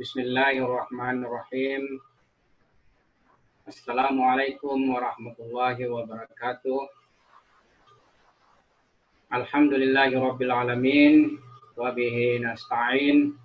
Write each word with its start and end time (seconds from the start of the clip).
Bismillahirrahmanirrahim. 0.00 2.00
Assalamualaikum 3.68 4.96
warahmatullahi 4.96 5.92
wabarakatuh. 5.92 6.88
Alhamdulillahi 9.28 10.16
rabbil 10.16 10.56
alamin 10.56 11.36
wa 11.76 11.92
bihi 11.92 12.40
nasta'in. 12.40 13.36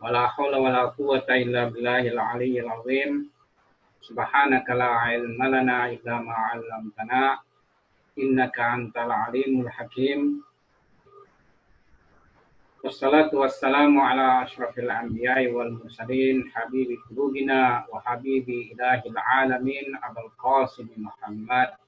Wala 0.00 0.32
haula 0.32 0.56
wala 0.56 0.88
quwwata 0.96 1.36
illa 1.36 1.68
billahil 1.68 2.16
aliyyil 2.16 2.72
azim. 2.72 3.28
Subhanaka 4.00 4.72
la 4.72 5.04
ilma 5.12 5.52
lana 5.52 5.92
illa 5.92 6.16
ma 6.24 6.48
'allamtana. 6.48 7.44
Innaka 8.16 8.72
antal 8.72 9.28
alimul 9.28 9.68
hakim. 9.68 10.40
Wassalatu 12.82 13.38
wassalamu 13.38 14.02
ala 14.02 14.42
ashrafil 14.42 14.90
anbiya'i 14.90 15.54
wal 15.54 15.70
mursalin 15.70 16.42
habibi 16.50 16.98
qulubina 17.06 17.86
wa 17.86 18.02
habibi 18.02 18.74
ilahil 18.74 19.14
alamin 19.14 19.94
Abul 20.02 20.26
Qasim 20.34 20.90
Muhammad. 20.98 21.78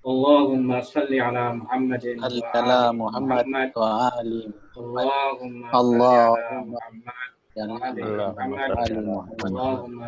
Allahumma 0.00 0.80
salli 0.80 1.20
ala 1.20 1.52
Muhammadin 1.52 2.16
wa 2.16 2.32
ala 2.56 2.96
Muhammad 2.96 3.68
wa 3.76 4.08
ali 4.08 4.48
Allahumma 4.72 5.68
salli 5.68 5.92
ala 6.48 6.64
Muhammad. 6.64 7.28
wa 7.52 7.76
ali 7.84 8.08
Ali 8.72 8.96
Muhammad. 9.04 9.52
Muhammad. 9.52 9.52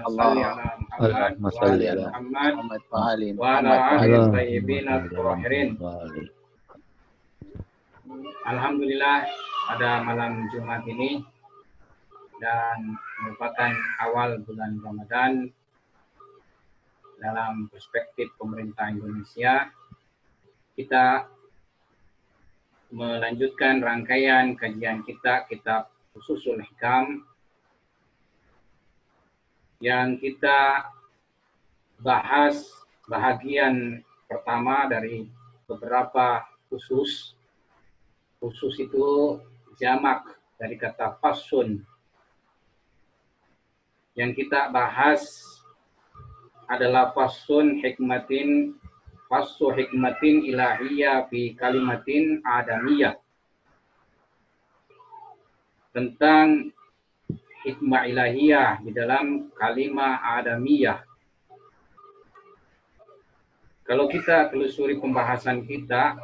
Allahumma 0.08 1.52
salli 1.52 1.84
ala 1.84 2.08
Muhammad. 2.16 2.80
Wa 2.88 3.12
ali 3.12 3.36
Pada 9.70 10.02
malam 10.02 10.50
Jumat 10.50 10.82
ini 10.82 11.22
dan 12.42 12.98
merupakan 13.22 13.70
awal 14.02 14.42
bulan 14.42 14.82
Ramadan 14.82 15.46
dalam 17.22 17.70
perspektif 17.70 18.34
pemerintah 18.34 18.90
Indonesia. 18.90 19.70
Kita 20.74 21.22
melanjutkan 22.90 23.78
rangkaian 23.78 24.58
kajian 24.58 25.06
kita 25.06 25.46
kitab 25.46 25.86
Khususul 26.18 26.66
Hikam 26.66 27.22
yang 29.78 30.18
kita 30.18 30.90
bahas 32.02 32.74
bahagian 33.06 34.02
pertama 34.26 34.90
dari 34.90 35.30
beberapa 35.70 36.42
khusus 36.66 37.38
khusus 38.42 38.74
itu 38.82 39.38
jamak 39.80 40.28
dari 40.60 40.76
kata 40.76 41.16
fasun. 41.16 41.80
Yang 44.12 44.44
kita 44.44 44.68
bahas 44.68 45.24
adalah 46.68 47.16
fasun 47.16 47.80
hikmatin 47.80 48.76
fasu 49.32 49.72
hikmatin 49.72 50.44
ilahiyah 50.44 51.24
fi 51.32 51.56
kalimatin 51.56 52.44
adamiyah. 52.44 53.16
Tentang 55.96 56.70
hikmah 57.64 58.04
ilahiyah 58.06 58.84
di 58.84 58.90
dalam 58.92 59.48
kalimat 59.56 60.20
adamiyah. 60.22 61.02
Kalau 63.88 64.06
kita 64.06 64.46
telusuri 64.54 65.02
pembahasan 65.02 65.66
kita, 65.66 66.14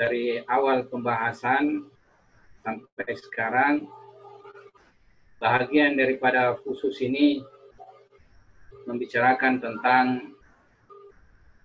dari 0.00 0.40
awal 0.48 0.88
pembahasan 0.88 1.84
sampai 2.64 3.12
sekarang 3.20 3.84
bahagian 5.36 5.92
daripada 5.92 6.56
khusus 6.64 6.96
ini 7.04 7.44
membicarakan 8.88 9.60
tentang 9.60 10.32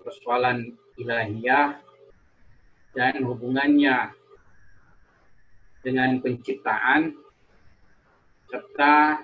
persoalan 0.03 0.75
ilahiyah 0.99 1.79
dan 2.91 3.23
hubungannya 3.23 4.11
dengan 5.79 6.19
penciptaan 6.19 7.15
serta 8.51 9.23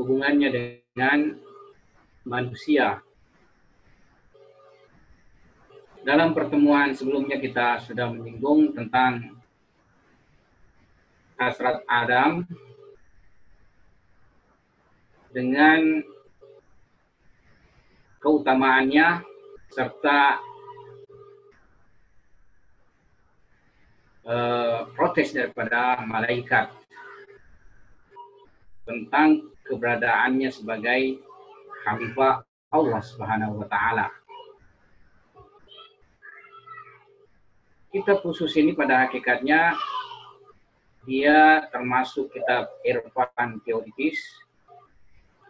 hubungannya 0.00 0.48
dengan 0.48 1.36
manusia 2.24 3.04
dalam 6.00 6.32
pertemuan 6.32 6.96
sebelumnya 6.96 7.36
kita 7.36 7.80
sudah 7.84 8.08
menyinggung 8.08 8.72
tentang 8.72 9.36
hasrat 11.36 11.84
Adam 11.88 12.44
dengan 15.32 16.04
keutamaannya 18.20 19.24
serta 19.72 20.40
eh, 24.28 24.80
protes 24.92 25.32
daripada 25.32 26.02
malaikat 26.04 26.68
tentang 28.84 29.48
keberadaannya 29.64 30.50
sebagai 30.50 31.22
hamba 31.86 32.42
Allah 32.70 33.00
Subhanahu 33.00 33.62
wa 33.62 33.68
taala. 33.70 34.19
Kitab 37.90 38.22
khusus 38.22 38.54
ini 38.54 38.72
pada 38.72 39.06
hakikatnya 39.06 39.74
dia 41.04 41.66
termasuk 41.74 42.30
kitab 42.30 42.70
irfan 42.86 43.58
teoritis 43.66 44.18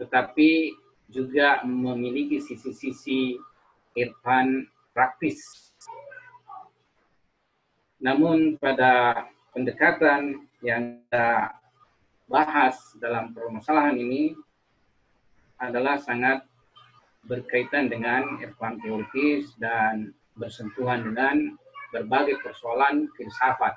tetapi 0.00 0.72
juga 1.12 1.60
memiliki 1.66 2.40
sisi-sisi 2.40 3.36
irfan 3.98 4.64
praktis. 4.94 5.68
Namun 8.00 8.56
pada 8.56 9.26
pendekatan 9.52 10.48
yang 10.64 11.02
kita 11.04 11.52
bahas 12.30 12.78
dalam 13.02 13.34
permasalahan 13.34 13.98
ini 13.98 14.32
adalah 15.60 16.00
sangat 16.00 16.46
berkaitan 17.28 17.92
dengan 17.92 18.40
irfan 18.40 18.80
teoritis 18.80 19.52
dan 19.60 20.16
bersentuhan 20.38 21.04
dengan 21.12 21.58
berbagai 21.90 22.38
persoalan 22.42 23.10
filsafat. 23.18 23.74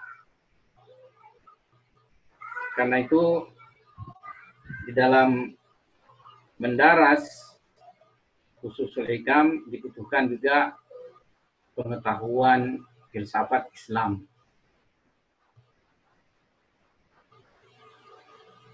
Karena 2.73 3.01
itu 3.05 3.45
di 4.89 4.91
dalam 4.97 5.53
mendaras 6.57 7.53
khusus 8.63 8.95
hikam 9.03 9.67
dibutuhkan 9.67 10.31
juga 10.31 10.73
pengetahuan 11.75 12.81
filsafat 13.11 13.69
Islam. 13.75 14.25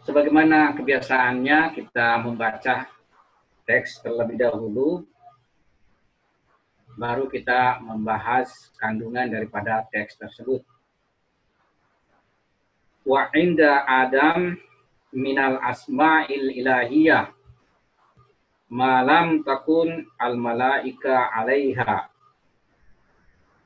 Sebagaimana 0.08 0.74
kebiasaannya 0.74 1.76
kita 1.76 2.24
membaca 2.24 2.88
teks 3.70 4.02
terlebih 4.02 4.42
dahulu 4.42 5.06
baru 7.00 7.32
kita 7.32 7.80
membahas 7.80 8.52
kandungan 8.76 9.32
daripada 9.32 9.88
teks 9.88 10.20
tersebut. 10.20 10.60
Wa 13.08 13.32
inda 13.32 13.88
Adam 13.88 14.60
minal 15.16 15.64
asma'il 15.64 16.60
ilahiyah. 16.60 17.32
Malam 18.68 19.48
takun 19.48 20.12
al 20.20 20.36
malaika 20.36 21.32
alaiha. 21.32 22.12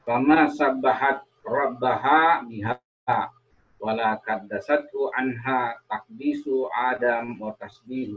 Fama 0.05 0.47
sabbahat 0.53 1.25
rabbaha 1.41 2.45
biha. 2.45 2.77
Wala 3.81 4.15
kaddasatu 4.21 5.11
anha 5.11 5.75
takdisu 5.91 6.71
adam 6.71 7.35
wa 7.35 7.51
tasbihu 7.59 8.15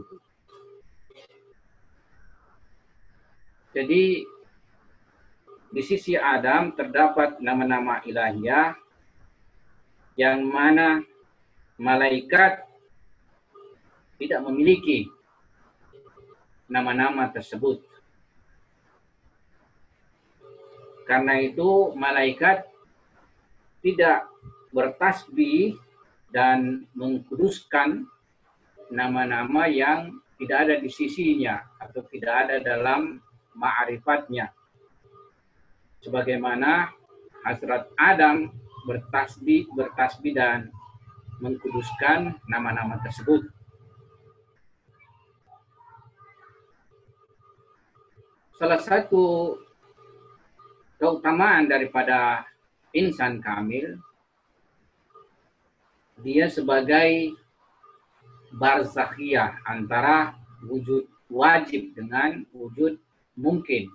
jadi 3.77 4.25
di 5.67 5.81
sisi 5.83 6.15
Adam 6.15 6.71
terdapat 6.71 7.43
nama-nama 7.43 7.99
ilahiyah 8.07 8.75
yang 10.15 10.41
mana 10.47 11.03
malaikat 11.77 12.65
tidak 14.17 14.41
memiliki 14.47 15.11
nama-nama 16.65 17.29
tersebut. 17.29 17.83
Karena 21.07 21.39
itu 21.39 21.95
malaikat 21.95 22.67
tidak 23.79 24.27
bertasbih 24.75 25.79
dan 26.33 26.83
mengkuduskan 26.91 28.03
nama-nama 28.91 29.71
yang 29.71 30.19
tidak 30.35 30.57
ada 30.67 30.75
di 30.83 30.89
sisinya 30.91 31.63
atau 31.79 32.03
tidak 32.11 32.33
ada 32.47 32.55
dalam 32.59 33.23
ma'rifatnya 33.55 34.51
sebagaimana 36.01 36.91
Hazrat 37.45 37.87
Adam 37.95 38.51
bertasbih 38.87 39.67
bertasbih 39.75 40.35
dan 40.35 40.71
mengkuduskan 41.43 42.33
nama-nama 42.49 42.97
tersebut. 43.03 43.45
Salah 48.57 48.81
satu 48.81 49.53
keutamaan 50.97 51.69
daripada 51.69 52.41
insan 52.89 53.37
kamil, 53.37 54.01
dia 56.25 56.49
sebagai 56.49 57.37
barzakhiyah 58.57 59.61
antara 59.61 60.33
wujud 60.65 61.05
wajib 61.29 61.93
dengan 61.93 62.41
wujud 62.49 62.97
mungkin. 63.37 63.93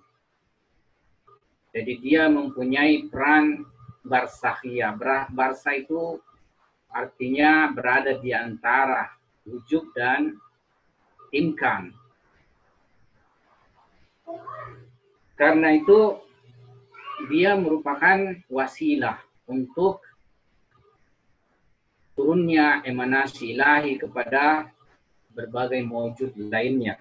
Jadi 1.72 1.92
dia 2.04 2.28
mempunyai 2.28 3.08
peran 3.08 3.64
barzakhiyah. 4.04 4.92
Barsa 5.32 5.72
itu 5.72 6.20
artinya 6.92 7.72
berada 7.72 8.12
di 8.20 8.28
antara 8.36 9.08
wujud 9.48 9.96
dan 9.96 10.36
imkan. 11.32 11.96
Karena 15.32 15.72
itu 15.72 16.20
dia 17.32 17.56
merupakan 17.56 18.36
wasilah 18.52 19.16
untuk 19.48 20.04
turunnya 22.12 22.84
emanasi 22.84 23.56
ilahi 23.56 23.96
kepada 23.96 24.68
berbagai 25.32 25.80
wujud 25.88 26.36
lainnya. 26.52 27.00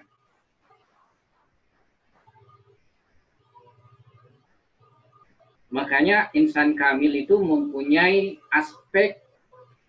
Makanya 5.72 6.28
insan 6.36 6.76
kamil 6.76 7.24
itu 7.24 7.40
mempunyai 7.40 8.36
aspek 8.52 9.24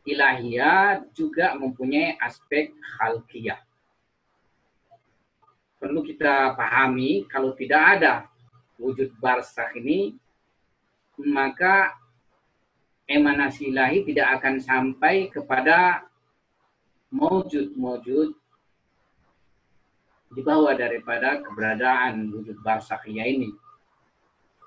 ilahiyah 0.07 1.03
juga 1.11 1.59
mempunyai 1.59 2.15
aspek 2.23 2.71
khalqiyah. 2.95 3.59
Perlu 5.83 5.99
kita 6.07 6.55
pahami 6.55 7.27
kalau 7.27 7.51
tidak 7.51 7.99
ada 7.99 8.13
wujud 8.79 9.11
barsakh 9.19 9.75
ini 9.75 10.15
maka 11.19 11.93
emanasi 13.05 13.69
ilahi 13.69 14.07
tidak 14.07 14.39
akan 14.39 14.63
sampai 14.63 15.27
kepada 15.29 16.07
mewujud-mewujud 17.13 18.33
di 20.33 20.41
bawah 20.41 20.73
daripada 20.73 21.45
keberadaan 21.45 22.33
wujud 22.33 22.57
barsakhiyah 22.65 23.27
ini. 23.29 23.53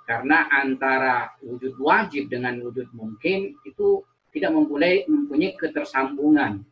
Karena 0.06 0.46
antara 0.46 1.34
wujud 1.42 1.82
wajib 1.82 2.30
dengan 2.30 2.62
wujud 2.62 2.94
mungkin 2.94 3.58
itu 3.66 4.06
tidak 4.30 4.54
mempunyai, 4.54 5.02
mempunyai 5.10 5.58
ketersambungan. 5.58 6.62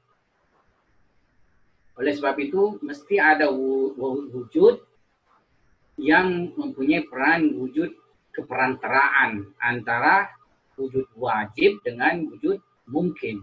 Oleh 1.98 2.12
sebab 2.14 2.38
itu, 2.38 2.78
mesti 2.78 3.18
ada 3.18 3.50
wujud 3.50 4.78
yang 5.98 6.54
mempunyai 6.54 7.06
peran 7.10 7.58
wujud 7.58 7.90
keperantaraan 8.34 9.50
antara 9.58 10.30
wujud 10.78 11.06
wajib 11.18 11.82
dengan 11.82 12.26
wujud 12.30 12.58
mungkin. 12.86 13.42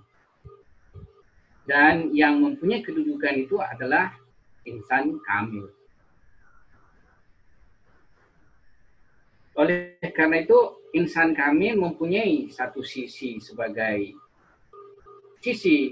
Dan 1.68 2.12
yang 2.12 2.40
mempunyai 2.44 2.84
kedudukan 2.84 3.36
itu 3.44 3.56
adalah 3.60 4.12
insan 4.68 5.20
kamil. 5.24 5.72
Oleh 9.60 10.00
karena 10.16 10.40
itu, 10.40 10.60
insan 10.96 11.36
kami 11.36 11.76
mempunyai 11.76 12.48
satu 12.48 12.80
sisi 12.84 13.40
sebagai 13.44 14.16
sisi 15.44 15.92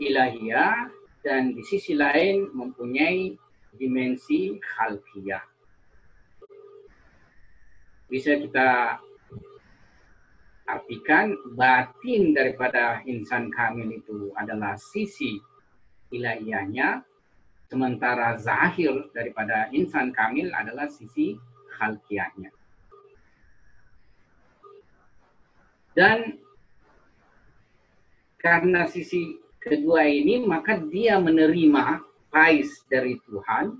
ilahiyah 0.00 0.88
dan 1.20 1.52
di 1.52 1.60
sisi 1.60 1.92
lain 1.92 2.48
mempunyai 2.56 3.36
dimensi 3.76 4.56
khalqiyah. 4.56 5.44
Bisa 8.08 8.40
kita 8.40 8.98
artikan 10.66 11.36
batin 11.54 12.32
daripada 12.32 13.02
insan 13.06 13.50
kamil 13.52 13.90
itu 14.00 14.32
adalah 14.38 14.74
sisi 14.78 15.38
ilahiyahnya, 16.10 17.04
sementara 17.70 18.34
zahir 18.40 19.10
daripada 19.14 19.70
insan 19.70 20.10
kamil 20.10 20.50
adalah 20.54 20.90
sisi 20.90 21.38
khalqiyahnya. 21.78 22.59
Dan 26.00 26.40
karena 28.40 28.88
sisi 28.88 29.36
kedua 29.60 30.08
ini 30.08 30.40
maka 30.48 30.80
dia 30.80 31.20
menerima 31.20 32.00
pais 32.32 32.80
dari 32.88 33.20
Tuhan. 33.28 33.76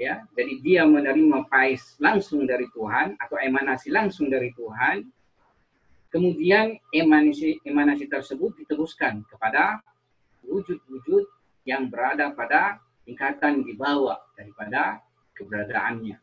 Ya 0.00 0.24
jadi 0.32 0.54
dia 0.64 0.82
menerima 0.88 1.52
pais 1.52 2.00
langsung 2.00 2.48
dari 2.48 2.64
Tuhan 2.72 3.20
atau 3.20 3.36
emanasi 3.36 3.92
langsung 3.92 4.32
dari 4.32 4.56
Tuhan. 4.56 5.04
Kemudian 6.08 6.80
emanasi 6.88 7.60
emanasi 7.68 8.08
tersebut 8.08 8.56
diteruskan 8.64 9.20
kepada 9.28 9.84
wujud-wujud 10.48 11.28
yang 11.68 11.92
berada 11.92 12.32
pada 12.32 12.80
tingkatan 13.04 13.68
di 13.68 13.76
bawah 13.76 14.16
daripada 14.32 15.04
keberadaannya. 15.36 16.16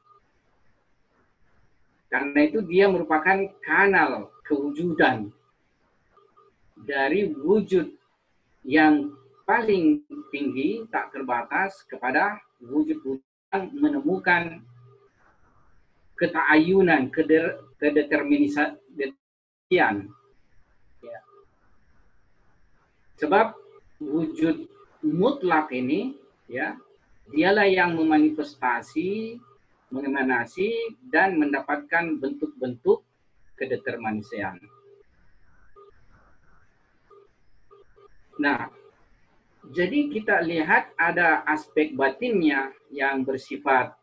Karena 2.09 2.39
itu 2.45 2.61
dia 2.65 2.89
merupakan 2.89 3.37
kanal 3.61 4.33
kewujudan 4.44 5.31
dari 6.75 7.31
wujud 7.31 7.95
yang 8.63 9.12
paling 9.44 10.00
tinggi 10.31 10.88
tak 10.88 11.12
terbatas 11.12 11.84
kepada 11.88 12.40
wujud-wujud 12.63 13.24
yang 13.54 13.69
menemukan 13.75 14.63
ketaayunan, 16.18 17.12
kedeterminisian. 17.78 18.80
Ya. 21.04 21.19
Sebab 23.19 23.54
wujud 24.00 24.72
mutlak 25.04 25.69
ini, 25.75 26.16
ya, 26.48 26.80
dialah 27.30 27.68
yang 27.68 28.00
memanifestasi, 28.00 29.38
mengemanasi 29.94 30.98
dan 31.13 31.38
mendapatkan 31.38 32.18
bentuk-bentuk 32.18 33.06
kedeterminasian. 33.59 34.57
Nah, 38.41 38.69
jadi 39.71 40.09
kita 40.09 40.41
lihat 40.44 40.92
ada 40.97 41.45
aspek 41.47 41.94
batinnya 41.94 42.73
yang 42.89 43.23
bersifat 43.23 43.94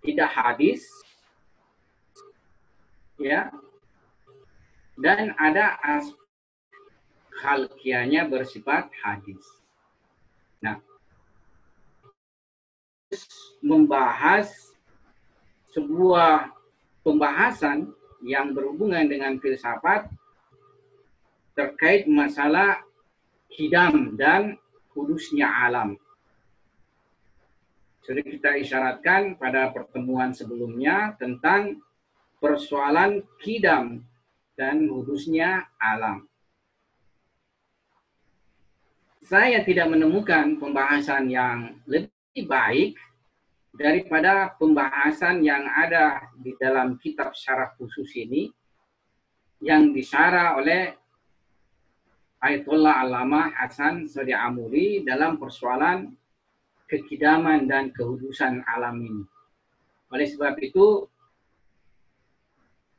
tidak 0.00 0.30
hadis, 0.32 0.84
ya, 3.20 3.52
dan 4.98 5.32
ada 5.38 5.78
aspek 5.80 6.24
halkianya 7.44 8.24
bersifat 8.30 8.88
hadis. 9.02 9.42
Nah, 10.62 10.78
membahas 13.60 14.48
sebuah 15.74 16.54
pembahasan 17.02 17.90
yang 18.24 18.56
berhubungan 18.56 19.04
dengan 19.04 19.36
filsafat 19.36 20.08
terkait 21.54 22.08
masalah 22.08 22.82
hidam 23.52 24.16
dan 24.18 24.56
kudusnya 24.90 25.46
alam. 25.46 25.94
Sudah 28.04 28.24
kita 28.24 28.56
isyaratkan 28.60 29.36
pada 29.40 29.72
pertemuan 29.72 30.32
sebelumnya 30.32 31.16
tentang 31.16 31.80
persoalan 32.40 33.24
kidam 33.40 34.04
dan 34.58 34.84
kudusnya 34.84 35.68
alam. 35.80 36.28
Saya 39.24 39.64
tidak 39.64 39.88
menemukan 39.88 40.60
pembahasan 40.60 41.32
yang 41.32 41.80
lebih 41.88 42.44
baik 42.44 43.00
daripada 43.74 44.54
pembahasan 44.54 45.42
yang 45.42 45.66
ada 45.66 46.30
di 46.38 46.54
dalam 46.62 46.94
kitab 47.02 47.34
syarah 47.34 47.74
khusus 47.74 48.06
ini 48.14 48.46
yang 49.58 49.90
disarah 49.90 50.54
oleh 50.54 50.94
Ayatollah 52.38 53.02
Alama 53.02 53.50
Hasan 53.50 54.06
Sadi 54.06 54.30
Amuri 54.30 55.02
dalam 55.02 55.40
persoalan 55.40 56.12
kekidaman 56.86 57.64
dan 57.66 57.90
kehudusan 57.90 58.62
alam 58.68 59.00
ini. 59.00 59.24
Oleh 60.12 60.28
sebab 60.28 60.54
itu, 60.60 61.08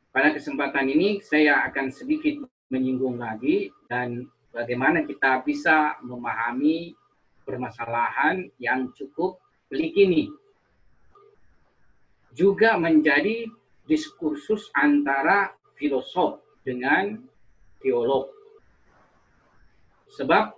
pada 0.09 0.33
kesempatan 0.33 0.89
ini 0.89 1.21
saya 1.21 1.61
akan 1.69 1.93
sedikit 1.93 2.41
menyinggung 2.73 3.21
lagi 3.21 3.69
dan 3.85 4.25
bagaimana 4.49 5.05
kita 5.05 5.45
bisa 5.45 6.01
memahami 6.01 6.97
permasalahan 7.45 8.49
yang 8.57 8.89
cukup 8.97 9.37
pelik 9.69 9.93
ini 9.93 10.33
juga 12.35 12.75
menjadi 12.75 13.47
diskursus 13.87 14.67
antara 14.75 15.55
filosof 15.79 16.43
dengan 16.67 17.15
teolog. 17.79 18.27
Sebab 20.11 20.51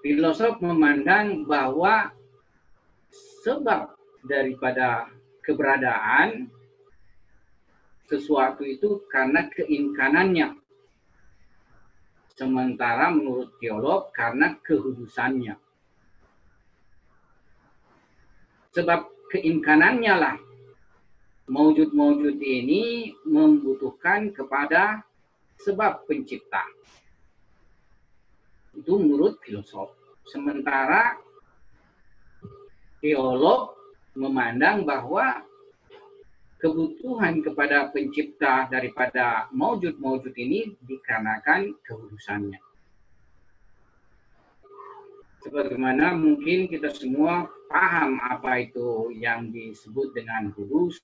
filosof 0.00 0.64
memandang 0.64 1.44
bahwa 1.44 2.08
sebab 3.44 3.92
daripada 4.24 5.12
keberadaan 5.44 6.48
sesuatu 8.08 8.64
itu 8.64 9.04
karena 9.12 9.44
keimkanannya. 9.52 10.56
Sementara 12.34 13.14
menurut 13.14 13.54
teolog 13.62 14.10
karena 14.10 14.58
kehudusannya. 14.58 15.54
Sebab 18.74 19.13
keimkanannya 19.34 20.14
lah 20.14 20.36
maujud-maujud 21.50 22.38
ini 22.38 23.10
membutuhkan 23.26 24.30
kepada 24.30 25.02
sebab 25.58 26.06
pencipta. 26.06 26.62
Itu 28.78 28.94
menurut 29.02 29.42
filosof. 29.42 29.90
Sementara 30.24 31.18
teolog 33.02 33.76
memandang 34.14 34.86
bahwa 34.86 35.42
kebutuhan 36.62 37.44
kepada 37.44 37.92
pencipta 37.92 38.70
daripada 38.70 39.50
maujud-maujud 39.52 40.32
ini 40.32 40.72
dikarenakan 40.80 41.76
keurusannya. 41.84 42.62
Sebagaimana 45.44 46.16
mungkin 46.16 46.72
kita 46.72 46.88
semua 46.88 47.44
paham 47.70 48.20
apa 48.20 48.64
itu 48.64 49.12
yang 49.16 49.50
disebut 49.50 50.14
dengan 50.16 50.52
hudus 50.54 51.00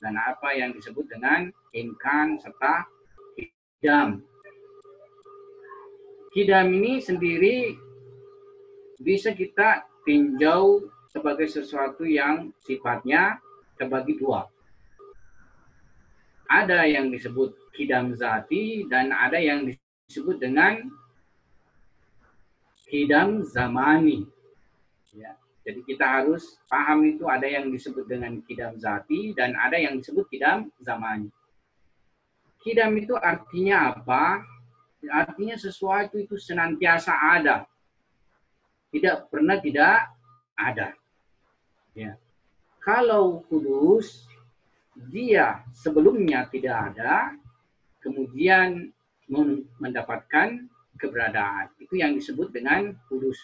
dan 0.00 0.16
apa 0.16 0.56
yang 0.56 0.72
disebut 0.72 1.06
dengan 1.08 1.52
inkan 1.76 2.40
serta 2.40 2.88
kidam. 3.36 4.24
Kidam 6.30 6.66
ini 6.72 7.02
sendiri 7.02 7.74
bisa 9.00 9.34
kita 9.34 9.84
tinjau 10.06 10.88
sebagai 11.10 11.50
sesuatu 11.50 12.06
yang 12.06 12.54
sifatnya 12.62 13.42
terbagi 13.74 14.14
dua 14.14 14.46
ada 16.50 16.82
yang 16.82 17.14
disebut 17.14 17.54
kidam 17.70 18.10
zati 18.18 18.82
dan 18.90 19.14
ada 19.14 19.38
yang 19.38 19.70
disebut 20.10 20.42
dengan 20.42 20.90
kidam 22.90 23.46
zamani. 23.46 24.26
Ya. 25.14 25.38
Jadi 25.70 25.86
kita 25.86 26.02
harus 26.02 26.58
paham 26.66 27.06
itu 27.06 27.30
ada 27.30 27.46
yang 27.46 27.70
disebut 27.70 28.10
dengan 28.10 28.42
kidam 28.42 28.74
zati 28.74 29.30
dan 29.38 29.54
ada 29.54 29.78
yang 29.78 30.02
disebut 30.02 30.26
kidam 30.26 30.66
zamani. 30.82 31.30
Kidam 32.58 32.98
itu 32.98 33.14
artinya 33.14 33.94
apa? 33.94 34.42
Artinya 35.06 35.54
sesuatu 35.54 36.18
itu 36.18 36.34
senantiasa 36.34 37.14
ada. 37.14 37.70
Tidak 38.90 39.30
pernah 39.30 39.62
tidak 39.62 40.10
ada. 40.58 40.90
Ya. 41.94 42.18
Kalau 42.82 43.46
kudus 43.46 44.26
dia 45.06 45.62
sebelumnya 45.70 46.50
tidak 46.50 46.90
ada, 46.90 47.38
kemudian 48.02 48.90
mendapatkan 49.78 50.66
keberadaan. 50.98 51.70
Itu 51.78 51.94
yang 51.94 52.18
disebut 52.18 52.50
dengan 52.50 52.90
kudus. 53.06 53.38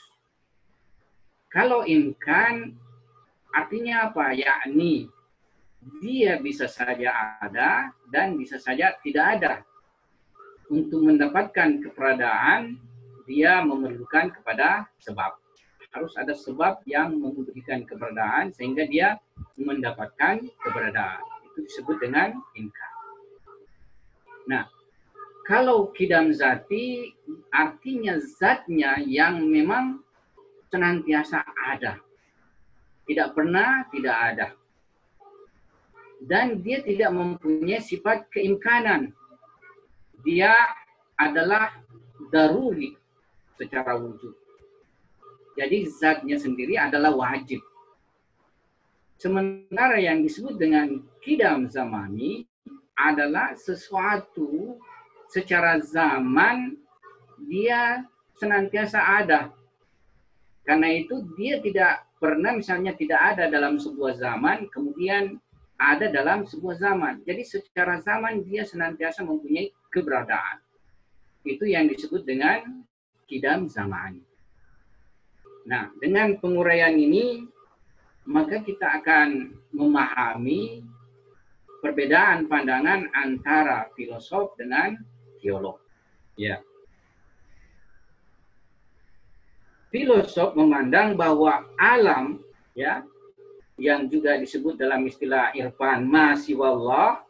Kalau 1.56 1.88
imkan 1.88 2.76
artinya 3.48 4.12
apa? 4.12 4.36
Yakni 4.36 5.08
dia 6.04 6.36
bisa 6.36 6.68
saja 6.68 7.40
ada 7.40 7.96
dan 8.12 8.36
bisa 8.36 8.60
saja 8.60 8.92
tidak 9.00 9.40
ada. 9.40 9.52
Untuk 10.68 11.00
mendapatkan 11.00 11.80
keberadaan, 11.80 12.76
dia 13.24 13.64
memerlukan 13.64 14.36
kepada 14.36 14.84
sebab. 15.00 15.40
Harus 15.96 16.12
ada 16.20 16.36
sebab 16.36 16.84
yang 16.84 17.16
memberikan 17.16 17.88
keberadaan 17.88 18.52
sehingga 18.52 18.84
dia 18.84 19.16
mendapatkan 19.56 20.44
keberadaan 20.60 21.24
itu 21.48 21.64
disebut 21.64 21.96
dengan 22.04 22.36
inkar. 22.52 22.92
Nah, 24.44 24.68
kalau 25.48 25.88
kidam 25.96 26.36
zati 26.36 27.16
artinya 27.48 28.20
zatnya 28.20 29.00
yang 29.00 29.40
memang 29.40 30.04
senantiasa 30.70 31.42
ada. 31.44 32.00
Tidak 33.06 33.28
pernah 33.32 33.86
tidak 33.90 34.16
ada. 34.16 34.46
Dan 36.16 36.64
dia 36.64 36.80
tidak 36.82 37.12
mempunyai 37.12 37.78
sifat 37.78 38.26
keimkanan. 38.32 39.12
Dia 40.24 40.52
adalah 41.14 41.70
daruri 42.32 42.96
secara 43.54 43.94
wujud. 43.94 44.34
Jadi 45.56 45.88
zatnya 45.88 46.36
sendiri 46.36 46.76
adalah 46.76 47.16
wajib. 47.16 47.64
Sementara 49.16 49.96
yang 49.96 50.20
disebut 50.20 50.60
dengan 50.60 51.00
kidam 51.24 51.64
zamani 51.72 52.44
adalah 52.92 53.56
sesuatu 53.56 54.76
secara 55.32 55.80
zaman 55.80 56.76
dia 57.48 58.04
senantiasa 58.36 59.00
ada. 59.00 59.52
Karena 60.66 60.90
itu 60.90 61.22
dia 61.38 61.62
tidak 61.62 62.10
pernah 62.18 62.58
misalnya 62.58 62.92
tidak 62.98 63.22
ada 63.22 63.46
dalam 63.46 63.78
sebuah 63.78 64.18
zaman, 64.18 64.66
kemudian 64.68 65.38
ada 65.78 66.10
dalam 66.10 66.42
sebuah 66.42 66.76
zaman. 66.80 67.22
Jadi 67.22 67.42
secara 67.46 68.02
zaman 68.02 68.42
dia 68.42 68.66
senantiasa 68.66 69.22
mempunyai 69.22 69.70
keberadaan. 69.94 70.58
Itu 71.46 71.62
yang 71.68 71.86
disebut 71.86 72.26
dengan 72.26 72.82
kidam 73.30 73.70
zaman. 73.70 74.18
Nah, 75.66 75.94
dengan 76.02 76.34
penguraian 76.42 76.94
ini 76.94 77.46
maka 78.26 78.58
kita 78.58 79.02
akan 79.02 79.54
memahami 79.70 80.82
perbedaan 81.78 82.50
pandangan 82.50 83.06
antara 83.14 83.86
filosof 83.94 84.58
dengan 84.58 84.98
teolog. 85.38 85.78
Ya. 86.34 86.58
Filosof 89.90 90.58
memandang 90.58 91.14
bahwa 91.14 91.62
alam 91.78 92.42
ya 92.74 93.06
yang 93.76 94.08
juga 94.08 94.40
disebut 94.40 94.74
dalam 94.80 95.04
istilah 95.04 95.52
irfan 95.52 96.04
masiwallah 96.08 97.22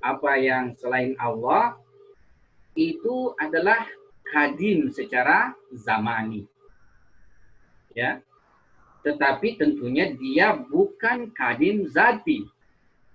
apa 0.00 0.32
yang 0.38 0.72
selain 0.78 1.18
Allah 1.18 1.74
itu 2.78 3.34
adalah 3.40 3.84
kadim 4.26 4.92
secara 4.92 5.56
zamani. 5.72 6.46
Ya, 7.96 8.20
tetapi 9.06 9.56
tentunya 9.56 10.12
dia 10.12 10.52
bukan 10.52 11.32
kadim 11.32 11.88
zati. 11.88 12.44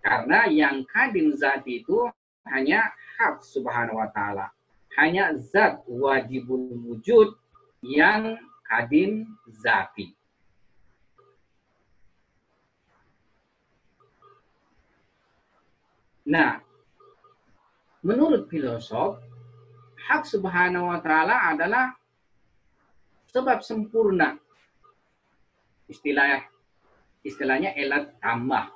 Karena 0.02 0.50
yang 0.50 0.82
kadim 0.90 1.38
zati 1.38 1.86
itu 1.86 2.10
hanya 2.50 2.90
hak 3.22 3.46
subhanahu 3.46 4.02
wa 4.02 4.10
ta'ala. 4.10 4.50
Hanya 4.98 5.38
zat 5.38 5.86
wajibul 5.86 6.74
wujud 6.90 7.38
yang 7.82 8.38
kadim 8.66 9.26
zati. 9.50 10.14
Nah, 16.32 16.62
menurut 18.06 18.48
filosof, 18.48 19.20
hak 20.08 20.24
subhanahu 20.24 20.88
wa 20.94 21.02
ta'ala 21.02 21.52
adalah 21.52 21.92
sebab 23.34 23.60
sempurna 23.66 24.38
istilah 25.92 26.46
istilahnya 27.26 27.76
elat 27.76 28.16
tambah. 28.24 28.72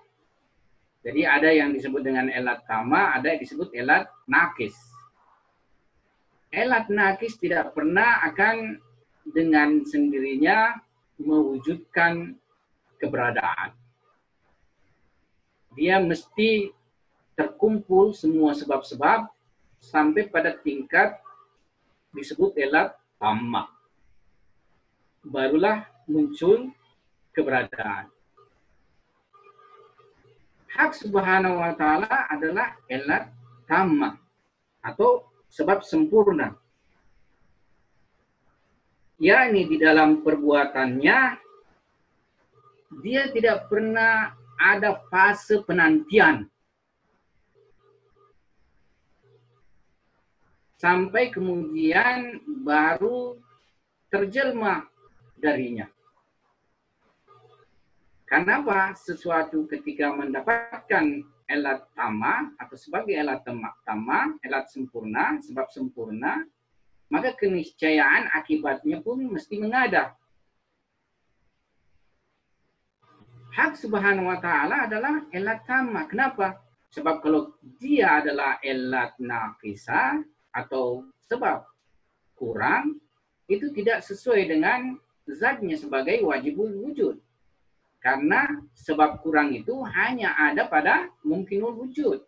Jadi 1.06 1.22
ada 1.22 1.50
yang 1.54 1.70
disebut 1.70 2.02
dengan 2.02 2.34
elat 2.34 2.66
tambah, 2.66 3.14
ada 3.14 3.30
yang 3.30 3.40
disebut 3.40 3.70
elat 3.78 4.10
nakis. 4.26 4.74
Elat 6.50 6.90
nakis 6.90 7.38
tidak 7.38 7.78
pernah 7.78 8.26
akan 8.26 8.82
dengan 9.26 9.82
sendirinya 9.82 10.78
mewujudkan 11.18 12.38
keberadaan. 13.02 13.74
Dia 15.76 16.00
mesti 16.00 16.72
terkumpul 17.36 18.16
semua 18.16 18.56
sebab-sebab 18.56 19.28
sampai 19.84 20.32
pada 20.32 20.56
tingkat 20.56 21.20
disebut 22.16 22.56
elat 22.56 22.96
tamak. 23.20 23.68
Barulah 25.26 25.84
muncul 26.08 26.72
keberadaan. 27.36 28.08
Hak 30.76 30.92
subhanahu 30.96 31.60
wa 31.60 31.72
ta'ala 31.76 32.32
adalah 32.32 32.76
elat 32.88 33.32
tamah 33.68 34.16
atau 34.84 35.24
sebab 35.48 35.84
sempurna. 35.84 36.56
Yakni 39.22 39.68
di 39.68 39.78
dalam 39.80 40.24
perbuatannya 40.24 41.20
dia 43.04 43.24
tidak 43.32 43.68
pernah 43.68 44.32
ada 44.56 45.04
fase 45.12 45.60
penantian. 45.68 46.48
sampai 50.86 51.32
kemudian 51.34 52.46
baru 52.62 53.40
terjelma 54.14 54.86
darinya. 55.40 55.90
Kenapa 58.30 58.94
sesuatu 58.94 59.66
ketika 59.66 60.14
mendapatkan 60.14 61.26
elat 61.50 61.90
tama 61.94 62.54
atau 62.58 62.78
sebagai 62.78 63.18
elat 63.18 63.42
tama, 63.86 64.38
elat 64.46 64.66
sempurna, 64.70 65.42
sebab 65.42 65.70
sempurna, 65.74 66.46
maka 67.10 67.38
keniscayaan 67.38 68.32
akibatnya 68.34 69.02
pun 69.02 69.22
mesti 69.30 69.62
mengada. 69.62 70.18
Hak 73.56 73.80
subhanahu 73.80 74.28
wa 74.28 74.40
ta'ala 74.42 74.92
adalah 74.92 75.24
elat 75.32 75.64
tama. 75.64 76.04
Kenapa? 76.12 76.60
Sebab 76.92 77.24
kalau 77.24 77.56
dia 77.80 78.20
adalah 78.20 78.60
elat 78.60 79.16
nafisa 79.16 80.20
atau 80.52 81.08
sebab 81.24 81.64
kurang, 82.36 83.00
itu 83.48 83.72
tidak 83.72 84.04
sesuai 84.04 84.52
dengan 84.52 85.00
zatnya 85.24 85.80
sebagai 85.80 86.20
wajibul 86.28 86.68
wujud. 86.84 87.16
Karena 88.04 88.46
sebab 88.76 89.24
kurang 89.24 89.56
itu 89.56 89.82
hanya 89.82 90.36
ada 90.38 90.68
pada 90.68 91.10
mungkinul 91.26 91.74
wujud. 91.74 92.22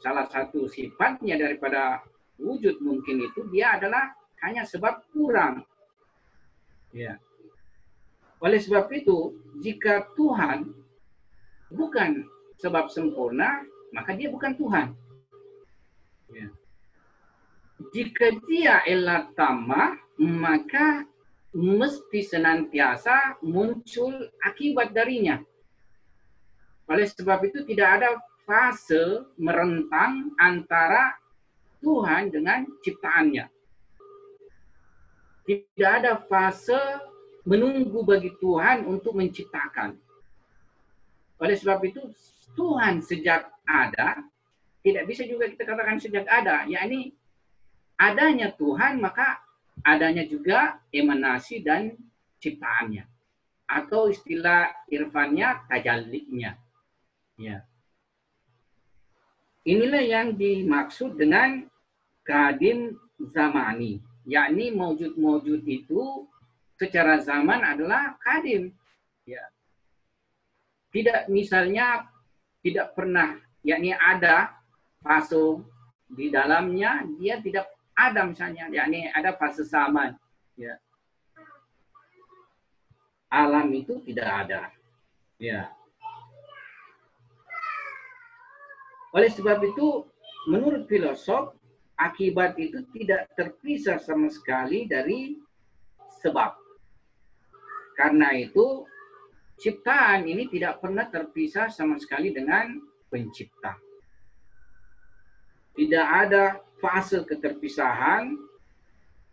Salah 0.00 0.26
satu 0.26 0.64
sifatnya 0.64 1.36
daripada 1.36 2.02
wujud 2.40 2.80
mungkin 2.80 3.22
itu 3.28 3.46
dia 3.52 3.76
adalah 3.76 4.16
hanya 4.40 4.64
sebab 4.64 5.04
kurang. 5.12 5.62
Ya. 6.90 7.20
Oleh 8.40 8.56
sebab 8.56 8.88
itu, 8.96 9.36
jika 9.60 10.08
Tuhan 10.16 10.72
bukan 11.68 12.24
sebab 12.56 12.88
sempurna, 12.88 13.62
maka 13.92 14.16
dia 14.16 14.32
bukan 14.32 14.56
Tuhan. 14.56 14.86
Ya. 16.32 16.48
Jika 17.92 18.32
dia 18.48 18.80
elat 18.88 19.36
tamah, 19.36 20.00
maka 20.20 21.04
mesti 21.52 22.20
senantiasa 22.24 23.42
muncul 23.44 24.30
akibat 24.40 24.96
darinya. 24.96 25.40
Oleh 26.88 27.06
sebab 27.06 27.44
itu 27.46 27.62
tidak 27.68 28.00
ada 28.00 28.10
fase 28.48 29.30
merentang 29.38 30.34
antara 30.40 31.19
Tuhan 31.80 32.28
dengan 32.28 32.68
ciptaannya. 32.84 33.44
Tidak 35.44 35.90
ada 35.90 36.20
fase 36.28 36.78
menunggu 37.48 38.04
bagi 38.04 38.30
Tuhan 38.38 38.86
untuk 38.86 39.16
menciptakan. 39.16 39.96
Oleh 41.40 41.56
sebab 41.56 41.80
itu 41.88 42.04
Tuhan 42.54 43.00
sejak 43.00 43.48
ada 43.64 44.20
tidak 44.80 45.04
bisa 45.08 45.24
juga 45.28 45.48
kita 45.48 45.64
katakan 45.64 46.00
sejak 46.00 46.24
ada, 46.24 46.64
yakni 46.68 47.12
adanya 48.00 48.52
Tuhan 48.56 49.00
maka 49.00 49.40
adanya 49.84 50.24
juga 50.24 50.80
emanasi 50.92 51.60
dan 51.60 51.96
ciptaannya 52.40 53.04
atau 53.70 54.08
istilah 54.10 54.72
irfannya 54.90 55.64
tajalliknya. 55.68 56.56
Ya. 57.38 57.64
Inilah 59.68 60.00
yang 60.00 60.28
dimaksud 60.40 61.20
dengan 61.20 61.68
kadim 62.24 62.96
zamani, 63.28 64.00
yakni 64.24 64.72
mewujud-mewujud 64.72 65.60
itu 65.68 66.24
secara 66.80 67.20
zaman 67.20 67.60
adalah 67.60 68.16
kadim. 68.24 68.72
Ya. 69.28 69.44
Tidak 70.88 71.28
misalnya 71.28 72.08
tidak 72.64 72.96
pernah, 72.96 73.36
yakni 73.60 73.92
ada 73.92 74.56
fase 75.04 75.60
di 76.08 76.32
dalamnya 76.32 77.04
dia 77.20 77.36
tidak 77.44 77.68
ada 77.92 78.24
misalnya, 78.24 78.72
yakni 78.72 79.12
ada 79.12 79.36
fase 79.36 79.68
zaman. 79.68 80.16
Ya. 80.56 80.80
Alam 83.28 83.68
itu 83.76 84.00
tidak 84.08 84.48
ada. 84.48 84.72
Ya. 85.36 85.68
Oleh 89.10 89.30
sebab 89.30 89.58
itu, 89.66 90.06
menurut 90.46 90.86
filosof, 90.86 91.54
akibat 91.98 92.56
itu 92.56 92.86
tidak 92.94 93.28
terpisah 93.36 93.98
sama 94.00 94.30
sekali 94.30 94.86
dari 94.86 95.36
sebab. 96.22 96.56
Karena 97.98 98.32
itu, 98.32 98.86
ciptaan 99.60 100.24
ini 100.24 100.48
tidak 100.48 100.80
pernah 100.80 101.04
terpisah 101.10 101.68
sama 101.68 102.00
sekali 102.00 102.32
dengan 102.32 102.80
pencipta. 103.12 103.76
Tidak 105.76 106.06
ada 106.06 106.56
fase 106.80 107.20
keterpisahan 107.28 108.32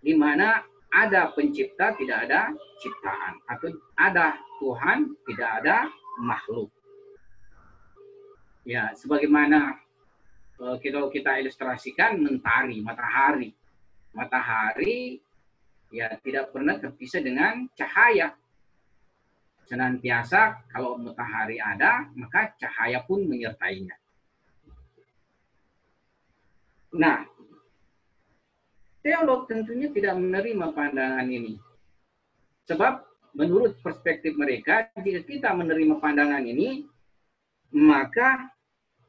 di 0.04 0.14
mana 0.14 0.62
ada 0.92 1.32
pencipta 1.32 1.96
tidak 1.96 2.28
ada 2.28 2.52
ciptaan 2.80 3.40
atau 3.48 3.72
ada 4.00 4.36
Tuhan 4.60 5.16
tidak 5.28 5.50
ada 5.64 5.78
makhluk. 6.20 6.72
Ya, 8.68 8.92
sebagaimana 9.00 9.80
eh, 10.60 10.76
kalau 10.92 11.08
kita 11.08 11.40
ilustrasikan 11.40 12.20
mentari, 12.20 12.84
matahari. 12.84 13.56
Matahari 14.12 15.24
ya 15.88 16.12
tidak 16.20 16.52
pernah 16.52 16.76
terpisah 16.76 17.24
dengan 17.24 17.64
cahaya. 17.80 18.36
Senantiasa 19.72 20.68
kalau 20.68 21.00
matahari 21.00 21.64
ada, 21.64 22.12
maka 22.12 22.52
cahaya 22.60 23.00
pun 23.08 23.24
menyertainya. 23.24 23.96
Nah, 27.00 27.24
teolog 29.00 29.48
tentunya 29.48 29.88
tidak 29.96 30.20
menerima 30.20 30.76
pandangan 30.76 31.28
ini. 31.28 31.56
Sebab 32.68 33.00
menurut 33.32 33.80
perspektif 33.80 34.36
mereka, 34.36 34.92
jika 35.00 35.24
kita 35.24 35.50
menerima 35.56 36.00
pandangan 36.04 36.44
ini, 36.44 36.84
maka 37.76 38.57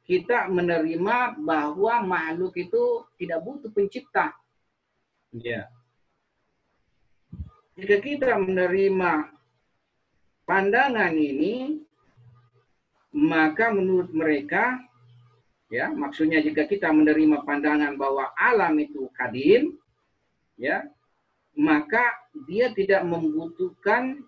kita 0.09 0.49
menerima 0.49 1.37
bahwa 1.37 2.01
makhluk 2.01 2.57
itu 2.57 3.05
tidak 3.21 3.45
butuh 3.45 3.69
pencipta. 3.69 4.33
Ya. 5.37 5.69
Jika 7.77 8.01
kita 8.01 8.41
menerima 8.41 9.29
pandangan 10.49 11.13
ini, 11.13 11.85
maka 13.13 13.69
menurut 13.69 14.09
mereka, 14.17 14.81
ya 15.69 15.93
maksudnya 15.93 16.41
jika 16.41 16.65
kita 16.65 16.89
menerima 16.89 17.45
pandangan 17.45 17.93
bahwa 18.01 18.33
alam 18.33 18.81
itu 18.81 19.13
kadim, 19.13 19.77
ya 20.57 20.89
maka 21.53 22.17
dia 22.49 22.73
tidak 22.73 23.05
membutuhkan 23.05 24.25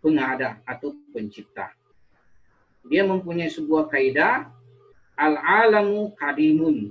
pengada 0.00 0.64
atau 0.64 0.96
pencipta. 1.12 1.76
Dia 2.88 3.04
mempunyai 3.04 3.52
sebuah 3.52 3.92
kaidah 3.92 4.61
al-alamu 5.22 6.10
kadimun 6.18 6.90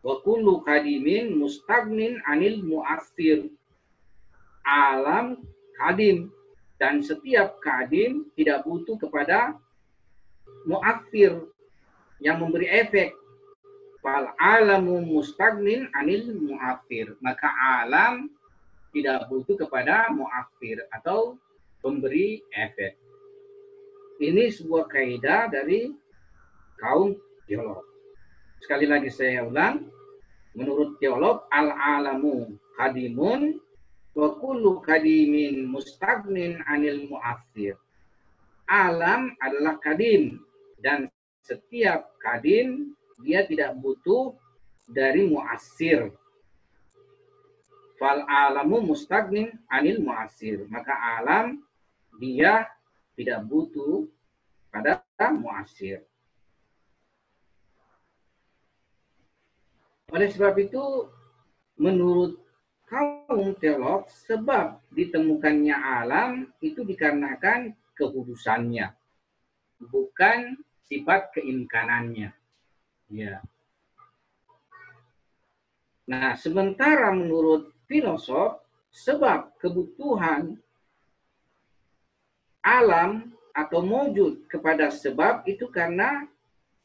wa 0.00 0.14
kullu 0.24 0.64
kadimin 0.64 1.36
mustagnin 1.36 2.16
anil 2.24 2.64
mu'assir. 2.64 3.52
Alam 4.64 5.44
kadim 5.76 6.32
dan 6.80 7.04
setiap 7.04 7.60
kadim 7.60 8.32
tidak 8.32 8.64
butuh 8.64 8.96
kepada 8.96 9.60
mu'assir 10.64 11.36
yang 12.24 12.40
memberi 12.40 12.68
efek 12.72 13.12
fal 14.00 14.32
alamu 14.40 15.04
mustagnin 15.04 15.92
anil 15.92 16.32
mu'afir. 16.32 17.12
Maka 17.20 17.52
alam 17.84 18.32
tidak 18.96 19.28
butuh 19.28 19.60
kepada 19.60 20.08
mu'afir 20.16 20.80
atau 20.96 21.36
pemberi 21.84 22.40
efek. 22.56 22.96
Ini 24.18 24.50
sebuah 24.50 24.90
kaidah 24.90 25.46
dari 25.52 25.94
kaum 26.78 27.18
teolog. 27.50 27.84
Sekali 28.62 28.86
lagi 28.86 29.10
saya 29.10 29.46
ulang, 29.46 29.86
menurut 30.54 30.98
teolog 30.98 31.46
al-alamu 31.50 32.58
kadimun 32.78 33.58
wa 34.14 34.34
kullu 34.38 34.82
kadimin 34.82 35.66
mustagnin 35.66 36.58
anil 36.66 37.06
mu'afir. 37.10 37.78
Alam 38.68 39.32
adalah 39.40 39.80
kadim 39.80 40.42
dan 40.82 41.08
setiap 41.42 42.12
kadim 42.20 42.92
dia 43.22 43.46
tidak 43.48 43.74
butuh 43.80 44.36
dari 44.86 45.26
muasir. 45.26 46.12
Fal 47.98 48.22
alamu 48.28 48.94
mustagnin 48.94 49.50
anil 49.66 50.04
muasir. 50.04 50.68
Maka 50.70 50.94
alam 51.18 51.62
dia 52.20 52.68
tidak 53.18 53.42
butuh 53.48 54.06
pada 54.70 55.02
muasir. 55.34 56.04
Oleh 60.08 60.28
sebab 60.32 60.56
itu, 60.56 61.12
menurut 61.76 62.40
kaum 62.88 63.52
teolog, 63.60 64.08
sebab 64.08 64.80
ditemukannya 64.88 65.76
alam 65.76 66.48
itu 66.64 66.80
dikarenakan 66.80 67.76
kehudusannya, 67.92 68.96
bukan 69.76 70.56
sifat 70.88 71.36
keimkanannya. 71.36 72.32
Ya. 73.12 73.44
Nah, 76.08 76.32
sementara 76.40 77.12
menurut 77.12 77.76
filosof, 77.84 78.64
sebab 78.88 79.52
kebutuhan 79.60 80.56
alam 82.64 83.36
atau 83.52 83.84
wujud 83.84 84.48
kepada 84.48 84.88
sebab 84.88 85.44
itu 85.44 85.68
karena 85.68 86.24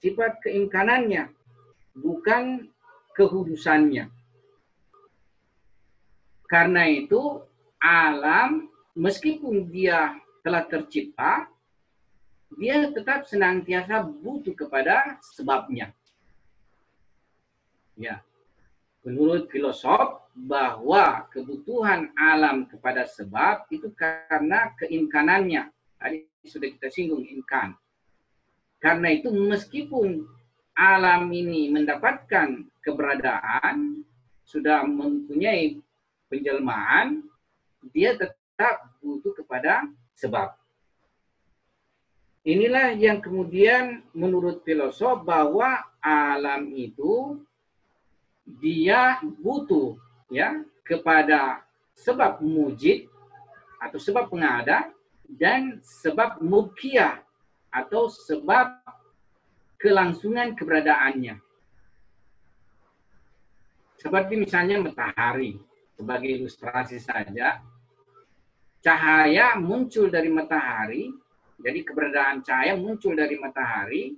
sifat 0.04 0.44
keimkanannya, 0.44 1.32
bukan 1.96 2.68
kehudusannya. 3.15 4.10
Karena 6.49 6.86
itu 6.86 7.41
alam 7.82 8.69
meskipun 8.93 9.73
dia 9.73 10.13
telah 10.45 10.67
tercipta, 10.69 11.49
dia 12.54 12.93
tetap 12.93 13.26
senantiasa 13.26 14.06
butuh 14.06 14.54
kepada 14.54 15.17
sebabnya. 15.34 15.89
Ya. 17.97 18.21
Menurut 19.04 19.52
filosof 19.52 20.23
bahwa 20.32 21.28
kebutuhan 21.28 22.15
alam 22.15 22.63
kepada 22.71 23.04
sebab 23.04 23.67
itu 23.67 23.91
karena 23.91 24.71
keimkanannya. 24.80 25.67
Tadi 25.99 26.23
sudah 26.47 26.69
kita 26.71 26.88
singgung 26.88 27.28
imkan. 27.28 27.76
Karena 28.80 29.12
itu 29.12 29.28
meskipun 29.32 30.23
alam 30.76 31.28
ini 31.32 31.67
mendapatkan 31.71 32.63
keberadaan, 32.84 34.04
sudah 34.43 34.84
mempunyai 34.84 35.80
penjelmaan, 36.28 37.24
dia 37.96 38.13
tetap 38.19 38.91
butuh 39.00 39.34
kepada 39.34 39.88
sebab. 40.13 40.54
Inilah 42.43 42.91
yang 43.00 43.24
kemudian 43.24 44.04
menurut 44.12 44.67
filosof 44.67 45.24
bahwa 45.24 45.80
alam 46.04 46.67
itu 46.76 47.39
dia 48.43 49.24
butuh 49.39 49.96
ya 50.28 50.60
kepada 50.84 51.63
sebab 51.96 52.43
mujid 52.43 53.08
atau 53.80 53.96
sebab 53.96 54.28
pengada 54.28 54.91
dan 55.24 55.80
sebab 55.80 56.43
mubkiyah 56.43 57.24
atau 57.72 58.12
sebab 58.12 58.76
kelangsungan 59.80 60.52
keberadaannya. 60.56 61.39
Seperti 64.04 64.36
misalnya 64.36 64.84
matahari 64.84 65.56
sebagai 65.96 66.28
ilustrasi 66.28 67.00
saja, 67.00 67.63
cahaya 68.84 69.56
muncul 69.56 70.12
dari 70.12 70.28
matahari, 70.28 71.08
jadi 71.63 71.80
keberadaan 71.88 72.44
cahaya 72.44 72.76
muncul 72.76 73.16
dari 73.16 73.39
matahari, 73.39 74.12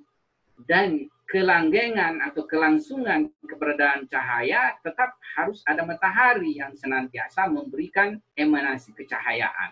dan 0.65 1.05
kelanggengan 1.29 2.17
atau 2.25 2.49
kelangsungan 2.49 3.29
keberadaan 3.45 4.09
cahaya 4.09 4.73
tetap 4.81 5.21
harus 5.37 5.61
ada 5.69 5.85
matahari 5.85 6.57
yang 6.57 6.73
senantiasa 6.73 7.45
memberikan 7.45 8.17
emanasi 8.33 8.89
kecahayaan. 8.97 9.69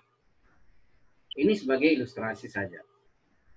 Ini 1.33 1.57
sebagai 1.57 1.89
ilustrasi 1.89 2.45
saja. 2.45 2.85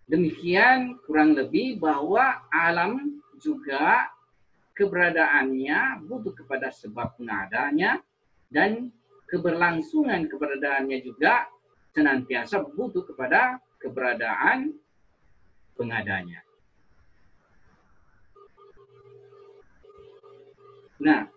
Demikian 0.09 0.97
kurang 1.05 1.37
lebih 1.37 1.77
bahwa 1.77 2.49
alam 2.49 3.21
juga 3.37 4.09
keberadaannya 4.77 6.05
butuh 6.05 6.37
kepada 6.37 6.69
sebab 6.69 7.17
pengadanya 7.17 8.05
dan 8.53 8.93
keberlangsungan 9.27 10.29
keberadaannya 10.29 11.01
juga 11.01 11.49
senantiasa 11.97 12.61
butuh 12.61 13.09
kepada 13.09 13.57
keberadaan 13.81 14.77
pengadanya. 15.75 16.45
Nah, 21.01 21.29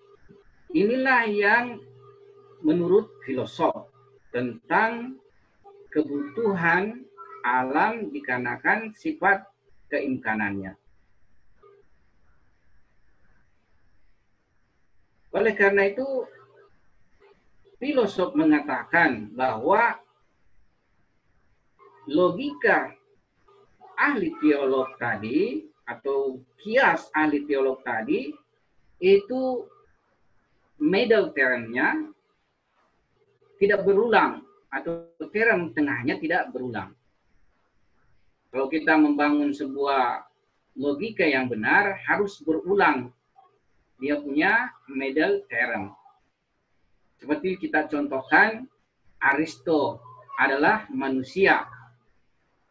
inilah 0.72 1.24
yang 1.28 1.66
menurut 2.64 3.12
filosof 3.24 3.92
tentang 4.32 5.20
kebutuhan 5.92 7.04
alam 7.44 8.12
dikarenakan 8.12 8.92
sifat 8.96 9.48
keimkanannya. 9.92 10.76
Oleh 15.30 15.54
karena 15.54 15.86
itu, 15.86 16.26
filosof 17.78 18.34
mengatakan 18.34 19.30
bahwa 19.34 19.98
logika 22.10 22.98
ahli 23.94 24.34
teolog 24.42 24.98
tadi 24.98 25.70
atau 25.86 26.42
kias 26.58 27.14
ahli 27.14 27.46
teolog 27.46 27.82
tadi 27.86 28.34
itu 29.00 29.42
middle 30.80 31.32
termnya 31.36 32.10
tidak 33.60 33.84
berulang 33.84 34.42
atau 34.72 35.12
term 35.30 35.76
tengahnya 35.76 36.18
tidak 36.18 36.50
berulang. 36.50 36.96
Kalau 38.50 38.66
kita 38.66 38.98
membangun 38.98 39.54
sebuah 39.54 40.26
logika 40.80 41.28
yang 41.28 41.46
benar 41.52 42.00
harus 42.08 42.42
berulang. 42.42 43.14
Dia 44.00 44.16
punya 44.18 44.72
middle 44.88 45.44
term. 45.52 45.92
Seperti 47.20 47.60
kita 47.60 47.92
contohkan, 47.92 48.64
Aristo 49.20 50.00
adalah 50.40 50.88
manusia. 50.88 51.68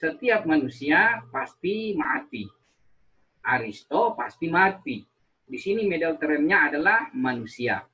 Setiap 0.00 0.48
manusia 0.48 1.20
pasti 1.28 1.92
mati. 1.92 2.48
Aristo 3.44 4.16
pasti 4.16 4.48
mati. 4.48 5.04
Di 5.48 5.56
sini 5.60 5.84
medal 5.84 6.16
teremnya 6.16 6.72
adalah 6.72 7.12
manusia. 7.12 7.84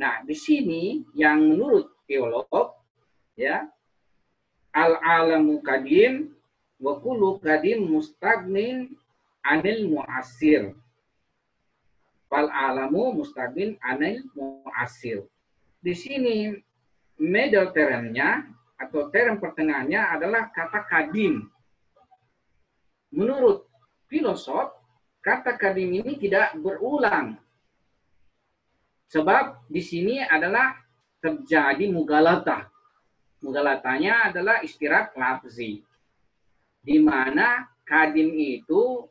Nah, 0.00 0.24
di 0.24 0.36
sini 0.36 1.04
yang 1.16 1.42
menurut 1.42 2.04
teolog 2.08 2.76
ya 3.36 3.68
al-alamu 4.72 5.60
kadim 5.60 6.32
wa 6.78 6.96
kullu 7.02 7.40
kadim 7.42 7.88
mustagnin 7.88 8.94
anil 9.42 9.90
muasir. 9.90 10.76
Fal 12.28 12.52
alamu 12.52 13.16
mustagnin 13.16 13.80
anil 13.80 14.20
muasir 14.36 15.24
di 15.78 15.94
sini 15.94 16.50
middle 17.22 17.70
termnya 17.70 18.46
atau 18.78 19.10
term 19.10 19.38
pertengahannya 19.38 20.02
adalah 20.18 20.50
kata 20.50 20.86
kadim. 20.86 21.46
Menurut 23.14 23.66
filosof, 24.06 24.74
kata 25.22 25.54
kadim 25.58 26.02
ini 26.02 26.18
tidak 26.18 26.54
berulang. 26.58 27.38
Sebab 29.08 29.66
di 29.66 29.80
sini 29.80 30.20
adalah 30.20 30.76
terjadi 31.18 31.88
mugalata. 31.88 32.68
Mugalatanya 33.40 34.30
adalah 34.30 34.60
istirahat 34.60 35.14
lafzi. 35.14 35.80
Di 36.82 36.98
mana 37.00 37.66
kadim 37.86 38.34
itu 38.34 39.06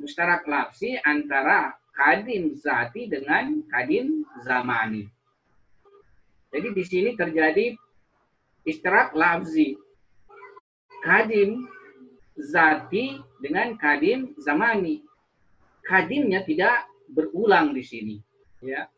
mustarak 0.00 0.44
lafzi 0.48 0.96
antara 1.00 1.76
kadim 1.96 2.52
zati 2.60 3.08
dengan 3.08 3.64
kadim 3.72 4.28
zamani. 4.44 5.08
Jadi 6.52 6.68
di 6.76 6.84
sini 6.84 7.10
terjadi 7.16 7.72
istirahat 8.68 9.16
lafzi. 9.16 9.80
Kadim 11.00 11.64
zati 12.36 13.16
dengan 13.40 13.74
kadim 13.80 14.36
zamani. 14.36 15.00
Kadimnya 15.82 16.44
tidak 16.44 16.84
berulang 17.08 17.72
di 17.72 17.80
sini. 17.80 18.16
Ya. 18.60 18.92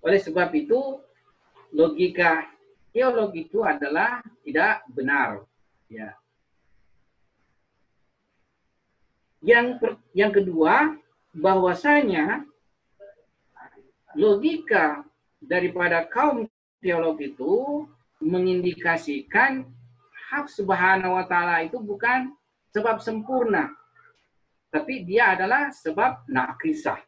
Oleh 0.00 0.22
sebab 0.22 0.54
itu 0.54 1.02
logika 1.74 2.46
teologi 2.94 3.50
itu 3.50 3.66
adalah 3.66 4.22
tidak 4.46 4.86
benar. 4.92 5.44
Ya. 5.90 6.14
Yang 9.40 9.66
per, 9.80 9.90
yang 10.12 10.32
kedua 10.36 11.00
bahwasanya 11.34 12.42
logika 14.18 15.06
daripada 15.38 16.02
kaum 16.06 16.46
teolog 16.82 17.16
itu 17.22 17.86
mengindikasikan 18.20 19.64
hak 20.30 20.46
subhanahu 20.52 21.16
wa 21.16 21.24
ta'ala 21.24 21.64
itu 21.64 21.80
bukan 21.80 22.34
sebab 22.70 23.00
sempurna. 23.02 23.72
Tapi 24.70 25.02
dia 25.02 25.34
adalah 25.34 25.74
sebab 25.74 26.30
nakisah 26.30 27.00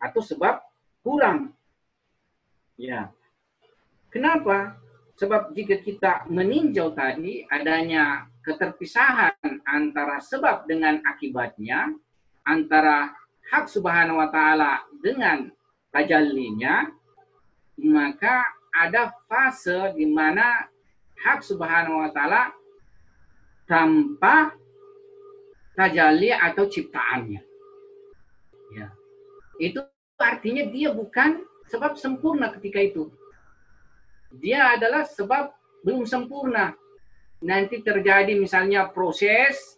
atau 0.00 0.22
sebab 0.24 0.64
kurang. 1.04 1.52
Ya. 2.80 3.12
Kenapa? 4.08 4.80
Sebab 5.20 5.52
jika 5.52 5.76
kita 5.84 6.12
meninjau 6.32 6.96
tadi 6.96 7.44
adanya 7.52 8.26
keterpisahan 8.40 9.60
antara 9.68 10.18
sebab 10.18 10.64
dengan 10.64 11.04
akibatnya, 11.04 11.92
antara 12.42 13.12
hak 13.50 13.66
subhanahu 13.66 14.20
wa 14.20 14.28
ta'ala 14.30 14.84
dengan 15.02 15.50
tajallinya, 15.90 16.92
maka 17.82 18.46
ada 18.72 19.12
fase 19.28 19.92
di 19.98 20.06
mana 20.08 20.68
hak 21.22 21.44
subhanahu 21.44 22.02
wa 22.02 22.10
ta'ala 22.14 22.52
tanpa 23.66 24.52
tajalli 25.76 26.32
atau 26.32 26.64
ciptaannya. 26.68 27.40
Ya. 28.76 28.88
Itu 29.60 29.84
artinya 30.20 30.68
dia 30.68 30.92
bukan 30.92 31.44
sebab 31.68 31.96
sempurna 31.96 32.52
ketika 32.56 32.80
itu. 32.80 33.12
Dia 34.32 34.76
adalah 34.76 35.04
sebab 35.04 35.52
belum 35.84 36.08
sempurna. 36.08 36.72
Nanti 37.42 37.82
terjadi 37.82 38.38
misalnya 38.38 38.88
proses, 38.88 39.76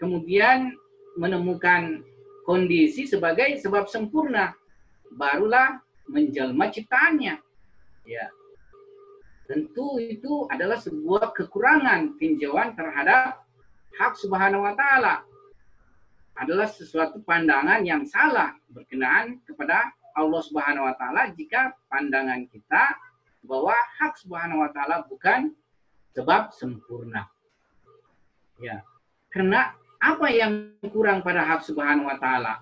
kemudian 0.00 0.74
menemukan 1.14 2.00
kondisi 2.52 3.08
sebagai 3.08 3.56
sebab 3.56 3.88
sempurna. 3.88 4.52
Barulah 5.08 5.80
menjelma 6.04 6.68
ciptaannya. 6.68 7.40
Ya. 8.04 8.26
Tentu 9.48 9.96
itu 9.96 10.44
adalah 10.52 10.76
sebuah 10.76 11.32
kekurangan 11.32 12.20
tinjauan 12.20 12.76
terhadap 12.76 13.40
hak 13.96 14.12
subhanahu 14.20 14.68
wa 14.68 14.76
ta'ala. 14.76 15.24
Adalah 16.36 16.68
sesuatu 16.68 17.24
pandangan 17.24 17.80
yang 17.84 18.04
salah 18.04 18.52
berkenaan 18.68 19.40
kepada 19.48 19.88
Allah 20.12 20.40
subhanahu 20.44 20.88
wa 20.88 20.94
ta'ala 20.96 21.32
jika 21.32 21.72
pandangan 21.88 22.44
kita 22.52 23.00
bahwa 23.48 23.76
hak 23.96 24.12
subhanahu 24.20 24.60
wa 24.60 24.70
ta'ala 24.76 25.08
bukan 25.08 25.56
sebab 26.12 26.52
sempurna. 26.52 27.28
Ya. 28.60 28.84
Karena 29.32 29.72
apa 30.02 30.26
yang 30.34 30.74
kurang 30.90 31.22
pada 31.22 31.46
hak 31.46 31.62
subhanahu 31.62 32.10
wa 32.10 32.18
ta'ala? 32.18 32.58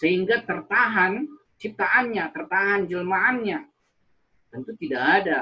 Sehingga 0.00 0.40
tertahan 0.40 1.28
ciptaannya, 1.60 2.24
tertahan 2.32 2.88
jelmaannya. 2.88 3.60
Tentu 4.48 4.72
tidak 4.80 5.04
ada. 5.20 5.40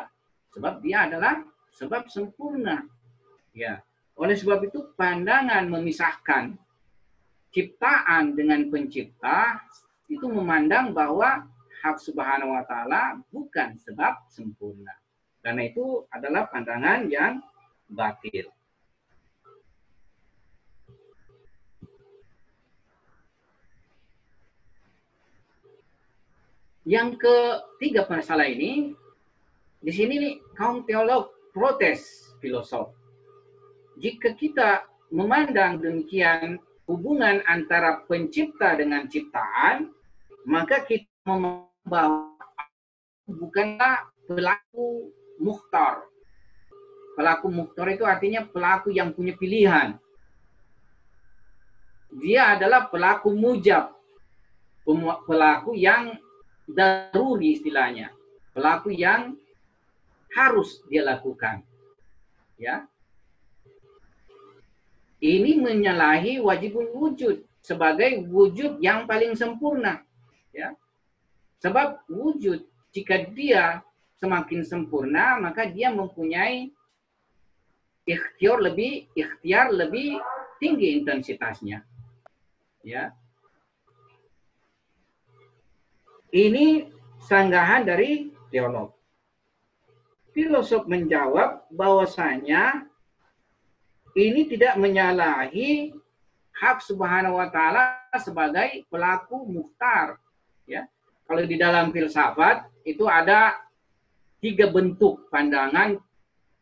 Sebab 0.51 0.83
dia 0.83 1.07
adalah 1.07 1.39
sebab 1.79 2.11
sempurna. 2.11 2.83
Ya. 3.55 3.81
Oleh 4.19 4.35
sebab 4.37 4.67
itu 4.67 4.93
pandangan 4.99 5.71
memisahkan 5.71 6.59
ciptaan 7.55 8.37
dengan 8.37 8.69
pencipta 8.69 9.63
itu 10.11 10.29
memandang 10.29 10.93
bahwa 10.93 11.49
hak 11.81 11.97
subhanahu 11.97 12.53
wa 12.53 12.65
ta'ala 12.69 13.23
bukan 13.33 13.79
sebab 13.81 14.29
sempurna. 14.29 14.93
Karena 15.41 15.63
itu 15.67 16.05
adalah 16.13 16.47
pandangan 16.51 17.09
yang 17.09 17.41
batil. 17.89 18.53
Yang 26.83 27.23
ketiga 27.23 28.11
masalah 28.11 28.51
ini, 28.51 28.91
di 29.79 29.93
sini 29.95 30.15
nih, 30.19 30.35
kaum 30.59 30.83
teolog 30.83 31.31
protes 31.55 32.35
filosof. 32.43 32.91
Jika 34.03 34.35
kita 34.35 34.87
memandang 35.15 35.79
demikian 35.79 36.59
hubungan 36.91 37.39
antara 37.47 38.03
pencipta 38.11 38.75
dengan 38.75 39.07
ciptaan, 39.07 39.95
maka 40.43 40.83
kita 40.83 41.07
membawa 41.23 42.35
bukanlah 43.31 44.11
pelaku 44.27 45.15
muhtar. 45.39 46.03
Pelaku 47.15 47.47
muhtar 47.53 47.87
itu 47.95 48.03
artinya 48.03 48.43
pelaku 48.43 48.91
yang 48.91 49.15
punya 49.15 49.39
pilihan. 49.39 50.01
Dia 52.19 52.59
adalah 52.59 52.91
pelaku 52.91 53.31
mujab. 53.31 53.95
Pelaku 55.29 55.79
yang 55.79 56.19
daruri 56.69 57.59
istilahnya. 57.59 58.11
Pelaku 58.53 58.93
yang 58.93 59.37
harus 60.33 60.81
dia 60.89 61.05
lakukan. 61.05 61.65
Ya. 62.57 62.87
Ini 65.23 65.63
menyalahi 65.63 66.43
wajibul 66.43 66.91
wujud 66.99 67.47
sebagai 67.63 68.27
wujud 68.27 68.83
yang 68.83 69.07
paling 69.07 69.39
sempurna. 69.39 70.03
Ya. 70.51 70.75
Sebab 71.63 72.05
wujud 72.11 72.67
jika 72.91 73.23
dia 73.31 73.81
semakin 74.19 74.67
sempurna 74.67 75.39
maka 75.39 75.67
dia 75.67 75.91
mempunyai 75.91 76.71
ikhtiar 78.03 78.59
lebih 78.59 79.07
ikhtiar 79.15 79.71
lebih 79.71 80.19
tinggi 80.59 80.99
intensitasnya. 81.01 81.87
Ya. 82.83 83.15
Ini 86.33 86.89
sanggahan 87.21 87.85
dari 87.85 88.33
teolog. 88.49 88.97
Filosof 90.33 90.89
menjawab 90.89 91.69
bahwasanya 91.69 92.89
ini 94.17 94.49
tidak 94.49 94.81
menyalahi 94.81 95.93
hak 96.57 96.81
subhanahu 96.81 97.37
wa 97.37 97.53
ta'ala 97.53 98.01
sebagai 98.17 98.89
pelaku 98.89 99.45
muhtar. 99.45 100.17
Ya. 100.65 100.89
Kalau 101.29 101.45
di 101.45 101.61
dalam 101.61 101.93
filsafat 101.93 102.65
itu 102.89 103.05
ada 103.05 103.61
tiga 104.41 104.73
bentuk 104.73 105.29
pandangan 105.29 106.01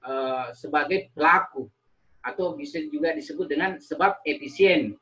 uh, 0.03 0.51
sebagai 0.51 1.15
pelaku 1.15 1.71
atau 2.27 2.59
bisa 2.59 2.83
juga 2.91 3.15
disebut 3.15 3.47
dengan 3.47 3.79
sebab 3.79 4.19
efisien. 4.27 4.99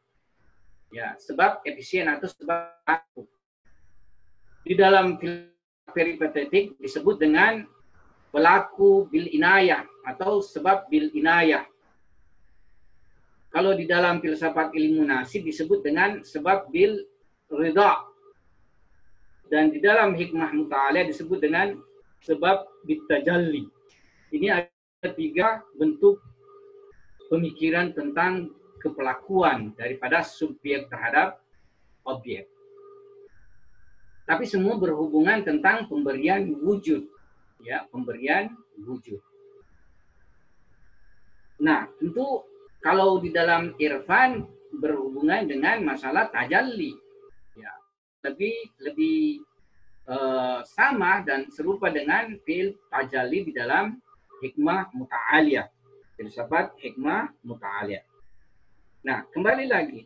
Ya, 0.92 1.16
sebab 1.16 1.64
efisien 1.64 2.04
atau 2.08 2.28
sebab 2.28 2.68
pelaku 2.84 3.37
di 4.62 4.74
dalam 4.74 5.18
peripatetik 5.92 6.78
disebut 6.78 7.16
dengan 7.18 7.64
pelaku 8.28 9.08
bil 9.08 9.26
inayah 9.30 9.84
atau 10.04 10.44
sebab 10.44 10.86
bil 10.92 11.08
inayah. 11.16 11.64
Kalau 13.48 13.72
di 13.72 13.88
dalam 13.88 14.20
filsafat 14.20 14.76
ilmu 14.76 15.08
nasib 15.08 15.48
disebut 15.48 15.80
dengan 15.80 16.20
sebab 16.20 16.68
bil 16.68 17.00
ridha. 17.48 18.04
Dan 19.48 19.72
di 19.72 19.80
dalam 19.80 20.12
hikmah 20.12 20.52
muta'aliyah 20.52 21.08
disebut 21.08 21.40
dengan 21.40 21.72
sebab 22.20 22.68
bitajalli. 22.84 23.64
Ini 24.28 24.46
ada 24.52 25.08
tiga 25.16 25.64
bentuk 25.72 26.20
pemikiran 27.32 27.96
tentang 27.96 28.52
kepelakuan 28.76 29.72
daripada 29.72 30.20
subjek 30.20 30.92
terhadap 30.92 31.40
objek. 32.04 32.44
Tapi 34.28 34.44
semua 34.44 34.76
berhubungan 34.76 35.40
tentang 35.40 35.88
pemberian 35.88 36.52
wujud. 36.60 37.08
Ya, 37.64 37.88
pemberian 37.88 38.52
wujud. 38.76 39.24
Nah, 41.64 41.88
tentu 41.96 42.44
kalau 42.84 43.16
di 43.24 43.32
dalam 43.32 43.72
irfan 43.80 44.44
berhubungan 44.76 45.48
dengan 45.48 45.80
masalah 45.80 46.28
tajalli. 46.28 46.92
Ya, 47.56 47.72
lebih 48.28 48.52
lebih 48.84 49.48
uh, 50.04 50.60
sama 50.62 51.24
dan 51.24 51.48
serupa 51.48 51.88
dengan 51.88 52.36
fil 52.44 52.76
tajalli 52.92 53.48
di 53.48 53.52
dalam 53.56 53.96
hikmah 54.44 54.92
muta'aliyah. 54.92 55.72
Filsafat 56.20 56.76
hikmah 56.84 57.32
muta'aliyah. 57.48 58.04
Nah, 59.08 59.24
kembali 59.32 59.66
lagi. 59.72 60.04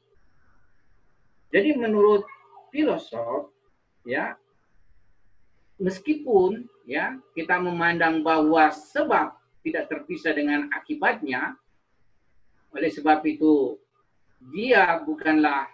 Jadi 1.53 1.75
menurut 1.75 2.23
filosof 2.73 3.53
ya. 4.07 4.37
Meskipun 5.83 6.69
ya 6.87 7.19
kita 7.35 7.59
memandang 7.59 8.23
bahwa 8.23 8.71
sebab 8.71 9.35
tidak 9.63 9.91
terpisah 9.91 10.35
dengan 10.35 10.71
akibatnya 10.75 11.55
oleh 12.75 12.91
sebab 12.91 13.23
itu 13.27 13.79
dia 14.51 14.99
bukanlah 15.03 15.71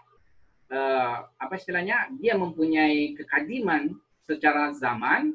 uh, 0.69 1.25
apa 1.41 1.55
istilahnya 1.57 2.13
dia 2.21 2.37
mempunyai 2.37 3.17
kekadiman 3.17 3.97
secara 4.29 4.77
zaman 4.77 5.33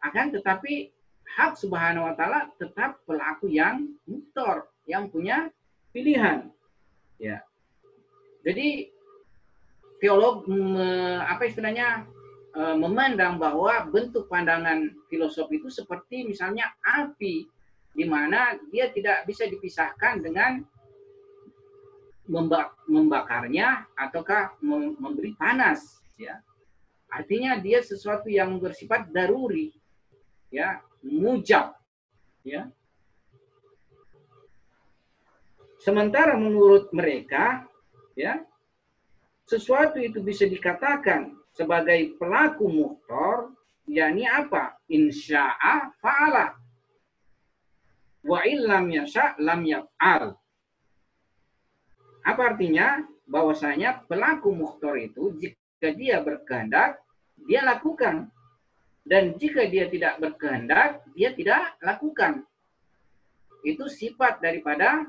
akan 0.00 0.26
tetapi 0.32 0.92
hak 1.36 1.56
subhanahu 1.58 2.08
wa 2.08 2.14
taala 2.16 2.48
tetap 2.56 3.00
pelaku 3.04 3.52
yang 3.52 3.88
mutor 4.08 4.68
yang 4.84 5.08
punya 5.08 5.48
pilihan. 5.90 6.48
Ya. 7.16 7.42
Jadi 8.44 8.93
teolog 10.04 10.44
me, 10.44 11.16
apa 11.24 11.48
istilahnya 11.48 12.04
e, 12.52 12.60
memandang 12.76 13.40
bahwa 13.40 13.88
bentuk 13.88 14.28
pandangan 14.28 14.92
filosof 15.08 15.48
itu 15.48 15.72
seperti 15.72 16.28
misalnya 16.28 16.68
api 16.84 17.48
di 17.96 18.04
mana 18.04 18.52
dia 18.68 18.92
tidak 18.92 19.24
bisa 19.24 19.48
dipisahkan 19.48 20.20
dengan 20.20 20.60
membakarnya 22.84 23.88
ataukah 23.96 24.60
memberi 25.00 25.32
panas 25.40 26.04
ya. 26.20 26.36
Artinya 27.08 27.56
dia 27.56 27.80
sesuatu 27.80 28.28
yang 28.28 28.60
bersifat 28.60 29.08
daruri 29.08 29.72
ya 30.52 30.84
mujab 31.00 31.72
ya. 32.44 32.68
Sementara 35.80 36.36
menurut 36.36 36.92
mereka 36.92 37.64
ya 38.16 38.40
sesuatu 39.44 40.00
itu 40.00 40.24
bisa 40.24 40.48
dikatakan 40.48 41.36
sebagai 41.52 42.16
pelaku 42.16 42.66
muhtor, 42.66 43.52
yakni 43.86 44.24
apa? 44.24 44.80
Insya'a 44.88 45.92
fa'ala. 46.00 46.56
Wa 48.24 48.40
illam 48.48 48.88
yasha' 48.88 49.36
lam 49.38 49.62
yaf'al. 49.62 50.34
Apa 52.24 52.42
artinya? 52.56 53.04
Bahwasanya 53.24 54.04
pelaku 54.04 54.52
muhtor 54.52 55.00
itu 55.00 55.32
jika 55.40 55.88
dia 55.96 56.20
berkehendak, 56.20 57.00
dia 57.48 57.64
lakukan. 57.64 58.28
Dan 59.04 59.36
jika 59.36 59.68
dia 59.68 59.88
tidak 59.88 60.16
berkehendak, 60.20 61.04
dia 61.12 61.36
tidak 61.36 61.76
lakukan. 61.84 62.44
Itu 63.64 63.88
sifat 63.88 64.40
daripada 64.40 65.04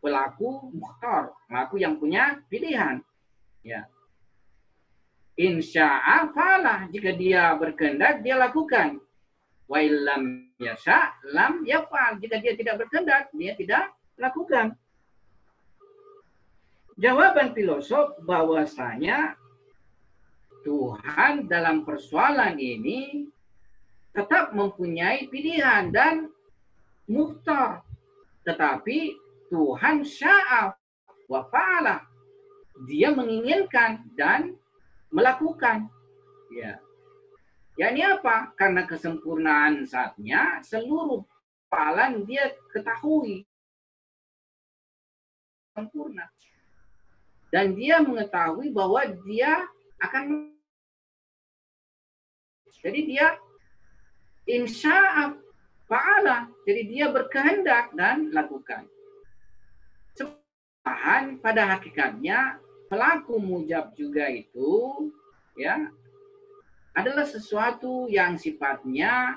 pelaku 0.00 0.72
muhtar, 0.72 1.32
pelaku 1.48 1.80
yang 1.80 2.00
punya 2.00 2.40
pilihan. 2.48 3.00
Ya. 3.66 3.90
Insya'a 5.34 6.30
falah. 6.30 6.86
Jika 6.94 7.10
dia 7.18 7.50
berkehendak, 7.58 8.22
dia 8.22 8.38
lakukan. 8.38 9.02
Wa 9.66 9.82
illam 9.82 10.54
yasha 10.62 11.18
lam 11.34 11.66
yafal. 11.66 12.22
Jika 12.22 12.38
dia 12.38 12.54
tidak 12.54 12.86
berkehendak, 12.86 13.34
dia 13.34 13.58
tidak 13.58 13.90
lakukan. 14.14 14.78
Jawaban 16.96 17.52
filosof 17.52 18.16
bahwasanya 18.24 19.36
Tuhan 20.64 21.50
dalam 21.50 21.84
persoalan 21.84 22.56
ini 22.56 23.28
tetap 24.16 24.56
mempunyai 24.56 25.28
pilihan 25.28 25.92
dan 25.92 26.32
muhtar. 27.04 27.84
Tetapi 28.48 28.98
Tuhan 29.52 30.00
sya'af 30.06 30.72
wa 31.28 31.40
fa'ala. 31.52 32.15
Dia 32.84 33.08
menginginkan 33.16 34.04
dan 34.12 34.52
melakukan. 35.08 35.88
Ya. 36.52 36.76
Ya 37.76 37.92
ini 37.92 38.04
apa? 38.04 38.52
Karena 38.56 38.84
kesempurnaan 38.84 39.84
saatnya 39.88 40.60
seluruh 40.64 41.24
palan 41.72 42.24
dia 42.28 42.52
ketahui 42.72 43.44
sempurna. 45.76 46.28
Dan 47.52 47.76
dia 47.76 48.00
mengetahui 48.00 48.72
bahwa 48.72 49.04
dia 49.24 49.64
akan 50.00 50.52
jadi 52.86 53.00
dia 53.02 53.26
insya 54.46 54.94
Allah 55.26 56.50
Jadi 56.66 56.82
dia 56.90 57.10
berkehendak 57.14 57.94
dan 57.94 58.34
lakukan. 58.34 58.90
Sebahan 60.18 61.38
pada 61.38 61.78
hakikatnya 61.78 62.58
pelaku 62.86 63.38
mujab 63.38 63.94
juga 63.98 64.30
itu 64.30 65.10
ya 65.58 65.90
adalah 66.96 67.28
sesuatu 67.28 68.08
yang 68.08 68.40
sifatnya 68.40 69.36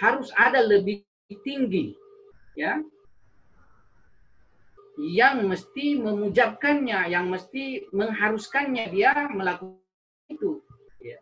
harus 0.00 0.28
ada 0.36 0.60
lebih 0.60 1.04
tinggi 1.44 1.96
ya 2.56 2.82
yang 5.00 5.48
mesti 5.48 5.96
memujabkannya 5.96 7.08
yang 7.08 7.32
mesti 7.32 7.88
mengharuskannya 7.94 8.92
dia 8.92 9.16
melakukan 9.32 9.80
itu 10.28 10.60
ya. 11.00 11.16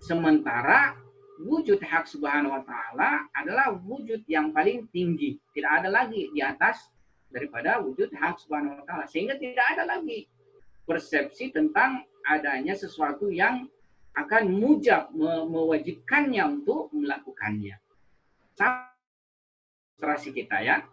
sementara 0.00 0.96
wujud 1.42 1.82
hak 1.82 2.06
subhanahu 2.08 2.54
wa 2.54 2.62
ta'ala 2.62 3.28
adalah 3.34 3.74
wujud 3.74 4.22
yang 4.30 4.54
paling 4.54 4.86
tinggi 4.94 5.36
tidak 5.52 5.82
ada 5.82 5.88
lagi 5.90 6.30
di 6.32 6.40
atas 6.40 6.93
daripada 7.34 7.82
wujud 7.82 8.14
hak 8.14 8.38
subhanahu 8.38 8.78
wa 8.78 8.84
ta'ala 8.86 9.04
sehingga 9.10 9.34
tidak 9.34 9.66
ada 9.74 9.98
lagi 9.98 10.30
persepsi 10.86 11.50
tentang 11.50 12.06
adanya 12.22 12.78
sesuatu 12.78 13.26
yang 13.28 13.66
akan 14.14 14.46
mujab 14.54 15.10
mewajibkannya 15.50 16.42
untuk 16.46 16.94
melakukannya. 16.94 17.74
Strasi 19.98 20.30
kita 20.30 20.62
ya. 20.62 20.86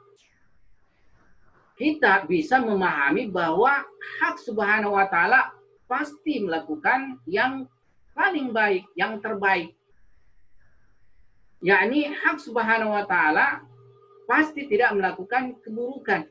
Kita 1.77 2.25
bisa 2.25 2.57
memahami 2.61 3.29
bahwa 3.29 3.85
hak 4.21 4.35
subhanahu 4.41 4.97
wa 4.97 5.05
ta'ala 5.05 5.53
pasti 5.85 6.41
melakukan 6.41 7.21
yang 7.29 7.69
paling 8.17 8.49
baik, 8.49 8.89
yang 8.97 9.21
terbaik. 9.21 9.73
Yakni 11.61 12.09
hak 12.09 12.41
subhanahu 12.41 12.97
wa 12.97 13.05
ta'ala 13.05 13.61
pasti 14.31 14.63
tidak 14.63 14.95
melakukan 14.95 15.59
keburukan. 15.59 16.23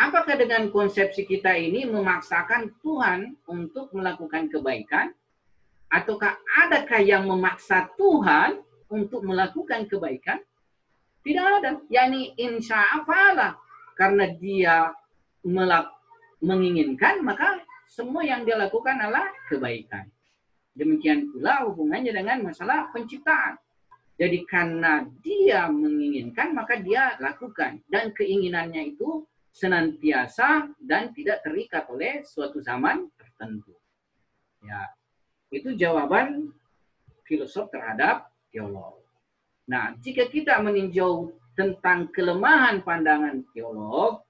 Apakah 0.00 0.40
dengan 0.40 0.72
konsepsi 0.72 1.28
kita 1.28 1.52
ini 1.52 1.84
memaksakan 1.84 2.80
Tuhan 2.80 3.36
untuk 3.44 3.92
melakukan 3.92 4.48
kebaikan? 4.48 5.12
Ataukah 5.92 6.40
adakah 6.64 7.04
yang 7.04 7.28
memaksa 7.28 7.92
Tuhan 8.00 8.64
untuk 8.88 9.20
melakukan 9.28 9.84
kebaikan? 9.84 10.40
Tidak 11.20 11.44
ada. 11.60 11.76
Yani 11.92 12.32
insya 12.40 13.04
Allah. 13.04 13.60
Karena 13.92 14.24
dia 14.32 14.96
melak 15.44 15.92
menginginkan, 16.40 17.20
maka 17.20 17.60
semua 17.84 18.24
yang 18.24 18.48
dia 18.48 18.56
lakukan 18.56 18.96
adalah 18.96 19.28
kebaikan. 19.52 20.08
Demikian 20.72 21.32
pula 21.32 21.68
hubungannya 21.68 22.12
dengan 22.16 22.48
masalah 22.48 22.88
penciptaan. 22.92 23.56
Jadi 24.16 24.48
karena 24.48 25.04
dia 25.20 25.68
menginginkan, 25.68 26.56
maka 26.56 26.80
dia 26.80 27.20
lakukan. 27.20 27.84
Dan 27.84 28.16
keinginannya 28.16 28.96
itu 28.96 29.28
senantiasa 29.52 30.72
dan 30.80 31.12
tidak 31.12 31.44
terikat 31.44 31.84
oleh 31.92 32.24
suatu 32.24 32.60
zaman 32.64 33.08
tertentu. 33.16 33.76
Ya, 34.64 34.88
itu 35.52 35.76
jawaban 35.76 36.52
filosof 37.28 37.68
terhadap 37.68 38.32
teolog. 38.48 39.04
Nah, 39.68 39.92
jika 40.00 40.28
kita 40.32 40.60
meninjau 40.64 41.36
tentang 41.56 42.08
kelemahan 42.12 42.84
pandangan 42.84 43.44
teolog 43.52 44.24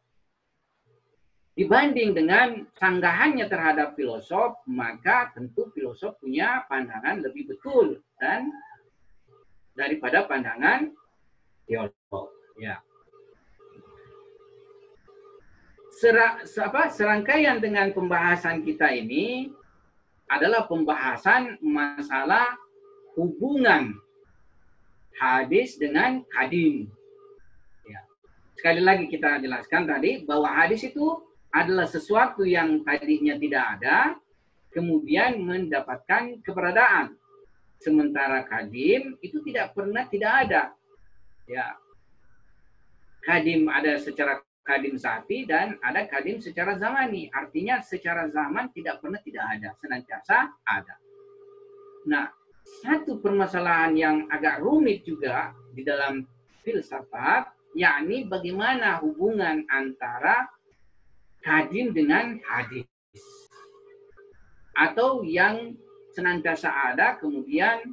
dibanding 1.59 2.14
dengan 2.14 2.62
sanggahannya 2.79 3.46
terhadap 3.51 3.99
filosof, 3.99 4.62
maka 4.70 5.35
tentu 5.35 5.70
filosof 5.75 6.18
punya 6.22 6.62
pandangan 6.70 7.22
lebih 7.22 7.51
betul 7.51 7.99
dan 8.22 8.51
daripada 9.77 10.25
pandangan 10.25 10.91
teolog. 11.69 12.33
Ya. 12.57 12.81
Sera, 15.97 16.41
apa, 16.41 16.93
serangkaian 16.93 17.61
dengan 17.61 17.93
pembahasan 17.93 18.65
kita 18.65 18.93
ini 18.93 19.53
adalah 20.29 20.65
pembahasan 20.69 21.61
masalah 21.62 22.57
hubungan 23.17 23.97
hadis 25.17 25.81
dengan 25.81 26.21
kadim. 26.29 26.93
Ya. 27.89 28.01
Sekali 28.57 28.83
lagi 28.85 29.09
kita 29.09 29.41
jelaskan 29.41 29.89
tadi 29.89 30.25
bahwa 30.25 30.53
hadis 30.53 30.85
itu 30.85 31.17
adalah 31.49 31.89
sesuatu 31.89 32.45
yang 32.45 32.85
tadinya 32.85 33.41
tidak 33.41 33.65
ada, 33.81 34.21
kemudian 34.77 35.41
mendapatkan 35.41 36.45
keberadaan. 36.45 37.17
Sementara 37.77 38.43
kadim 38.49 39.21
itu 39.21 39.41
tidak 39.45 39.77
pernah 39.77 40.09
tidak 40.09 40.33
ada. 40.49 40.62
Ya. 41.47 41.77
Kadim 43.23 43.69
ada 43.69 43.99
secara 44.01 44.41
kadim 44.67 44.99
sapi 44.99 45.47
dan 45.47 45.79
ada 45.79 46.05
kadim 46.11 46.43
secara 46.43 46.75
zamani. 46.75 47.31
Artinya 47.31 47.79
secara 47.79 48.27
zaman 48.33 48.75
tidak 48.75 48.99
pernah 48.99 49.23
tidak 49.23 49.45
ada, 49.47 49.71
senantiasa 49.79 50.37
ada. 50.67 50.95
Nah, 52.07 52.27
satu 52.83 53.23
permasalahan 53.23 53.95
yang 53.95 54.17
agak 54.27 54.59
rumit 54.59 55.07
juga 55.07 55.55
di 55.71 55.87
dalam 55.87 56.27
filsafat, 56.67 57.55
yakni 57.79 58.27
bagaimana 58.27 58.99
hubungan 58.99 59.62
antara 59.71 60.51
kadim 61.47 61.95
dengan 61.95 62.43
hadis. 62.43 62.87
Atau 64.75 65.23
yang 65.23 65.79
senantiasa 66.16 66.72
ada, 66.72 67.20
kemudian 67.20 67.92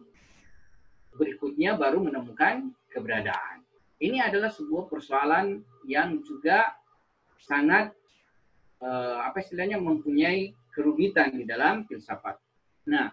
berikutnya 1.19 1.75
baru 1.75 1.99
menemukan 1.99 2.71
keberadaan. 2.87 3.59
Ini 3.99 4.23
adalah 4.23 4.47
sebuah 4.47 4.87
persoalan 4.87 5.59
yang 5.83 6.23
juga 6.23 6.71
sangat 7.43 7.91
uh, 8.79 9.27
apa 9.27 9.43
istilahnya 9.43 9.75
mempunyai 9.83 10.55
kerumitan 10.71 11.35
di 11.35 11.43
dalam 11.43 11.83
filsafat. 11.83 12.39
Nah, 12.87 13.11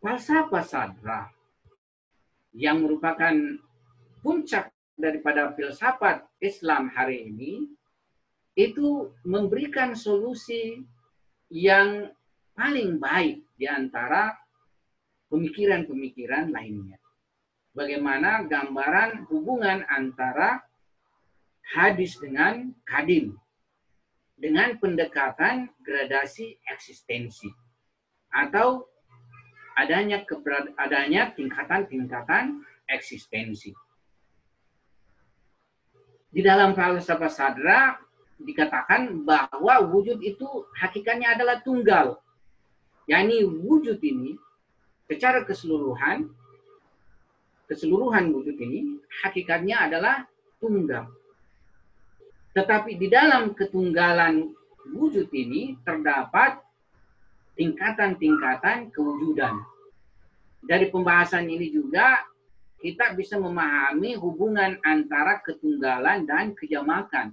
falsafah 0.00 0.64
sadra 0.64 1.28
yang 2.56 2.80
merupakan 2.80 3.36
puncak 4.24 4.72
daripada 4.96 5.52
filsafat 5.52 6.24
Islam 6.40 6.88
hari 6.88 7.28
ini 7.28 7.68
itu 8.54 9.10
memberikan 9.26 9.98
solusi 9.98 10.86
yang 11.50 12.08
paling 12.54 13.02
baik 13.02 13.42
di 13.58 13.66
antara 13.66 14.34
pemikiran-pemikiran 15.28 16.54
lainnya. 16.54 16.98
Bagaimana 17.74 18.46
gambaran 18.46 19.26
hubungan 19.28 19.82
antara 19.90 20.62
hadis 21.74 22.14
dengan 22.22 22.70
kadim 22.86 23.34
dengan 24.38 24.78
pendekatan 24.78 25.70
gradasi 25.82 26.58
eksistensi 26.70 27.50
atau 28.30 28.86
adanya 29.74 30.22
keberad 30.22 30.74
adanya 30.78 31.34
tingkatan-tingkatan 31.34 32.62
eksistensi. 32.86 33.74
Di 36.34 36.42
dalam 36.42 36.74
falsafah 36.74 37.30
sadra 37.30 37.94
dikatakan 38.42 39.22
bahwa 39.22 39.86
wujud 39.86 40.18
itu 40.18 40.46
hakikatnya 40.82 41.38
adalah 41.38 41.62
tunggal. 41.62 42.18
Yakni 43.04 43.44
wujud 43.44 44.00
ini 44.00 44.36
secara 45.04 45.44
keseluruhan 45.44 46.28
keseluruhan 47.68 48.32
wujud 48.32 48.56
ini 48.60 49.00
hakikatnya 49.24 49.88
adalah 49.88 50.28
tunggal. 50.60 51.08
Tetapi 52.54 52.96
di 53.00 53.08
dalam 53.10 53.56
ketunggalan 53.56 54.52
wujud 54.94 55.26
ini 55.32 55.74
terdapat 55.82 56.60
tingkatan-tingkatan 57.56 58.92
kewujudan. 58.92 59.58
Dari 60.64 60.88
pembahasan 60.88 61.48
ini 61.48 61.68
juga 61.72 62.24
kita 62.80 63.16
bisa 63.16 63.40
memahami 63.40 64.16
hubungan 64.20 64.76
antara 64.84 65.40
ketunggalan 65.40 66.28
dan 66.28 66.52
kejamakan 66.52 67.32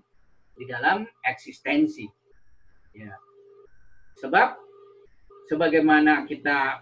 di 0.55 0.63
dalam 0.67 1.03
eksistensi. 1.28 2.07
Ya. 2.95 3.15
Sebab 4.19 4.55
sebagaimana 5.51 6.23
kita 6.23 6.79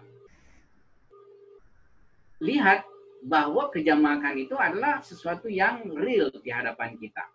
lihat 2.38 2.86
bahwa 3.26 3.66
kejamakan 3.74 4.38
itu 4.38 4.54
adalah 4.54 5.02
sesuatu 5.02 5.50
yang 5.50 5.90
real 5.98 6.30
di 6.30 6.54
hadapan 6.54 6.94
kita. 6.94 7.26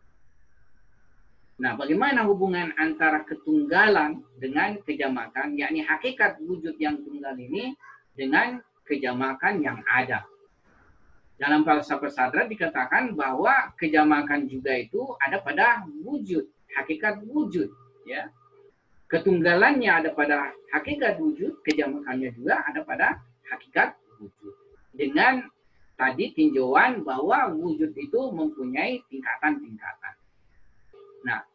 Nah, 1.60 1.76
bagaimana 1.76 2.24
hubungan 2.24 2.72
antara 2.80 3.28
ketunggalan 3.28 4.24
dengan 4.40 4.80
kejamakan, 4.80 5.60
yakni 5.60 5.84
hakikat 5.84 6.40
wujud 6.40 6.80
yang 6.80 7.04
tunggal 7.04 7.36
ini 7.36 7.76
dengan 8.16 8.64
kejamakan 8.88 9.60
yang 9.60 9.80
ada. 9.92 10.24
Dalam 11.36 11.68
falsafah 11.68 12.12
sadra 12.12 12.48
dikatakan 12.48 13.12
bahwa 13.12 13.76
kejamakan 13.76 14.48
juga 14.48 14.72
itu 14.72 15.04
ada 15.20 15.44
pada 15.44 15.84
wujud, 16.00 16.48
hakikat 16.80 17.28
wujud, 17.28 17.68
ya. 18.08 18.32
Ketunggalannya 19.06 19.92
ada 19.92 20.10
pada 20.18 20.50
hakikat 20.74 21.22
wujud, 21.22 21.62
kejamakannya 21.62 22.34
juga 22.34 22.66
ada 22.66 22.82
pada 22.82 23.08
hakikat 23.54 23.94
wujud. 24.18 24.54
Dengan 24.96 25.46
tadi 25.94 26.34
tinjauan 26.34 27.06
bahwa 27.06 27.54
wujud 27.54 27.94
itu 27.94 28.20
mempunyai 28.34 29.06
tingkatan-tingkatan. 29.08 30.16
Nah, 31.22 31.46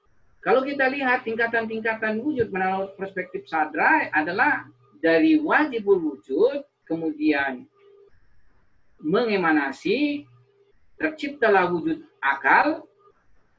kalau 0.40 0.62
kita 0.62 0.88
lihat 0.88 1.26
tingkatan-tingkatan 1.26 2.22
wujud 2.22 2.48
menurut 2.48 2.94
perspektif 2.94 3.44
sadra 3.50 4.08
adalah 4.14 4.70
dari 5.02 5.36
wajibul 5.36 6.00
wujud, 6.00 6.64
kemudian 6.86 7.66
mengemanasi, 9.00 10.28
terciptalah 11.00 11.68
wujud 11.72 12.04
akal, 12.20 12.84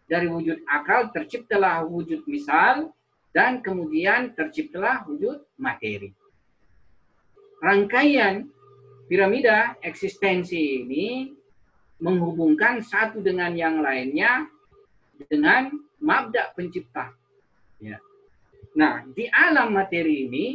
dari 0.06 0.30
wujud 0.30 0.62
akal 0.70 1.10
terciptalah 1.10 1.82
wujud 1.86 2.22
misal, 2.30 2.94
dan 3.32 3.64
kemudian 3.64 4.36
terciptalah 4.36 5.08
wujud 5.08 5.44
materi. 5.56 6.12
Rangkaian 7.64 8.48
piramida 9.08 9.76
eksistensi 9.84 10.84
ini 10.84 11.32
menghubungkan 12.02 12.82
satu 12.82 13.22
dengan 13.22 13.54
yang 13.54 13.80
lainnya 13.80 14.50
dengan 15.30 15.70
mabda 16.02 16.58
pencipta. 16.58 17.14
Ya. 17.78 18.02
Nah, 18.74 19.06
di 19.06 19.30
alam 19.30 19.78
materi 19.78 20.26
ini 20.26 20.46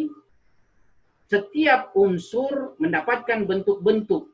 setiap 1.26 1.94
unsur 1.94 2.74
mendapatkan 2.82 3.46
bentuk-bentuk. 3.46 4.26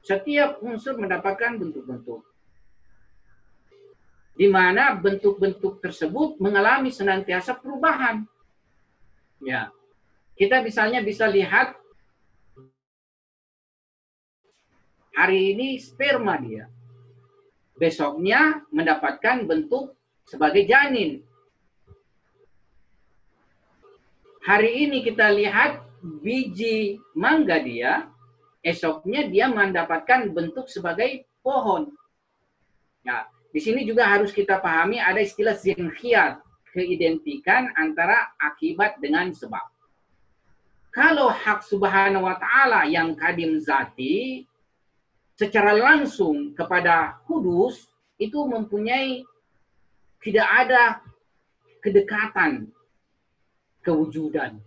Setiap 0.00 0.64
unsur 0.64 0.96
mendapatkan 0.96 1.60
bentuk-bentuk. 1.60 2.24
Di 4.38 4.46
mana 4.46 4.94
bentuk-bentuk 4.94 5.82
tersebut 5.82 6.38
mengalami 6.38 6.94
senantiasa 6.94 7.58
perubahan. 7.58 8.22
Ya. 9.42 9.74
Kita 10.38 10.62
misalnya 10.62 11.02
bisa 11.02 11.26
lihat 11.26 11.74
hari 15.18 15.58
ini 15.58 15.74
sperma 15.82 16.38
dia 16.38 16.70
besoknya 17.78 18.66
mendapatkan 18.74 19.46
bentuk 19.46 19.94
sebagai 20.26 20.66
janin. 20.66 21.22
Hari 24.42 24.86
ini 24.86 25.02
kita 25.06 25.30
lihat 25.30 25.86
biji 26.02 26.98
mangga 27.14 27.62
dia, 27.62 28.10
esoknya 28.62 29.26
dia 29.30 29.46
mendapatkan 29.46 30.30
bentuk 30.34 30.66
sebagai 30.66 31.26
pohon. 31.42 31.94
Nah, 33.06 33.30
di 33.58 33.66
sini 33.66 33.82
juga 33.82 34.06
harus 34.06 34.30
kita 34.30 34.62
pahami 34.62 35.02
ada 35.02 35.18
istilah 35.18 35.58
zinhiyat, 35.58 36.38
keidentikan 36.70 37.74
antara 37.74 38.30
akibat 38.38 39.02
dengan 39.02 39.34
sebab. 39.34 39.66
Kalau 40.94 41.26
hak 41.26 41.66
subhanahu 41.66 42.22
wa 42.22 42.38
ta'ala 42.38 42.86
yang 42.86 43.18
kadim 43.18 43.58
zati, 43.58 44.46
secara 45.34 45.74
langsung 45.74 46.54
kepada 46.54 47.18
kudus 47.26 47.90
itu 48.14 48.38
mempunyai 48.46 49.26
tidak 50.22 50.46
ada 50.46 51.02
kedekatan 51.82 52.70
kewujudan. 53.82 54.62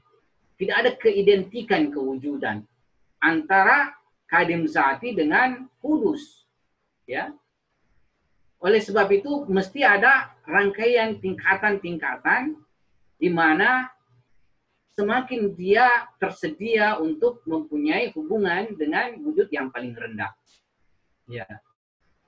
Tidak 0.59 0.75
ada 0.75 0.91
keidentikan 0.99 1.95
kewujudan 1.95 2.67
antara 3.23 3.95
kadim 4.27 4.67
zati 4.67 5.15
dengan 5.15 5.63
kudus. 5.79 6.43
Ya. 7.07 7.31
Oleh 8.61 8.77
sebab 8.77 9.09
itu 9.09 9.49
mesti 9.49 9.81
ada 9.81 10.37
rangkaian 10.45 11.17
tingkatan-tingkatan 11.17 12.53
di 13.17 13.29
mana 13.33 13.89
semakin 14.93 15.57
dia 15.57 15.89
tersedia 16.21 17.01
untuk 17.01 17.41
mempunyai 17.49 18.13
hubungan 18.13 18.77
dengan 18.77 19.17
wujud 19.17 19.49
yang 19.49 19.73
paling 19.73 19.97
rendah. 19.97 20.29
Ya. 21.25 21.49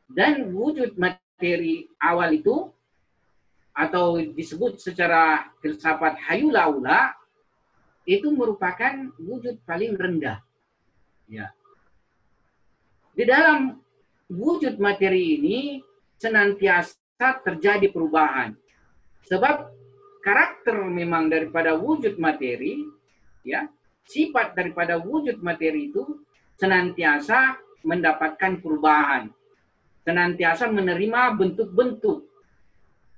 Dan 0.10 0.50
wujud 0.58 0.98
materi 0.98 1.86
awal 2.02 2.42
itu 2.42 2.74
atau 3.74 4.18
disebut 4.18 4.82
secara 4.82 5.54
filsafat 5.62 6.18
hayulaula 6.30 7.14
itu 8.10 8.34
merupakan 8.34 9.14
wujud 9.22 9.62
paling 9.70 9.94
rendah. 9.94 10.42
Ya. 11.30 11.54
Di 13.14 13.22
dalam 13.30 13.78
wujud 14.34 14.82
materi 14.82 15.38
ini 15.38 15.60
senantiasa 16.24 17.44
terjadi 17.44 17.92
perubahan. 17.92 18.56
Sebab 19.28 19.68
karakter 20.24 20.80
memang 20.88 21.28
daripada 21.28 21.76
wujud 21.76 22.16
materi, 22.16 22.80
ya, 23.44 23.68
sifat 24.08 24.56
daripada 24.56 24.96
wujud 25.04 25.44
materi 25.44 25.92
itu 25.92 26.24
senantiasa 26.56 27.60
mendapatkan 27.84 28.64
perubahan, 28.64 29.28
senantiasa 30.08 30.72
menerima 30.72 31.36
bentuk-bentuk. 31.36 32.24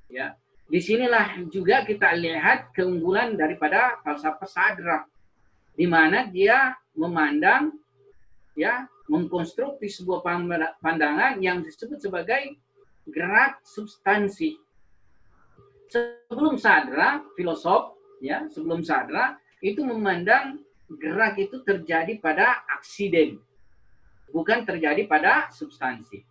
Ya, 0.10 0.34
di 0.66 0.82
sinilah 0.82 1.46
juga 1.54 1.86
kita 1.86 2.10
lihat 2.18 2.74
keunggulan 2.74 3.38
daripada 3.38 4.02
falsafah 4.02 4.50
sadra, 4.50 5.00
di 5.78 5.86
mana 5.86 6.26
dia 6.26 6.74
memandang, 6.98 7.70
ya, 8.58 8.90
mengkonstruksi 9.06 9.86
sebuah 9.86 10.26
pandangan 10.82 11.38
yang 11.38 11.62
disebut 11.62 12.02
sebagai 12.02 12.58
gerak 13.10 13.62
substansi. 13.66 14.58
Sebelum 15.90 16.58
sadra, 16.58 17.22
filosof, 17.38 17.94
ya, 18.20 18.50
sebelum 18.50 18.82
sadra 18.82 19.38
itu 19.62 19.86
memandang 19.86 20.62
gerak 21.02 21.38
itu 21.38 21.62
terjadi 21.62 22.18
pada 22.22 22.66
aksiden 22.78 23.42
bukan 24.36 24.68
terjadi 24.68 25.08
pada 25.08 25.48
substansi. 25.48 26.28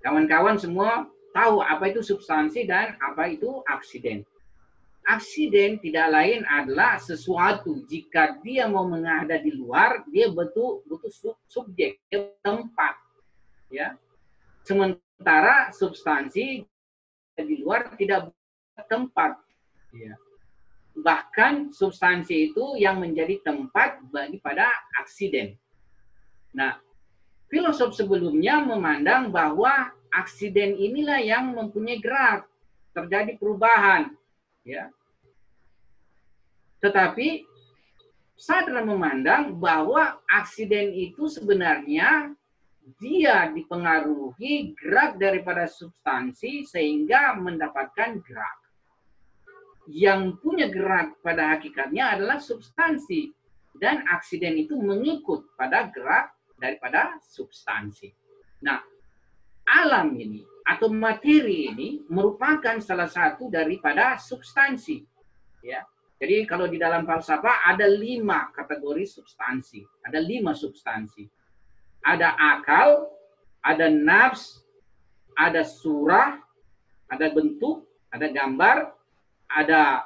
Kawan-kawan 0.00 0.56
semua 0.56 1.04
tahu 1.36 1.60
apa 1.60 1.92
itu 1.92 2.00
substansi 2.00 2.64
dan 2.64 2.96
apa 2.96 3.28
itu 3.28 3.60
aksiden. 3.68 4.24
Aksiden 5.02 5.82
tidak 5.82 6.14
lain 6.14 6.46
adalah 6.46 6.96
sesuatu 6.96 7.82
jika 7.90 8.38
dia 8.40 8.70
mau 8.70 8.86
mengada 8.86 9.34
di 9.36 9.50
luar, 9.50 10.06
dia 10.08 10.30
butuh 10.30 10.80
sub, 11.10 11.36
subjek, 11.50 11.98
tempat. 12.40 12.94
Ya. 13.68 13.98
Sementara 14.62 15.01
substansi 15.72 16.62
di 17.38 17.54
luar 17.64 17.94
tidak 17.96 18.30
tempat. 18.88 19.38
Ya. 19.94 20.14
Bahkan 20.92 21.72
substansi 21.72 22.52
itu 22.52 22.76
yang 22.76 23.00
menjadi 23.00 23.40
tempat 23.40 24.04
bagi 24.12 24.36
pada 24.42 24.68
aksiden. 25.00 25.56
Nah, 26.52 26.76
filosof 27.48 27.96
sebelumnya 27.96 28.60
memandang 28.60 29.32
bahwa 29.32 29.88
aksiden 30.12 30.76
inilah 30.76 31.20
yang 31.24 31.56
mempunyai 31.56 31.96
gerak, 31.96 32.44
terjadi 32.92 33.40
perubahan, 33.40 34.12
ya. 34.68 34.92
Tetapi 36.84 37.48
Sadra 38.36 38.82
memandang 38.82 39.54
bahwa 39.54 40.18
aksiden 40.26 40.90
itu 40.90 41.30
sebenarnya 41.30 42.34
dia 42.98 43.50
dipengaruhi 43.50 44.74
gerak 44.74 45.18
daripada 45.18 45.70
substansi 45.70 46.66
sehingga 46.66 47.38
mendapatkan 47.38 48.18
gerak. 48.22 48.58
yang 49.90 50.38
punya 50.38 50.70
gerak 50.70 51.18
pada 51.26 51.58
hakikatnya 51.58 52.14
adalah 52.14 52.38
substansi 52.38 53.34
dan 53.74 54.06
aksiden 54.14 54.54
itu 54.54 54.78
mengikut 54.78 55.58
pada 55.58 55.90
gerak 55.90 56.30
daripada 56.54 57.18
substansi. 57.18 58.14
Nah, 58.62 58.78
alam 59.66 60.14
ini 60.14 60.46
atau 60.62 60.86
materi 60.86 61.74
ini 61.74 62.06
merupakan 62.06 62.78
salah 62.78 63.10
satu 63.10 63.50
daripada 63.50 64.14
substansi. 64.22 65.02
Ya, 65.66 65.82
jadi 66.22 66.46
kalau 66.46 66.70
di 66.70 66.78
dalam 66.78 67.02
falsafah 67.02 67.66
ada 67.66 67.90
lima 67.90 68.54
kategori 68.54 69.02
substansi, 69.10 69.82
ada 70.06 70.22
lima 70.22 70.54
substansi. 70.54 71.26
Ada 72.02 72.34
akal, 72.34 73.06
ada 73.62 73.86
nafs, 73.86 74.62
ada 75.38 75.62
surah, 75.62 76.42
ada 77.06 77.26
bentuk, 77.30 77.86
ada 78.10 78.26
gambar, 78.28 78.90
ada 79.46 80.04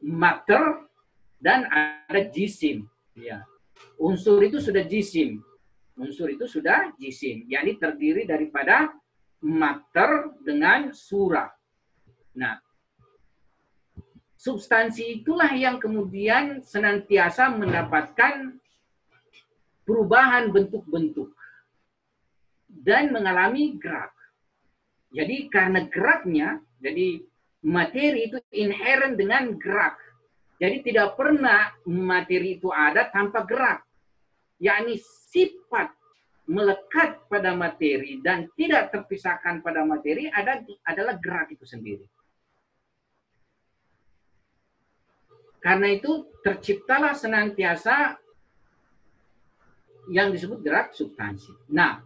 mater, 0.00 0.84
dan 1.44 1.68
ada 1.68 2.20
jisim. 2.32 2.88
Ya. 3.12 3.44
Unsur 4.00 4.40
itu 4.40 4.58
sudah 4.58 4.82
jisim. 4.88 5.44
Unsur 5.94 6.32
itu 6.32 6.48
sudah 6.48 6.90
jisim. 6.98 7.46
yakni 7.46 7.76
terdiri 7.78 8.24
daripada 8.26 8.90
mater 9.44 10.32
dengan 10.40 10.90
surah. 10.90 11.52
Nah, 12.34 12.58
substansi 14.34 15.20
itulah 15.20 15.52
yang 15.52 15.76
kemudian 15.78 16.64
senantiasa 16.64 17.52
mendapatkan 17.52 18.58
perubahan 19.84 20.50
bentuk-bentuk 20.50 21.30
dan 22.68 23.14
mengalami 23.14 23.76
gerak. 23.78 24.10
Jadi 25.14 25.46
karena 25.46 25.86
geraknya, 25.86 26.58
jadi 26.82 27.22
materi 27.62 28.26
itu 28.26 28.36
inherent 28.50 29.14
dengan 29.14 29.54
gerak. 29.54 29.94
Jadi 30.58 30.90
tidak 30.90 31.14
pernah 31.14 31.70
materi 31.86 32.58
itu 32.58 32.74
ada 32.74 33.06
tanpa 33.08 33.46
gerak. 33.46 33.86
Yakni 34.58 34.98
sifat 35.30 35.92
melekat 36.44 37.24
pada 37.30 37.56
materi 37.56 38.20
dan 38.20 38.50
tidak 38.52 38.92
terpisahkan 38.92 39.64
pada 39.64 39.86
materi 39.86 40.28
ada 40.28 40.60
adalah 40.84 41.16
gerak 41.16 41.54
itu 41.54 41.64
sendiri. 41.64 42.06
Karena 45.64 45.88
itu 45.96 46.28
terciptalah 46.44 47.16
senantiasa 47.16 48.20
yang 50.12 50.32
disebut 50.32 50.60
gerak 50.60 50.92
substansi. 50.92 51.52
Nah, 51.72 52.00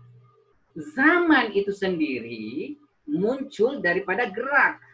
zaman 0.75 1.51
itu 1.55 1.75
sendiri 1.75 2.79
muncul 3.09 3.81
daripada 3.83 4.29
gerak 4.29 4.89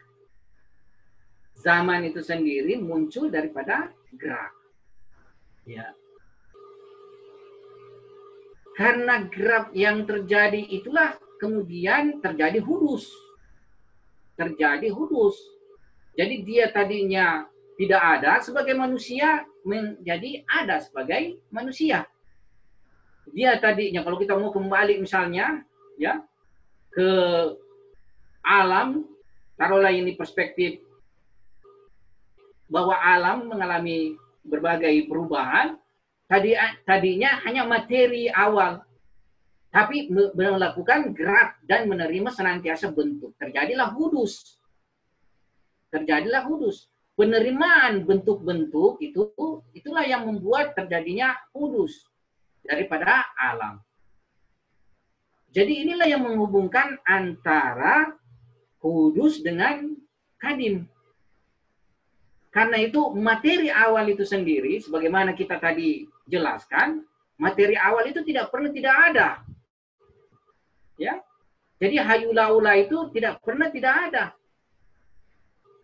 zaman 1.65 2.05
itu 2.05 2.21
sendiri 2.21 2.77
muncul 2.77 3.33
daripada 3.33 3.89
gerak. 4.13 4.53
Ya. 5.65 5.97
Karena 8.77 9.25
gerak 9.25 9.73
yang 9.73 10.05
terjadi 10.05 10.61
itulah 10.61 11.17
kemudian 11.41 12.21
terjadi 12.21 12.61
hudus. 12.61 13.09
Terjadi 14.37 14.93
hudus. 14.93 15.33
Jadi 16.13 16.45
dia 16.45 16.69
tadinya 16.69 17.49
tidak 17.79 18.01
ada 18.19 18.39
sebagai 18.45 18.77
manusia 18.77 19.41
menjadi 19.65 20.45
ada 20.45 20.77
sebagai 20.83 21.41
manusia. 21.49 22.05
Dia 23.33 23.57
tadinya 23.57 24.05
kalau 24.05 24.21
kita 24.21 24.37
mau 24.37 24.53
kembali 24.53 25.01
misalnya 25.01 25.65
ya 25.97 26.21
ke 26.93 27.09
alam 28.45 29.03
taruhlah 29.57 29.91
ini 29.91 30.13
perspektif 30.13 30.83
bahwa 32.69 32.97
alam 32.97 33.45
mengalami 33.49 34.17
berbagai 34.45 35.09
perubahan, 35.09 35.77
tadi 36.29 36.53
tadinya 36.85 37.41
hanya 37.45 37.65
materi 37.65 38.29
awal, 38.29 38.81
tapi 39.69 40.09
melakukan 40.11 41.13
gerak 41.13 41.61
dan 41.65 41.89
menerima 41.89 42.29
senantiasa 42.29 42.93
bentuk. 42.93 43.33
Terjadilah 43.37 43.93
hudus. 43.93 44.57
Terjadilah 45.93 46.45
hudus. 46.45 46.89
Penerimaan 47.15 48.03
bentuk-bentuk 48.03 48.99
itu 48.99 49.31
itulah 49.71 50.03
yang 50.03 50.27
membuat 50.27 50.75
terjadinya 50.75 51.31
hudus 51.55 52.03
daripada 52.65 53.25
alam. 53.37 53.79
Jadi 55.55 55.87
inilah 55.87 56.07
yang 56.09 56.27
menghubungkan 56.27 56.99
antara 57.07 58.11
hudus 58.83 59.39
dengan 59.39 59.95
kadim. 60.35 60.83
Karena 62.51 62.79
itu 62.79 63.11
materi 63.15 63.71
awal 63.71 64.11
itu 64.11 64.27
sendiri, 64.27 64.79
sebagaimana 64.83 65.31
kita 65.31 65.59
tadi 65.59 66.07
jelaskan, 66.27 67.03
materi 67.39 67.79
awal 67.79 68.03
itu 68.07 68.23
tidak 68.23 68.51
pernah 68.51 68.71
tidak 68.71 68.95
ada. 69.11 69.29
Ya, 70.95 71.19
jadi 71.75 71.99
hayulaula 71.99 72.79
itu 72.79 73.11
tidak 73.11 73.43
pernah 73.43 73.67
tidak 73.67 73.93
ada. 74.11 74.25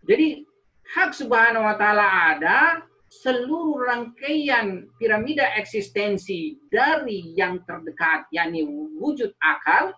Jadi 0.08 0.48
hak 0.96 1.12
subhanahu 1.12 1.68
wa 1.68 1.76
ta'ala 1.76 2.08
ada, 2.36 2.88
seluruh 3.12 3.76
rangkaian 3.84 4.88
piramida 4.96 5.44
eksistensi 5.60 6.56
dari 6.72 7.36
yang 7.36 7.60
terdekat, 7.68 8.32
yakni 8.32 8.64
wujud 8.96 9.36
akal, 9.36 9.92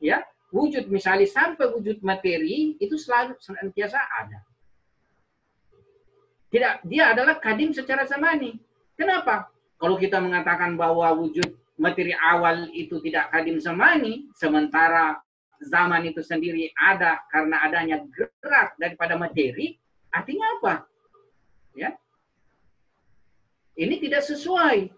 ya, 0.00 0.24
wujud 0.48 0.88
misalnya 0.88 1.28
sampai 1.28 1.68
wujud 1.68 2.00
materi, 2.00 2.80
itu 2.80 2.96
selalu 2.96 3.36
senantiasa 3.36 4.00
ada. 4.00 4.40
Tidak, 6.48 6.88
dia 6.88 7.12
adalah 7.12 7.36
kadim 7.36 7.76
secara 7.76 8.08
zamani. 8.08 8.56
Kenapa? 8.96 9.52
Kalau 9.76 10.00
kita 10.00 10.16
mengatakan 10.16 10.80
bahwa 10.80 11.12
wujud 11.12 11.52
materi 11.76 12.16
awal 12.16 12.72
itu 12.72 12.96
tidak 13.04 13.36
kadim 13.36 13.60
zamani, 13.60 14.32
sementara 14.32 15.20
zaman 15.60 16.08
itu 16.08 16.24
sendiri 16.24 16.72
ada 16.72 17.20
karena 17.28 17.68
adanya 17.68 18.00
gerak 18.08 18.72
daripada 18.80 19.20
materi, 19.20 19.76
artinya 20.08 20.56
apa? 20.56 20.74
Ya. 21.76 21.92
Ini 23.76 24.00
tidak 24.00 24.24
sesuai. 24.24 24.88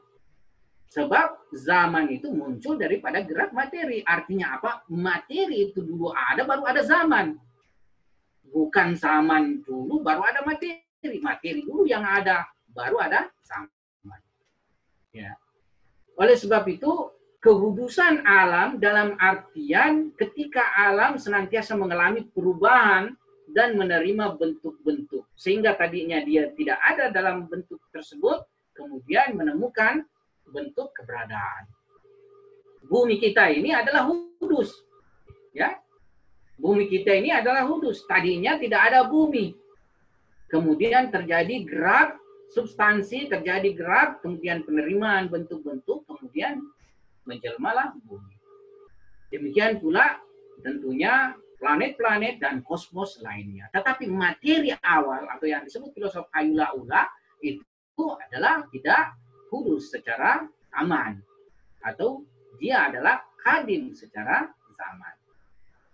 Sebab 0.89 1.53
zaman 1.53 2.09
itu 2.15 2.33
muncul 2.33 2.81
daripada 2.81 3.21
gerak 3.21 3.53
materi. 3.53 4.01
Artinya 4.07 4.57
apa? 4.57 4.87
Materi 4.89 5.69
itu 5.69 5.85
dulu 5.85 6.15
ada, 6.15 6.47
baru 6.47 6.65
ada 6.65 6.81
zaman. 6.81 7.37
Bukan 8.49 8.97
zaman 8.97 9.61
dulu, 9.61 10.01
baru 10.01 10.25
ada 10.25 10.41
materi 10.41 10.89
materi 11.23 11.63
dulu 11.63 11.87
yang 11.87 12.03
ada 12.03 12.43
baru 12.75 12.99
ada 12.99 13.31
sama 13.47 13.71
ya 15.15 15.31
oleh 16.19 16.35
sebab 16.35 16.67
itu 16.67 17.15
kehudusan 17.39 18.27
alam 18.27 18.83
dalam 18.83 19.15
artian 19.23 20.11
ketika 20.19 20.75
alam 20.75 21.15
senantiasa 21.15 21.79
mengalami 21.79 22.27
perubahan 22.27 23.15
dan 23.55 23.79
menerima 23.79 24.35
bentuk-bentuk 24.35 25.25
sehingga 25.39 25.79
tadinya 25.79 26.19
dia 26.27 26.51
tidak 26.59 26.83
ada 26.83 27.15
dalam 27.15 27.47
bentuk 27.47 27.79
tersebut 27.95 28.43
kemudian 28.79 29.35
menemukan 29.35 30.07
bentuk 30.47 30.95
keberadaan 30.95 31.67
bumi 32.87 33.19
kita 33.19 33.51
ini 33.51 33.75
adalah 33.75 34.07
hudus 34.07 34.71
ya 35.51 35.75
bumi 36.55 36.87
kita 36.87 37.11
ini 37.19 37.35
adalah 37.35 37.67
hudus 37.67 38.07
tadinya 38.07 38.55
tidak 38.55 38.95
ada 38.95 39.03
bumi 39.11 39.51
kemudian 40.47 41.11
terjadi 41.11 41.67
gerak 41.67 42.17
substansi, 42.49 43.29
terjadi 43.29 43.77
gerak, 43.77 44.25
kemudian 44.25 44.65
penerimaan 44.65 45.29
bentuk-bentuk, 45.29 46.09
kemudian 46.09 46.65
menjelmalah 47.29 47.93
bumi. 48.09 48.35
Demikian 49.29 49.77
pula 49.77 50.17
tentunya 50.65 51.37
planet-planet 51.61 52.41
dan 52.41 52.65
kosmos 52.65 53.21
lainnya. 53.21 53.69
Tetapi 53.69 54.09
materi 54.09 54.73
awal 54.81 55.29
atau 55.29 55.45
yang 55.45 55.69
disebut 55.69 55.93
filosof 55.93 56.33
Ayula 56.33 56.73
Ula 56.73 57.05
itu 57.45 57.61
adalah 58.07 58.63
tidak 58.71 59.19
kudus 59.51 59.91
secara 59.91 60.47
aman 60.77 61.19
atau 61.83 62.23
dia 62.61 62.91
adalah 62.91 63.25
kadim 63.43 63.95
secara 63.95 64.51
zaman. 64.75 65.15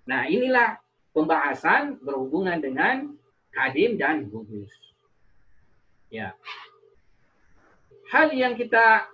Nah 0.04 0.28
inilah 0.28 0.80
pembahasan 1.14 1.96
berhubungan 2.02 2.60
dengan 2.60 3.14
kadim 3.54 3.96
dan 3.96 4.26
gugus. 4.28 4.72
Ya. 6.10 6.34
Hal 8.10 8.34
yang 8.34 8.58
kita 8.58 9.08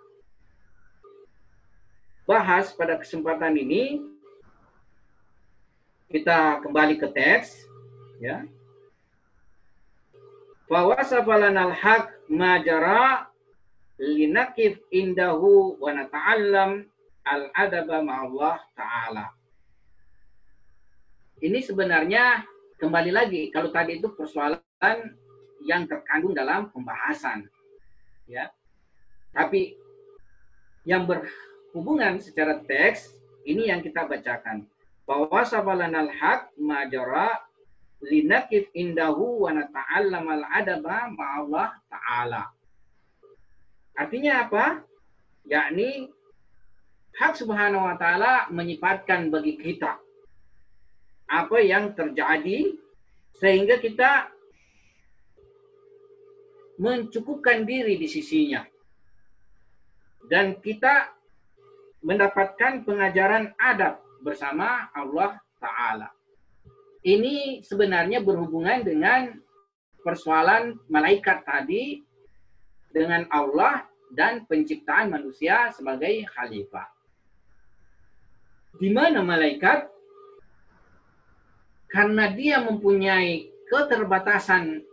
bahas 2.24 2.72
pada 2.74 2.98
kesempatan 2.98 3.54
ini 3.58 4.02
kita 6.10 6.58
kembali 6.62 6.98
ke 6.98 7.06
teks 7.10 7.66
ya. 8.18 8.44
Bahwa 10.70 10.98
safalanal 11.02 11.74
haq 11.74 12.19
majara 12.30 13.26
linakif 13.98 14.78
indahu 14.94 15.74
wa 15.82 15.90
nata'allam 15.90 16.86
al-adaba 17.26 18.00
ma'allah 18.00 18.56
ta'ala. 18.78 19.26
Ini 21.42 21.58
sebenarnya 21.60 22.46
kembali 22.78 23.10
lagi 23.12 23.42
kalau 23.50 23.74
tadi 23.74 23.98
itu 23.98 24.08
persoalan 24.14 24.60
yang 25.66 25.84
terkandung 25.90 26.32
dalam 26.32 26.70
pembahasan. 26.72 27.50
Ya. 28.24 28.48
Tapi 29.34 29.76
yang 30.86 31.04
berhubungan 31.04 32.22
secara 32.22 32.62
teks 32.62 33.12
ini 33.44 33.68
yang 33.68 33.84
kita 33.84 34.06
bacakan. 34.08 34.64
Bahwa 35.04 35.42
sabalanal 35.42 36.06
haq 36.06 36.54
majara 36.54 37.49
linakif 38.00 38.72
indahu 38.72 39.44
wa 39.44 39.52
nata'allamal 39.52 40.44
adaba 40.48 41.12
ma'allah 41.12 41.68
ta'ala. 41.88 42.42
Artinya 43.96 44.48
apa? 44.48 44.80
Yakni 45.44 46.08
hak 47.16 47.36
subhanahu 47.36 47.84
wa 47.84 47.96
ta'ala 48.00 48.48
menyifatkan 48.48 49.28
bagi 49.28 49.60
kita 49.60 50.00
apa 51.30 51.56
yang 51.62 51.94
terjadi 51.94 52.74
sehingga 53.38 53.78
kita 53.78 54.34
mencukupkan 56.80 57.62
diri 57.68 58.00
di 58.00 58.08
sisinya. 58.08 58.64
Dan 60.26 60.58
kita 60.58 61.12
mendapatkan 62.00 62.82
pengajaran 62.88 63.52
adab 63.60 64.00
bersama 64.24 64.88
Allah 64.96 65.36
Ta'ala. 65.60 66.08
Ini 67.00 67.64
sebenarnya 67.64 68.20
berhubungan 68.20 68.84
dengan 68.84 69.32
persoalan 70.04 70.76
malaikat 70.92 71.48
tadi 71.48 72.04
dengan 72.92 73.24
Allah 73.32 73.88
dan 74.12 74.44
penciptaan 74.44 75.08
manusia 75.08 75.72
sebagai 75.72 76.28
khalifah. 76.28 76.88
Di 78.76 78.92
mana 78.92 79.24
malaikat? 79.24 79.88
Karena 81.90 82.30
dia 82.30 82.62
mempunyai 82.62 83.50
keterbatasan 83.66 84.84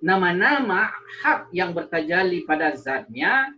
nama-nama 0.00 0.90
hak 1.22 1.52
yang 1.52 1.76
bertajali 1.76 2.42
pada 2.48 2.74
zatnya, 2.74 3.52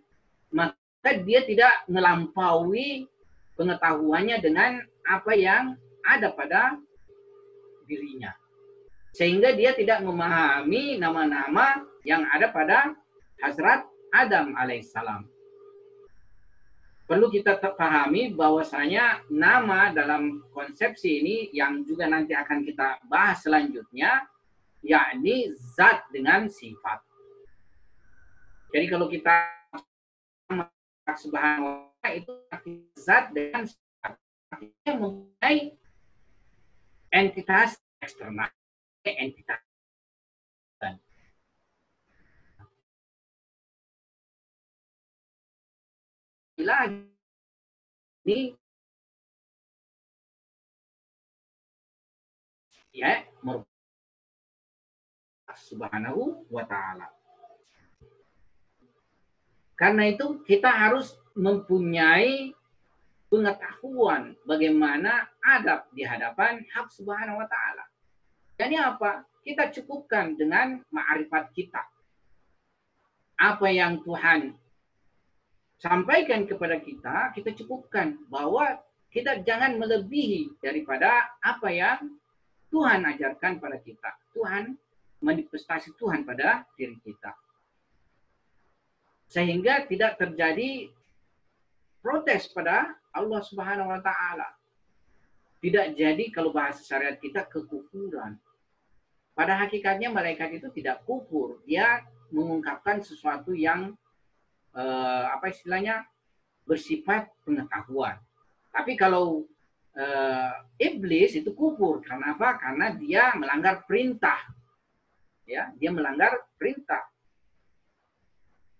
maka 0.51 1.11
dia 1.25 1.47
tidak 1.47 1.87
melampaui 1.87 3.09
pengetahuannya 3.57 4.37
dengan 4.43 4.83
apa 5.07 5.33
yang 5.33 5.79
ada 6.03 6.29
pada 6.35 6.77
dirinya. 7.93 8.33
Sehingga 9.13 9.53
dia 9.53 9.77
tidak 9.77 10.01
memahami 10.01 10.97
nama-nama 10.97 11.85
yang 12.09 12.25
ada 12.33 12.49
pada 12.49 12.97
Hazrat 13.45 13.85
Adam 14.09 14.57
alaihissalam. 14.57 15.29
Perlu 17.05 17.29
kita 17.29 17.61
pahami 17.61 18.33
bahwasanya 18.33 19.21
nama 19.29 19.93
dalam 19.93 20.41
konsepsi 20.57 21.21
ini 21.21 21.37
yang 21.53 21.85
juga 21.85 22.09
nanti 22.09 22.33
akan 22.33 22.65
kita 22.65 23.05
bahas 23.05 23.45
selanjutnya 23.45 24.25
yakni 24.81 25.53
zat 25.77 26.09
dengan 26.09 26.49
sifat. 26.49 27.05
Jadi 28.73 28.87
kalau 28.89 29.13
kita 29.13 29.51
subhanahu 31.21 31.91
wa 31.91 32.09
itu 32.15 32.33
zat 32.97 33.35
dengan 33.35 33.67
sifat. 33.67 34.17
Artinya 34.49 34.93
mempunyai 34.97 35.75
entitas 37.13 37.82
eksternal, 38.03 38.51
entitas 39.07 39.63
lagi 46.63 47.11
ini 48.23 48.55
ya 52.95 53.27
subhanahu 55.53 56.47
wa 56.53 56.63
ta'ala. 56.63 57.11
Karena 59.75 60.07
itu 60.07 60.39
kita 60.47 60.71
harus 60.71 61.19
mempunyai 61.35 62.55
pengetahuan 63.27 64.37
bagaimana 64.47 65.27
adab 65.43 65.89
di 65.97 66.05
hadapan 66.07 66.63
hak 66.71 66.93
subhanahu 66.93 67.41
wa 67.43 67.49
ta'ala. 67.49 67.92
Jadi 68.63 68.79
apa? 68.79 69.27
Kita 69.43 69.75
cukupkan 69.75 70.39
dengan 70.39 70.79
ma'rifat 70.95 71.51
kita. 71.51 71.83
Apa 73.43 73.67
yang 73.75 73.99
Tuhan 74.07 74.55
sampaikan 75.83 76.47
kepada 76.47 76.79
kita, 76.79 77.35
kita 77.35 77.59
cukupkan 77.59 78.23
bahwa 78.31 78.79
kita 79.11 79.43
jangan 79.43 79.83
melebihi 79.83 80.63
daripada 80.63 81.27
apa 81.43 81.75
yang 81.75 82.07
Tuhan 82.71 83.03
ajarkan 83.03 83.59
pada 83.59 83.83
kita. 83.83 84.15
Tuhan 84.31 84.79
manifestasi 85.19 85.99
Tuhan 85.99 86.23
pada 86.23 86.63
diri 86.79 86.95
kita. 87.03 87.35
Sehingga 89.27 89.91
tidak 89.91 90.23
terjadi 90.23 90.87
protes 91.99 92.47
pada 92.55 92.95
Allah 93.11 93.43
Subhanahu 93.43 93.91
wa 93.91 93.99
taala. 93.99 94.55
Tidak 95.59 95.99
jadi 95.99 96.31
kalau 96.31 96.55
bahasa 96.55 96.83
syariat 96.87 97.19
kita 97.19 97.47
kekufuran. 97.51 98.39
Pada 99.33 99.57
hakikatnya 99.57 100.13
malaikat 100.13 100.61
itu 100.61 100.69
tidak 100.77 101.03
kufur, 101.09 101.65
dia 101.65 102.05
mengungkapkan 102.29 103.01
sesuatu 103.01 103.57
yang 103.57 103.97
eh, 104.77 105.25
apa 105.29 105.49
istilahnya 105.49 106.05
bersifat 106.69 107.33
pengetahuan. 107.45 108.21
Tapi 108.73 108.97
kalau 108.97 109.45
eh, 109.97 110.53
iblis 110.81 111.37
itu 111.37 111.53
kufur. 111.53 112.01
Karena 112.01 112.37
apa? 112.37 112.57
Karena 112.61 112.93
dia 112.97 113.33
melanggar 113.37 113.85
perintah. 113.85 114.41
Ya 115.45 115.73
dia 115.77 115.91
melanggar 115.93 116.39
perintah. 116.57 117.03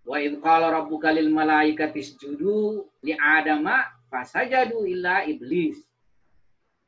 Wa 0.03 0.19
id 0.19 0.41
qala 0.43 0.73
rabbuka 0.73 1.15
lil 1.15 1.31
malaikati 1.31 2.01
isjudu 2.01 2.87
li 3.07 3.15
adama 3.15 3.87
fasajadu 4.11 4.89
illa 4.89 5.23
iblis. 5.29 5.79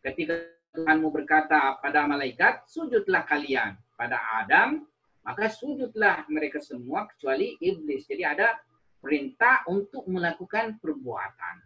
Ketika 0.03 0.54
Tuhanmu 0.75 1.09
berkata 1.14 1.79
pada 1.79 2.05
malaikat 2.05 2.66
sujudlah 2.66 3.22
kalian 3.25 3.79
pada 3.95 4.18
Adam 4.43 4.83
maka 5.25 5.49
sujudlah 5.49 6.27
mereka 6.29 6.59
semua 6.61 7.07
kecuali 7.09 7.55
iblis 7.62 8.05
jadi 8.11 8.35
ada 8.35 8.59
perintah 8.99 9.62
untuk 9.70 10.05
melakukan 10.11 10.83
perbuatan 10.83 11.57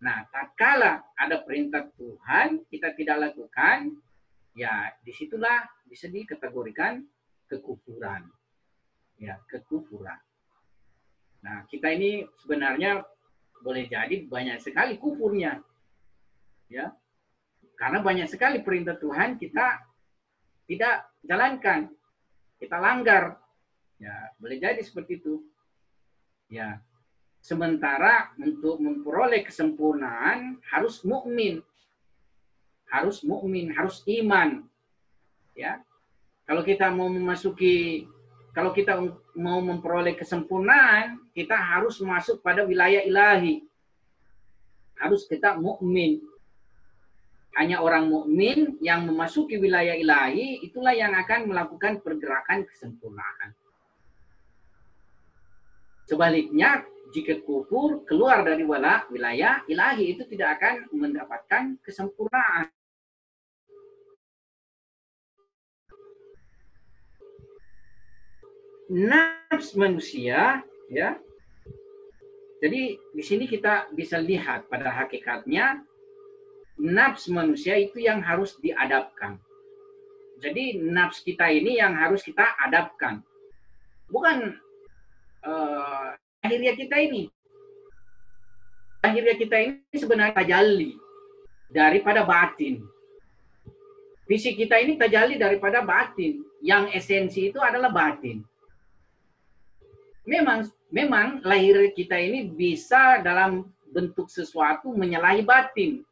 nah 0.00 0.24
tak 0.32 0.56
kala 0.56 1.04
ada 1.14 1.42
perintah 1.44 1.84
Tuhan 1.94 2.64
kita 2.72 2.96
tidak 2.96 3.30
lakukan 3.30 3.92
ya 4.58 4.90
di 5.04 5.14
situlah 5.14 5.62
bisa 5.86 6.10
dikategorikan 6.10 6.98
kekufuran. 7.48 8.26
Ya, 9.18 9.38
kekufuran. 9.46 10.20
Nah, 11.42 11.62
kita 11.66 11.90
ini 11.94 12.26
sebenarnya 12.42 13.02
boleh 13.62 13.86
jadi 13.86 14.26
banyak 14.26 14.58
sekali 14.62 15.00
kufurnya. 15.00 15.58
Ya. 16.70 16.94
Karena 17.78 18.02
banyak 18.02 18.26
sekali 18.26 18.60
perintah 18.66 18.98
Tuhan 18.98 19.38
kita 19.38 19.66
tidak 20.66 21.14
jalankan. 21.22 21.88
Kita 22.58 22.76
langgar. 22.82 23.38
Ya, 24.02 24.34
boleh 24.42 24.58
jadi 24.58 24.82
seperti 24.82 25.22
itu. 25.22 25.46
Ya. 26.50 26.82
Sementara 27.38 28.34
untuk 28.34 28.82
memperoleh 28.82 29.46
kesempurnaan 29.46 30.58
harus 30.66 31.06
mukmin 31.06 31.62
harus 32.88 33.20
mukmin, 33.20 33.70
harus 33.72 34.00
iman. 34.08 34.64
Ya. 35.52 35.80
Kalau 36.48 36.64
kita 36.64 36.88
mau 36.88 37.12
memasuki 37.12 38.08
kalau 38.56 38.74
kita 38.74 38.98
mau 39.38 39.62
memperoleh 39.62 40.18
kesempurnaan, 40.18 41.20
kita 41.36 41.54
harus 41.54 42.00
masuk 42.02 42.42
pada 42.42 42.66
wilayah 42.66 43.04
ilahi. 43.06 43.62
Harus 44.98 45.28
kita 45.30 45.54
mukmin. 45.54 46.18
Hanya 47.58 47.82
orang 47.82 48.06
mukmin 48.06 48.78
yang 48.78 49.02
memasuki 49.02 49.58
wilayah 49.58 49.98
ilahi 49.98 50.62
itulah 50.62 50.94
yang 50.94 51.10
akan 51.10 51.50
melakukan 51.50 51.98
pergerakan 51.98 52.62
kesempurnaan. 52.62 53.50
Sebaliknya, 56.06 56.86
jika 57.10 57.42
kufur 57.42 58.06
keluar 58.06 58.46
dari 58.46 58.62
wilayah 58.62 59.66
ilahi 59.66 60.14
itu 60.14 60.22
tidak 60.30 60.62
akan 60.62 60.74
mendapatkan 60.94 61.82
kesempurnaan. 61.82 62.70
nafs 68.88 69.76
manusia 69.76 70.64
ya 70.88 71.20
jadi 72.58 72.96
di 72.96 73.22
sini 73.22 73.44
kita 73.44 73.92
bisa 73.92 74.16
lihat 74.16 74.66
pada 74.72 74.88
hakikatnya 74.88 75.84
nafs 76.78 77.26
manusia 77.28 77.74
itu 77.74 77.98
yang 77.98 78.22
harus 78.22 78.54
diadapkan. 78.62 79.36
Jadi 80.38 80.78
nafs 80.78 81.20
kita 81.26 81.50
ini 81.50 81.82
yang 81.82 81.98
harus 81.98 82.22
kita 82.22 82.54
adapkan. 82.62 83.20
Bukan 84.06 84.54
uh, 85.42 86.14
akhirnya 86.40 86.78
kita 86.78 86.96
ini. 87.02 87.26
Akhirnya 89.02 89.34
kita 89.34 89.56
ini 89.58 89.94
sebenarnya 89.94 90.34
tajalli 90.34 90.94
daripada 91.70 92.22
batin. 92.22 92.86
Fisik 94.30 94.60
kita 94.60 94.78
ini 94.78 94.94
tajalli 94.94 95.36
daripada 95.36 95.82
batin. 95.82 96.42
Yang 96.62 96.84
esensi 96.94 97.50
itu 97.50 97.58
adalah 97.62 97.90
batin. 97.90 98.42
Memang 100.28 100.68
memang 100.92 101.40
lahir 101.42 101.90
kita 101.96 102.18
ini 102.18 102.46
bisa 102.50 103.22
dalam 103.24 103.66
bentuk 103.88 104.28
sesuatu 104.28 104.92
menyalahi 104.92 105.42
batin. 105.42 106.04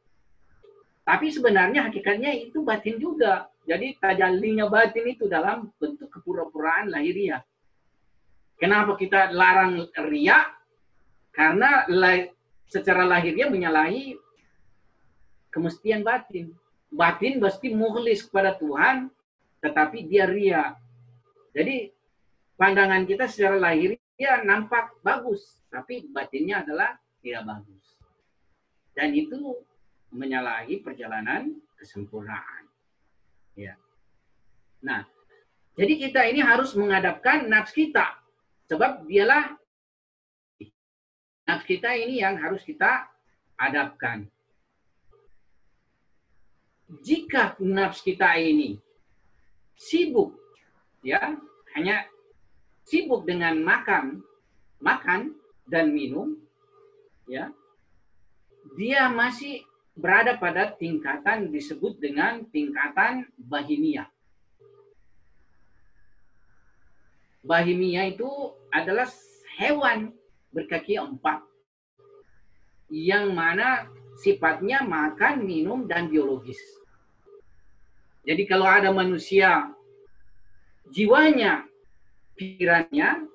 Tapi 1.07 1.31
sebenarnya 1.31 1.87
hakikatnya 1.87 2.35
itu 2.35 2.67
batin 2.67 2.99
juga. 2.99 3.47
Jadi 3.63 3.95
tajallinya 4.03 4.67
batin 4.67 5.07
itu 5.07 5.31
dalam 5.31 5.71
bentuk 5.79 6.11
kepura-puraan 6.11 6.91
lahiriah. 6.91 7.47
Kenapa 8.59 8.99
kita 8.99 9.31
larang 9.31 9.87
riak? 10.11 10.51
Karena 11.31 11.87
secara 12.67 13.07
lahirnya 13.07 13.47
menyalahi 13.47 14.19
kemestian 15.55 16.03
batin. 16.03 16.51
Batin 16.91 17.39
pasti 17.39 17.71
mukhlis 17.71 18.27
kepada 18.27 18.59
Tuhan, 18.59 19.07
tetapi 19.63 20.11
dia 20.11 20.27
ria. 20.27 20.75
Jadi 21.55 21.93
pandangan 22.59 23.07
kita 23.07 23.31
secara 23.31 23.61
lahir 23.63 23.95
nampak 24.43 24.97
bagus, 25.05 25.61
tapi 25.69 26.09
batinnya 26.09 26.65
adalah 26.65 26.97
tidak 27.21 27.45
bagus. 27.45 27.85
Dan 28.97 29.13
itu 29.13 29.61
menyalahi 30.13 30.83
perjalanan 30.83 31.55
kesempurnaan. 31.77 32.69
Ya. 33.57 33.77
Nah, 34.85 35.05
jadi 35.77 35.93
kita 36.01 36.21
ini 36.29 36.41
harus 36.41 36.73
menghadapkan 36.73 37.49
nafs 37.49 37.77
kita. 37.77 38.17
Sebab 38.67 39.07
dialah 39.07 39.55
nafs 41.47 41.65
kita 41.69 41.93
ini 41.95 42.25
yang 42.25 42.41
harus 42.41 42.65
kita 42.65 43.07
hadapkan. 43.61 44.27
Jika 47.03 47.59
nafs 47.61 48.01
kita 48.01 48.39
ini 48.39 48.79
sibuk, 49.75 50.39
ya 51.03 51.37
hanya 51.77 52.07
sibuk 52.87 53.27
dengan 53.29 53.61
makan, 53.61 54.23
makan 54.81 55.35
dan 55.67 55.91
minum, 55.93 56.39
ya, 57.27 57.51
dia 58.79 59.11
masih 59.11 59.67
berada 59.97 60.37
pada 60.37 60.69
tingkatan 60.77 61.49
disebut 61.49 61.97
dengan 61.97 62.45
tingkatan 62.53 63.25
bahimia. 63.41 64.07
Bahimia 67.41 68.05
itu 68.05 68.29
adalah 68.69 69.09
hewan 69.57 70.13
berkaki 70.53 71.01
empat 71.01 71.41
yang 72.93 73.33
mana 73.33 73.89
sifatnya 74.21 74.85
makan, 74.85 75.43
minum, 75.45 75.89
dan 75.89 76.13
biologis. 76.13 76.61
Jadi 78.27 78.43
kalau 78.45 78.67
ada 78.67 78.91
manusia 78.91 79.71
jiwanya 80.91 81.67
pikirannya 82.35 83.27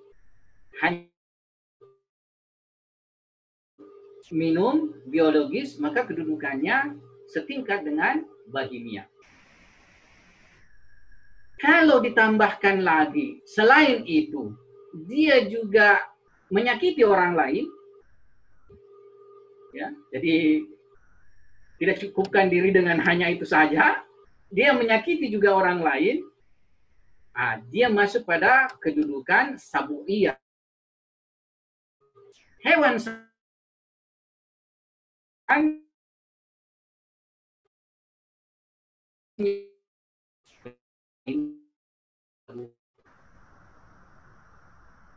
hanya 0.83 1.10
minum 4.31 4.95
biologis, 5.05 5.77
maka 5.77 6.07
kedudukannya 6.07 6.97
setingkat 7.29 7.83
dengan 7.83 8.25
bahimia. 8.49 9.05
Kalau 11.61 12.01
ditambahkan 12.01 12.81
lagi, 12.81 13.43
selain 13.45 14.01
itu, 14.09 14.57
dia 15.05 15.45
juga 15.45 16.01
menyakiti 16.49 17.05
orang 17.05 17.37
lain, 17.37 17.65
ya, 19.77 19.93
jadi 20.09 20.65
tidak 21.77 21.97
cukupkan 22.01 22.49
diri 22.49 22.73
dengan 22.73 22.97
hanya 23.05 23.29
itu 23.29 23.45
saja, 23.45 24.01
dia 24.49 24.73
menyakiti 24.73 25.29
juga 25.29 25.53
orang 25.53 25.85
lain, 25.85 26.25
Nah, 27.31 27.63
dia 27.71 27.87
masuk 27.87 28.27
pada 28.27 28.67
kedudukan 28.83 29.55
sabuiyah. 29.55 30.35
Hewan 32.61 32.99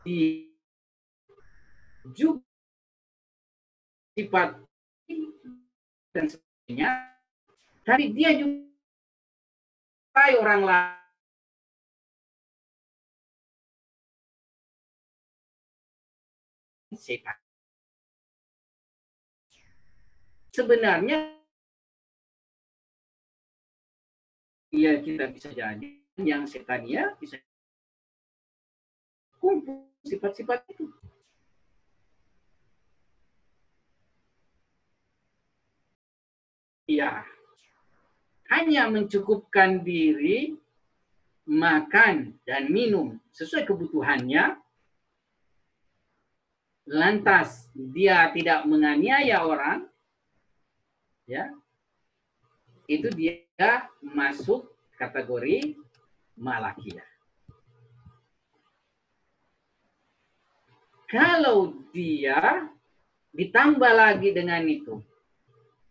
di 0.05 0.51
juga 2.13 2.43
sifat 4.15 4.59
dan 6.13 6.25
sebagainya, 6.27 6.89
tapi 7.87 8.13
dia 8.13 8.35
juga 8.35 8.63
orang 10.39 10.61
lain 10.67 10.95
setan. 16.95 17.44
Sebenarnya 20.55 21.35
ya 24.71 25.03
kita 25.03 25.27
bisa 25.27 25.51
jadi 25.51 25.99
yang 26.15 26.47
setan 26.47 26.87
ya 26.87 27.11
bisa 27.19 27.35
kumpul 29.35 29.91
sifat-sifat 30.07 30.63
itu. 30.71 30.87
Ya, 36.87 37.27
hanya 38.47 38.87
mencukupkan 38.87 39.83
diri 39.83 40.55
makan 41.43 42.39
dan 42.47 42.71
minum 42.71 43.19
sesuai 43.35 43.67
kebutuhannya 43.67 44.55
lantas 46.85 47.73
dia 47.73 48.29
tidak 48.31 48.69
menganiaya 48.69 49.41
orang, 49.41 49.89
ya, 51.25 51.49
itu 52.85 53.09
dia 53.13 53.89
masuk 54.01 54.69
kategori 54.97 55.73
malakiyah. 56.37 57.09
Kalau 61.05 61.73
dia 61.93 62.65
ditambah 63.35 63.93
lagi 63.93 64.33
dengan 64.33 64.63
itu, 64.65 65.01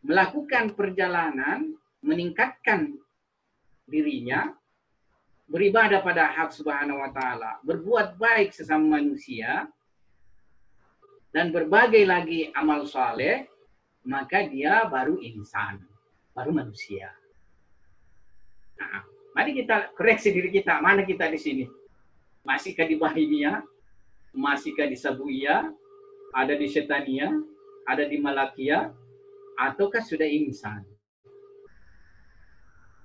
melakukan 0.03 0.75
perjalanan, 0.75 1.73
meningkatkan 2.03 2.99
dirinya, 3.87 4.53
beribadah 5.49 6.01
pada 6.01 6.33
hak 6.35 6.51
subhanahu 6.51 6.99
wa 6.99 7.11
ta'ala, 7.13 7.61
berbuat 7.63 8.17
baik 8.17 8.53
sesama 8.53 9.01
manusia, 9.01 9.69
dan 11.31 11.51
berbagai 11.51 12.05
lagi 12.05 12.51
amal 12.53 12.85
soleh, 12.85 13.49
maka 14.05 14.45
dia 14.49 14.85
baru 14.87 15.19
insan, 15.21 15.81
baru 16.37 16.53
manusia. 16.53 17.13
Nah, 18.77 19.03
mari 19.33 19.57
kita 19.57 19.93
koreksi 19.97 20.31
diri 20.31 20.53
kita, 20.53 20.81
mana 20.81 21.03
kita 21.05 21.29
di 21.29 21.41
sini? 21.41 21.65
Masihkah 22.45 22.85
di 22.85 23.01
Bahimia? 23.01 23.65
Masihkah 24.37 24.87
di 24.87 24.97
Sabuia? 24.97 25.73
Ada 26.37 26.55
di 26.55 26.69
Setania? 26.69 27.33
Ada 27.89 28.05
di 28.05 28.21
Malakia? 28.21 28.93
Ataukah 29.57 30.03
sudah 30.05 30.27
insan? 30.29 30.85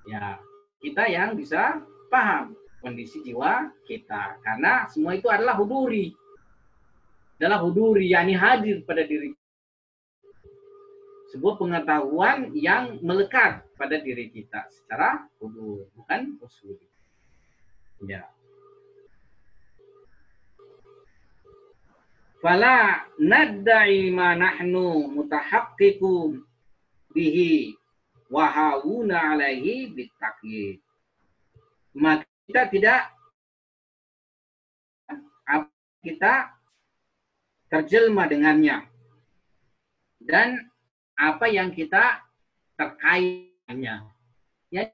Ya, 0.10 0.41
kita 0.82 1.06
yang 1.08 1.38
bisa 1.38 1.80
paham 2.10 2.58
kondisi 2.82 3.22
jiwa 3.24 3.70
kita. 3.86 4.41
Karena 4.41 4.89
semua 4.89 5.14
itu 5.14 5.30
adalah 5.30 5.56
huduri 5.56 6.12
adalah 7.39 7.64
huduri, 7.64 8.12
yakni 8.12 8.36
hadir 8.36 8.84
pada 8.84 9.08
diri. 9.08 9.32
Sebuah 11.30 11.62
pengetahuan 11.62 12.50
yang 12.58 12.98
melekat 13.06 13.62
pada 13.78 14.02
diri 14.02 14.34
kita 14.34 14.66
secara 14.74 15.30
hudur, 15.38 15.86
bukan 15.94 16.42
usul. 16.42 16.78
Ya. 18.02 18.26
Fala 22.40 23.06
nadda'i 23.20 24.10
ma 24.10 24.34
nahnu 24.34 25.12
mutahaqqiqun 25.14 26.42
bihi 27.14 27.78
wa 28.32 28.50
hauna 28.50 29.38
alaihi. 29.38 29.92
Maka 31.94 32.26
kita 32.48 32.64
tidak 32.74 33.02
kita 36.00 36.56
terjelma 37.68 38.24
dengannya 38.26 38.88
dan 40.24 40.72
apa 41.20 41.52
yang 41.52 41.76
kita 41.76 42.24
terkaitnya. 42.80 44.08
Ya, 44.72 44.88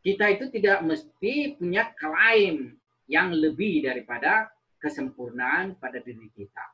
kita 0.00 0.32
itu 0.32 0.48
tidak 0.48 0.80
mesti 0.80 1.60
punya 1.60 1.92
klaim 1.92 2.80
yang 3.04 3.36
lebih 3.36 3.84
daripada 3.84 4.48
kesempurnaan 4.80 5.76
pada 5.76 6.00
diri 6.00 6.32
kita. 6.32 6.64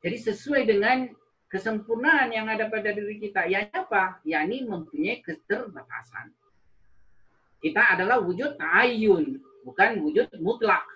Jadi 0.00 0.16
sesuai 0.16 0.64
dengan 0.64 1.12
kesempurnaan 1.52 2.32
yang 2.32 2.48
ada 2.48 2.72
pada 2.72 2.88
diri 2.96 3.20
kita, 3.20 3.44
ya 3.44 3.68
apa? 3.68 4.24
yakni 4.24 4.64
mempunyai 4.64 5.20
keterbatasan. 5.20 6.32
Kita 7.60 7.92
adalah 7.92 8.24
wujud 8.24 8.56
ta'ayun, 8.56 9.36
bukan 9.68 10.00
wujud 10.00 10.32
mutlak. 10.40 10.88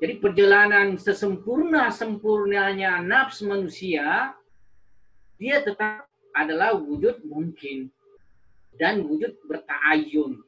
Jadi 0.00 0.16
perjalanan 0.16 0.96
sesempurna 0.96 1.92
sempurnanya 1.92 3.04
nafs 3.04 3.44
manusia, 3.44 4.32
dia 5.36 5.60
tetap 5.60 6.08
adalah 6.32 6.72
wujud 6.72 7.20
mungkin 7.28 7.92
dan 8.80 9.04
wujud 9.04 9.36
berta'ayun, 9.44 10.40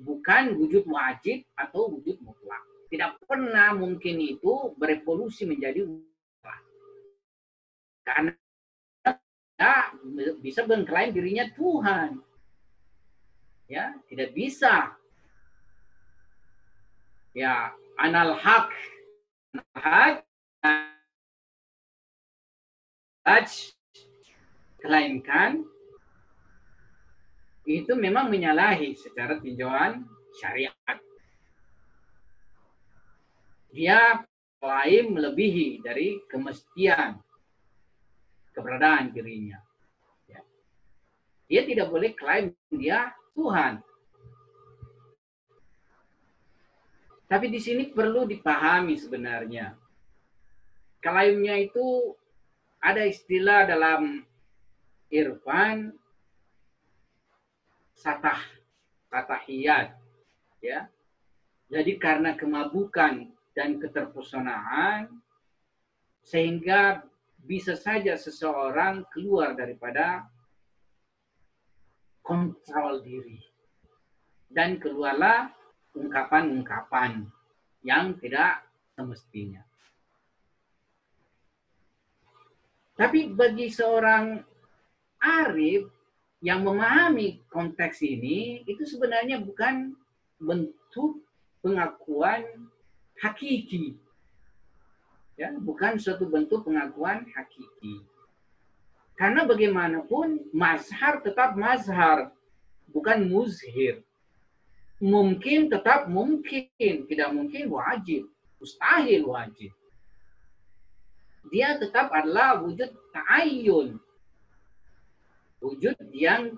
bukan 0.00 0.44
wujud 0.56 0.88
wajib 0.88 1.44
atau 1.52 1.92
wujud 1.92 2.16
mutlak. 2.24 2.64
Tidak 2.88 3.28
pernah 3.28 3.76
mungkin 3.76 4.16
itu 4.24 4.72
berevolusi 4.80 5.44
menjadi 5.44 5.84
mutlak. 5.84 6.60
Karena 8.08 8.32
bisa 10.40 10.64
mengklaim 10.64 11.12
dirinya 11.14 11.46
Tuhan 11.52 12.18
ya 13.70 13.94
tidak 14.10 14.36
bisa 14.36 14.92
ya 17.32 17.72
anal 18.02 18.34
hak 18.34 18.74
hak 19.78 20.26
haj 23.22 23.50
melainkan 24.82 25.62
itu 27.62 27.94
memang 27.94 28.26
menyalahi 28.26 28.98
secara 28.98 29.38
tinjauan 29.38 30.02
syariat. 30.34 30.98
Dia 33.70 34.26
klaim 34.58 35.14
melebihi 35.14 35.78
dari 35.78 36.18
kemestian 36.26 37.22
keberadaan 38.50 39.14
dirinya. 39.14 39.62
Ya. 40.26 40.42
Dia 41.46 41.62
tidak 41.70 41.86
boleh 41.86 42.18
klaim 42.18 42.50
dia 42.74 43.14
Tuhan. 43.38 43.78
Tapi 47.32 47.48
di 47.48 47.56
sini 47.56 47.88
perlu 47.88 48.28
dipahami 48.28 48.92
sebenarnya. 48.92 49.72
Klaimnya 51.00 51.56
itu 51.56 52.12
ada 52.76 53.08
istilah 53.08 53.64
dalam 53.64 54.20
irfan 55.08 55.96
satah 57.96 58.36
satahiyat 59.08 59.96
ya. 60.60 60.92
Jadi 61.72 61.96
karena 61.96 62.36
kemabukan 62.36 63.24
dan 63.56 63.80
keterpesonaan 63.80 65.08
sehingga 66.20 67.00
bisa 67.40 67.80
saja 67.80 68.12
seseorang 68.12 69.08
keluar 69.08 69.56
daripada 69.56 70.28
kontrol 72.20 73.00
diri. 73.00 73.40
Dan 74.52 74.76
keluarlah 74.76 75.61
ungkapan-ungkapan 75.96 77.28
yang 77.84 78.16
tidak 78.18 78.64
semestinya. 78.96 79.62
Tapi 82.92 83.32
bagi 83.32 83.72
seorang 83.72 84.38
arif 85.18 85.88
yang 86.44 86.62
memahami 86.66 87.40
konteks 87.48 88.04
ini, 88.04 88.62
itu 88.68 88.84
sebenarnya 88.84 89.40
bukan 89.40 89.96
bentuk 90.38 91.22
pengakuan 91.62 92.68
hakiki. 93.22 93.96
Ya, 95.38 95.54
bukan 95.56 95.96
suatu 95.96 96.28
bentuk 96.28 96.68
pengakuan 96.68 97.24
hakiki. 97.32 98.04
Karena 99.16 99.46
bagaimanapun 99.46 100.50
mazhar 100.52 101.22
tetap 101.22 101.54
mazhar, 101.54 102.34
bukan 102.90 103.24
muzhir. 103.30 104.02
Mungkin 105.02 105.66
tetap 105.66 106.06
mungkin, 106.06 106.70
tidak 106.78 107.30
mungkin 107.34 107.66
wajib, 107.74 108.30
mustahil 108.62 109.26
wajib. 109.26 109.74
Dia 111.50 111.74
tetap 111.74 112.14
adalah 112.14 112.62
wujud 112.62 112.86
ta'ayyun. 113.10 113.98
Wujud 115.58 115.98
yang 116.14 116.54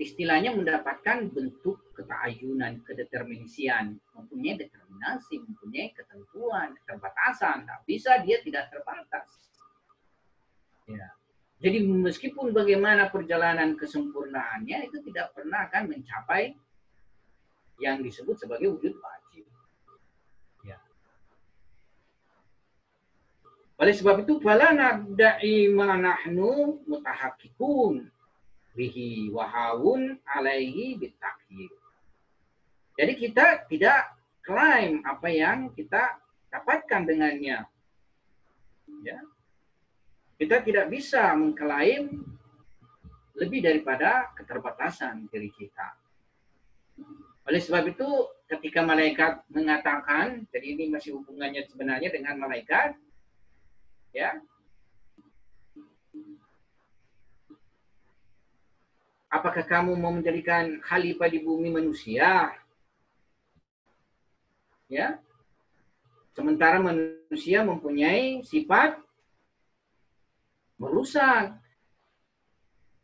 istilahnya 0.00 0.56
mendapatkan 0.56 1.28
bentuk 1.28 1.92
ketayunan, 1.92 2.80
kedeterminisian, 2.88 4.00
mempunyai 4.16 4.56
determinasi, 4.56 5.44
mempunyai 5.44 5.92
ketentuan, 5.92 6.72
keterbatasan. 6.80 7.68
Tak 7.68 7.84
bisa 7.84 8.24
dia 8.24 8.40
tidak 8.40 8.72
terbatas. 8.72 9.28
Ya. 10.88 11.12
Jadi 11.60 11.84
meskipun 11.84 12.56
bagaimana 12.56 13.12
perjalanan 13.12 13.76
kesempurnaannya 13.76 14.88
itu 14.88 15.04
tidak 15.04 15.36
pernah 15.36 15.68
akan 15.68 15.92
mencapai 15.92 16.56
yang 17.80 18.04
disebut 18.04 18.36
sebagai 18.36 18.68
wujud 18.76 18.94
wajib. 19.00 19.44
Ya. 20.62 20.78
Oleh 23.80 23.94
sebab 23.96 24.22
itu 24.22 24.38
fala 24.38 24.70
nabda'i 24.76 25.72
ma 25.72 25.96
nahnu 25.96 26.84
mutahaqqiqun 26.84 28.06
bihi 28.76 29.32
wahawun 29.32 30.20
alaihi 30.28 31.00
bitakhir. 31.00 31.72
Jadi 33.00 33.12
kita 33.16 33.64
tidak 33.64 34.12
klaim 34.44 35.00
apa 35.08 35.28
yang 35.32 35.72
kita 35.72 36.20
dapatkan 36.52 37.08
dengannya. 37.08 37.64
Ya, 39.00 39.18
kita 40.36 40.60
tidak 40.60 40.92
bisa 40.92 41.32
mengklaim 41.32 42.24
lebih 43.36 43.60
daripada 43.64 44.32
keterbatasan 44.36 45.28
diri 45.32 45.48
kita. 45.52 45.99
Oleh 47.48 47.60
sebab 47.62 47.88
itu, 47.88 48.08
ketika 48.50 48.84
malaikat 48.84 49.46
mengatakan, 49.48 50.44
jadi 50.50 50.66
ini 50.76 50.84
masih 50.92 51.16
hubungannya 51.20 51.64
sebenarnya 51.70 52.10
dengan 52.12 52.36
malaikat, 52.36 52.98
ya. 54.12 54.40
Apakah 59.30 59.62
kamu 59.62 59.94
mau 59.94 60.10
menjadikan 60.10 60.82
khalifah 60.82 61.30
di 61.30 61.38
bumi 61.38 61.70
manusia? 61.70 62.50
Ya. 64.90 65.22
Sementara 66.34 66.82
manusia 66.82 67.62
mempunyai 67.62 68.42
sifat 68.42 68.98
merusak 70.80 71.54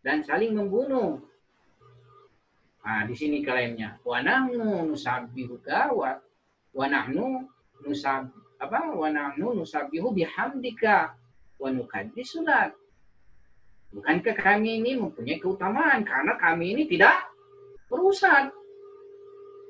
dan 0.03 0.25
saling 0.27 0.57
membunuh. 0.57 1.23
Nah, 2.87 3.03
di 3.03 3.19
sini 3.19 3.43
klaimnya. 3.43 3.99
Wa 4.07 4.23
nahnu 4.23 4.87
nusabbihuka 4.87 5.91
wa 5.91 6.15
wa 6.71 6.87
nahnu 6.87 7.43
nusab 7.83 8.31
apa? 8.63 8.95
Wa 8.95 9.11
nahnu 9.11 9.59
nusabbihu 9.59 10.15
bihamdika 10.15 11.19
wa 11.59 11.69
nuqaddisu 11.75 12.47
lak. 12.47 12.79
Bukankah 13.91 14.39
kami 14.39 14.79
ini 14.79 14.95
mempunyai 14.95 15.43
keutamaan 15.43 16.07
karena 16.07 16.39
kami 16.39 16.79
ini 16.79 16.87
tidak 16.87 17.27
merusak 17.91 18.55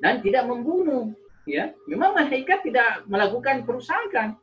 dan 0.04 0.20
tidak 0.20 0.44
membunuh, 0.44 1.08
ya. 1.48 1.72
Memang 1.88 2.12
malaikat 2.12 2.68
tidak 2.68 3.00
melakukan 3.08 3.64
perusakan 3.64 4.36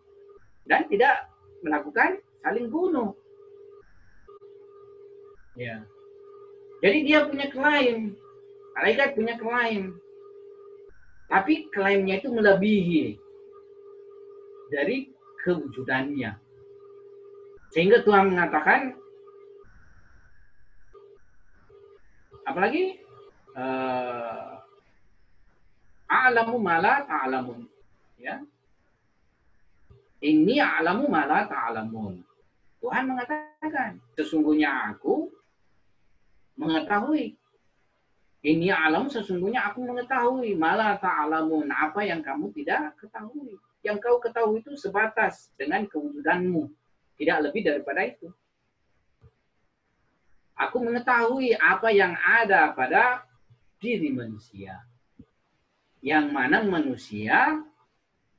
dan 0.65 0.81
tidak 0.89 1.29
melakukan 1.61 2.17
saling 2.41 2.73
bunuh. 2.73 3.13
Ya. 5.53 5.85
Jadi 6.81 6.97
dia 7.05 7.29
punya 7.29 7.53
klaim. 7.53 8.17
Malaikat 8.73 9.13
punya 9.13 9.35
klaim. 9.37 9.97
Tapi 11.29 11.69
klaimnya 11.73 12.21
itu 12.21 12.29
melebihi 12.29 13.17
dari 14.69 15.09
kewujudannya. 15.45 16.31
Sehingga 17.73 18.05
Tuhan 18.05 18.33
mengatakan 18.33 18.93
apalagi 22.43 23.01
uh, 23.57 24.61
a'lamu 26.11 26.59
mala 26.59 27.01
ta'lamun 27.07 27.65
ya 28.19 28.43
ini 30.21 30.59
a'lamu 30.59 31.07
mala 31.07 31.47
ta'lamun 31.49 32.21
Tuhan 32.83 33.07
mengatakan 33.07 33.95
sesungguhnya 34.19 34.91
aku 34.91 35.31
mengetahui. 36.59 37.39
Ini 38.43 38.75
alam 38.75 39.07
sesungguhnya 39.07 39.71
aku 39.71 39.87
mengetahui. 39.87 40.51
Malah 40.59 40.99
ta'alamun 40.99 41.71
apa 41.71 42.03
yang 42.03 42.19
kamu 42.19 42.51
tidak 42.51 42.99
ketahui. 42.99 43.55
Yang 43.79 43.97
kau 44.03 44.19
ketahui 44.19 44.59
itu 44.59 44.75
sebatas 44.75 45.47
dengan 45.55 45.87
kewujudanmu. 45.87 46.67
Tidak 47.15 47.37
lebih 47.39 47.63
daripada 47.63 48.03
itu. 48.03 48.27
Aku 50.59 50.83
mengetahui 50.83 51.55
apa 51.55 51.89
yang 51.95 52.13
ada 52.19 52.75
pada 52.75 53.23
diri 53.79 54.11
manusia. 54.11 54.83
Yang 56.03 56.25
mana 56.35 56.67
manusia 56.67 57.63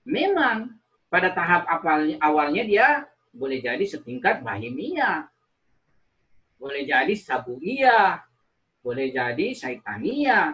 memang 0.04 0.76
pada 1.08 1.32
tahap 1.32 1.64
awalnya 2.20 2.62
dia 2.68 2.88
boleh 3.32 3.64
jadi 3.64 3.82
setingkat 3.88 4.44
bahimia 4.44 5.32
boleh 6.64 6.88
jadi 6.88 7.12
sabuia, 7.12 8.24
boleh 8.84 9.08
jadi 9.08 9.56
saitania, 9.56 10.52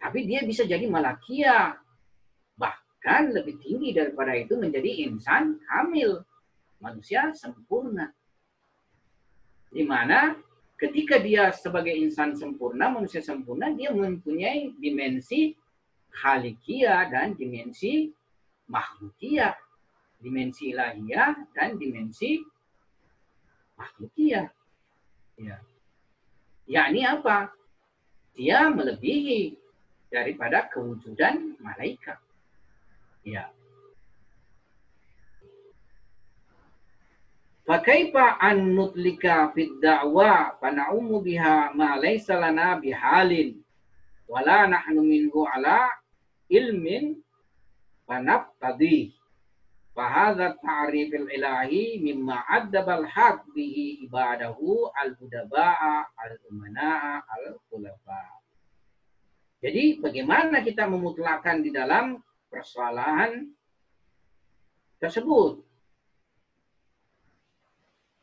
tapi 0.00 0.24
dia 0.24 0.40
bisa 0.48 0.64
jadi 0.64 0.88
malakia. 0.88 1.76
Bahkan 2.56 3.36
lebih 3.36 3.60
tinggi 3.60 3.92
daripada 3.92 4.32
itu 4.32 4.56
menjadi 4.56 5.04
insan 5.04 5.60
kamil, 5.68 6.24
manusia 6.80 7.36
sempurna. 7.36 8.08
Di 9.68 9.84
mana 9.84 10.40
ketika 10.80 11.20
dia 11.20 11.52
sebagai 11.52 11.92
insan 11.92 12.32
sempurna, 12.32 12.88
manusia 12.88 13.20
sempurna, 13.20 13.68
dia 13.76 13.92
mempunyai 13.92 14.72
dimensi 14.80 15.52
khalikia 16.08 17.12
dan 17.12 17.36
dimensi 17.36 18.08
makhlukia. 18.72 19.52
Dimensi 20.22 20.70
ilahiyah 20.70 21.50
dan 21.52 21.76
dimensi 21.76 22.40
makhlukia. 23.74 24.46
Ya. 25.36 25.58
Yakni 26.66 27.02
apa? 27.06 27.50
Dia 28.32 28.70
melebihi 28.72 29.56
daripada 30.12 30.68
kewujudan 30.68 31.56
malaikat. 31.60 32.20
Ya. 33.24 33.48
Fakaifa 37.62 38.42
an 38.42 38.74
nutlika 38.74 39.54
fid 39.54 39.78
da'wa 39.78 40.58
fana'umu 40.58 41.22
biha 41.22 41.70
ma 41.72 41.94
laysa 41.94 42.34
lana 42.34 42.74
bihalin 42.76 43.62
wala 44.26 44.66
nahnu 44.66 45.06
minhu 45.06 45.46
ala 45.46 45.86
ilmin 46.50 47.22
fanabtadih 48.04 49.14
Fahadha 49.92 50.56
ta'rifil 50.56 51.28
ilahi 51.28 52.00
mimma 52.00 52.48
addabal 52.48 53.04
haq 53.04 53.44
bihi 53.52 54.08
ibadahu 54.08 54.88
al-budaba'a 54.88 56.16
al-umana'a 56.16 57.20
al-khulafa. 57.28 58.40
Jadi 59.60 60.00
bagaimana 60.00 60.64
kita 60.64 60.88
memutlakan 60.88 61.60
di 61.60 61.70
dalam 61.70 62.16
persoalan 62.48 63.52
tersebut. 64.96 65.60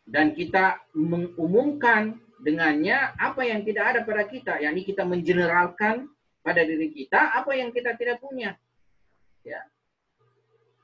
Dan 0.09 0.33
kita 0.33 0.81
mengumumkan 0.97 2.17
dengannya 2.41 3.13
apa 3.13 3.45
yang 3.45 3.61
tidak 3.61 3.93
ada 3.93 3.99
pada 4.01 4.25
kita. 4.25 4.57
yakni 4.57 4.81
kita 4.81 5.05
mengeneralkan 5.05 6.09
pada 6.41 6.65
diri 6.65 6.89
kita 6.89 7.37
apa 7.37 7.53
yang 7.53 7.69
kita 7.69 7.93
tidak 7.93 8.17
punya. 8.17 8.57
Ya, 9.45 9.63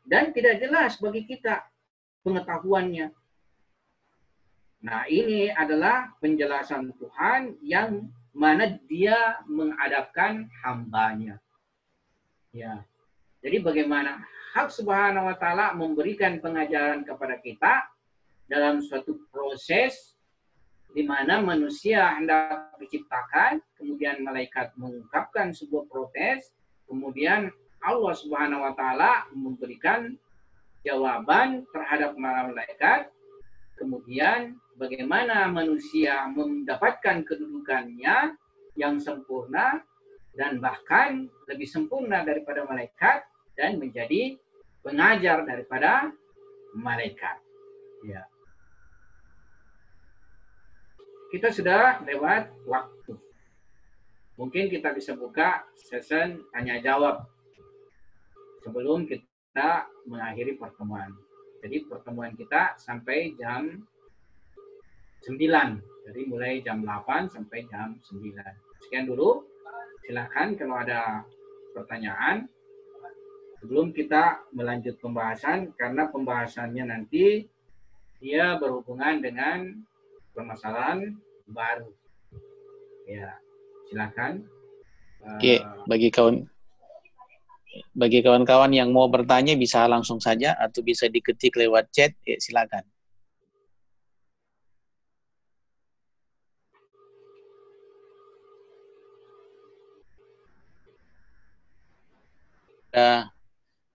dan 0.05 0.31
tidak 0.31 0.61
jelas 0.61 1.01
bagi 1.01 1.25
kita 1.25 1.65
pengetahuannya. 2.21 3.09
Nah, 4.85 5.01
ini 5.09 5.49
adalah 5.49 6.13
penjelasan 6.21 6.93
Tuhan 7.01 7.57
yang 7.65 8.05
mana 8.37 8.77
dia 8.85 9.41
mengadapkan 9.49 10.45
hambanya. 10.61 11.41
Ya. 12.53 12.85
Jadi 13.41 13.61
bagaimana 13.65 14.21
hak 14.53 14.69
subhanahu 14.69 15.29
wa 15.29 15.37
ta'ala 15.37 15.73
memberikan 15.73 16.37
pengajaran 16.37 17.01
kepada 17.01 17.41
kita 17.41 17.89
dalam 18.45 18.81
suatu 18.85 19.25
proses 19.33 20.15
di 20.95 21.03
mana 21.03 21.43
manusia 21.43 22.15
hendak 22.15 22.71
diciptakan, 22.79 23.59
kemudian 23.75 24.23
malaikat 24.23 24.71
mengungkapkan 24.79 25.51
sebuah 25.51 25.91
protes, 25.91 26.55
kemudian 26.87 27.51
Allah 27.85 28.13
Subhanahu 28.17 28.65
wa 28.65 28.73
taala 28.73 29.29
memberikan 29.37 30.17
jawaban 30.81 31.65
terhadap 31.69 32.17
malaikat. 32.17 33.13
Kemudian 33.77 34.57
bagaimana 34.79 35.45
manusia 35.51 36.25
mendapatkan 36.31 37.21
kedudukannya 37.21 38.33
yang 38.73 38.97
sempurna 38.97 39.85
dan 40.33 40.59
bahkan 40.59 41.29
lebih 41.47 41.67
sempurna 41.67 42.25
daripada 42.25 42.65
malaikat 42.65 43.23
dan 43.55 43.79
menjadi 43.79 44.35
pengajar 44.83 45.45
daripada 45.47 46.11
malaikat. 46.75 47.39
Ya. 48.03 48.27
Kita 51.31 51.51
sudah 51.51 52.03
lewat 52.05 52.51
waktu. 52.67 53.17
Mungkin 54.35 54.67
kita 54.67 54.91
bisa 54.91 55.15
buka 55.15 55.63
sesi 55.75 56.39
tanya 56.51 56.79
jawab 56.83 57.34
sebelum 58.65 59.05
kita 59.05 59.85
mengakhiri 60.09 60.57
pertemuan. 60.57 61.13
Jadi 61.61 61.85
pertemuan 61.85 62.33
kita 62.33 62.73
sampai 62.81 63.37
jam 63.37 63.85
9. 65.29 65.37
Jadi 66.09 66.21
mulai 66.25 66.65
jam 66.65 66.81
8 66.81 67.29
sampai 67.29 67.69
jam 67.69 67.93
9. 68.01 68.33
Sekian 68.81 69.05
dulu. 69.05 69.45
Silakan 70.05 70.57
kalau 70.57 70.81
ada 70.81 71.21
pertanyaan. 71.77 72.49
Sebelum 73.61 73.89
kita 73.93 74.45
melanjut 74.53 75.01
pembahasan, 75.01 75.73
karena 75.73 76.05
pembahasannya 76.13 76.85
nanti 76.85 77.49
dia 78.21 78.61
berhubungan 78.61 79.25
dengan 79.25 79.81
permasalahan 80.37 81.17
baru. 81.49 81.89
Ya, 83.09 83.41
silakan. 83.89 84.45
Oke, 85.25 85.65
bagi 85.89 86.13
kawan 86.13 86.45
bagi 87.91 88.23
kawan-kawan 88.23 88.71
yang 88.71 88.91
mau 88.91 89.07
bertanya 89.11 89.55
bisa 89.59 89.83
langsung 89.87 90.19
saja 90.23 90.55
atau 90.55 90.79
bisa 90.83 91.11
diketik 91.11 91.55
lewat 91.59 91.91
chat, 91.91 92.11
ya, 92.23 92.37
silakan. 92.39 92.83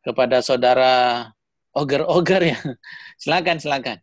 Kepada 0.04 0.44
saudara 0.44 1.24
oger-oger 1.72 2.52
ya. 2.52 2.58
Silakan, 3.22 3.56
silakan. 3.56 3.98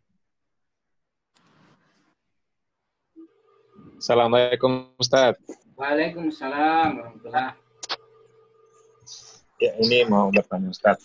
Assalamualaikum 3.98 4.94
Ustaz. 4.98 5.38
Waalaikumsalam 5.78 6.98
warahmatullahi 6.98 7.67
Ya, 9.58 9.74
ini 9.82 10.06
mau 10.06 10.30
bertanya 10.30 10.70
Ustaz. 10.70 11.02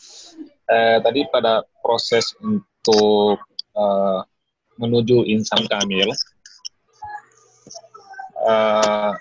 Eh, 0.70 1.02
tadi 1.02 1.26
pada 1.34 1.66
proses 1.82 2.38
untuk 2.38 3.42
eh, 3.74 4.22
menuju 4.78 5.26
insan 5.26 5.66
kamil, 5.66 6.14
eh, 8.46 9.12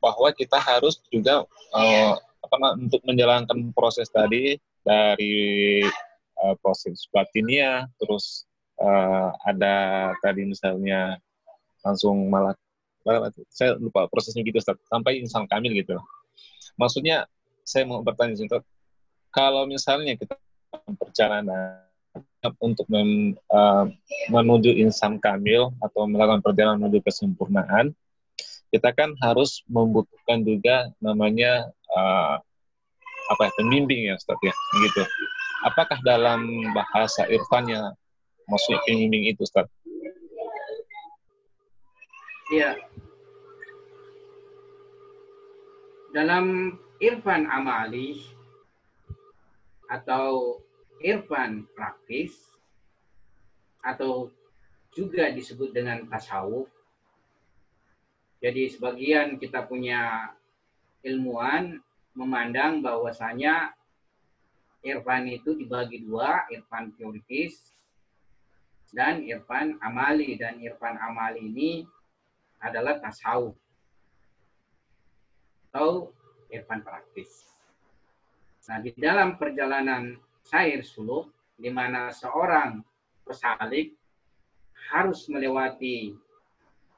bahwa 0.00 0.28
kita 0.32 0.56
harus 0.56 1.04
juga 1.12 1.44
eh, 1.76 2.16
apa 2.16 2.56
untuk 2.80 3.04
menjalankan 3.04 3.76
proses 3.76 4.08
tadi 4.08 4.56
dari 4.80 5.84
eh, 6.32 6.54
proses 6.64 7.04
batinia, 7.12 7.92
terus 8.00 8.48
eh, 8.80 9.28
ada 9.44 9.76
tadi 10.24 10.48
misalnya 10.48 11.20
langsung 11.84 12.32
malah 12.32 12.56
saya 13.52 13.76
lupa 13.76 14.08
prosesnya 14.08 14.40
gitu 14.48 14.64
Ustaz, 14.64 14.80
sampai 14.88 15.20
insan 15.20 15.44
kamil 15.44 15.76
gitu. 15.76 16.00
Maksudnya 16.80 17.28
saya 17.68 17.84
mau 17.84 18.00
bertanya 18.00 18.32
Sintot, 18.40 18.64
kalau 19.28 19.68
misalnya 19.68 20.16
kita 20.16 20.40
perjalanan 20.96 21.84
untuk 22.64 22.88
mem, 22.88 23.36
uh, 23.52 23.84
menuju 24.32 24.72
insan 24.80 25.20
kamil 25.20 25.76
atau 25.84 26.08
melakukan 26.08 26.40
perjalanan 26.40 26.88
menuju 26.88 27.04
kesempurnaan, 27.04 27.92
kita 28.72 28.88
kan 28.96 29.12
harus 29.20 29.60
membutuhkan 29.68 30.40
juga 30.48 30.88
namanya 31.04 31.68
uh, 31.92 32.40
apa 33.28 33.42
ya, 33.44 33.52
pembimbing 33.60 34.08
ya 34.08 34.16
Ustaz 34.16 34.40
ya, 34.40 34.54
gitu. 34.88 35.04
Apakah 35.68 36.00
dalam 36.00 36.72
bahasa 36.72 37.28
irfannya 37.28 37.92
maksudnya 38.48 38.80
pembimbing 38.88 39.28
itu 39.28 39.44
Ustaz? 39.44 39.68
Iya. 42.48 42.80
Dalam 46.16 46.72
irfan 46.98 47.46
amali 47.46 48.18
atau 49.86 50.58
irfan 50.98 51.64
praktis 51.72 52.34
atau 53.78 54.34
juga 54.90 55.30
disebut 55.30 55.70
dengan 55.70 56.02
tasawuf. 56.10 56.66
Jadi 58.42 58.70
sebagian 58.70 59.38
kita 59.38 59.66
punya 59.66 60.34
ilmuwan 61.06 61.78
memandang 62.18 62.82
bahwasanya 62.82 63.74
irfan 64.82 65.30
itu 65.30 65.54
dibagi 65.54 66.02
dua, 66.02 66.46
irfan 66.50 66.90
teoritis 66.98 67.74
dan 68.90 69.22
irfan 69.22 69.78
amali 69.82 70.34
dan 70.34 70.58
irfan 70.58 70.98
amali 70.98 71.46
ini 71.46 71.70
adalah 72.58 72.98
tasawuf 72.98 73.54
atau 75.68 76.10
irfan 76.48 76.80
praktis. 76.80 77.48
Nah, 78.68 78.84
di 78.84 78.92
dalam 78.96 79.40
perjalanan 79.40 80.16
syair 80.44 80.84
suluk, 80.84 81.32
di 81.56 81.72
mana 81.72 82.12
seorang 82.12 82.84
pesalik 83.24 83.96
harus 84.88 85.28
melewati 85.28 86.16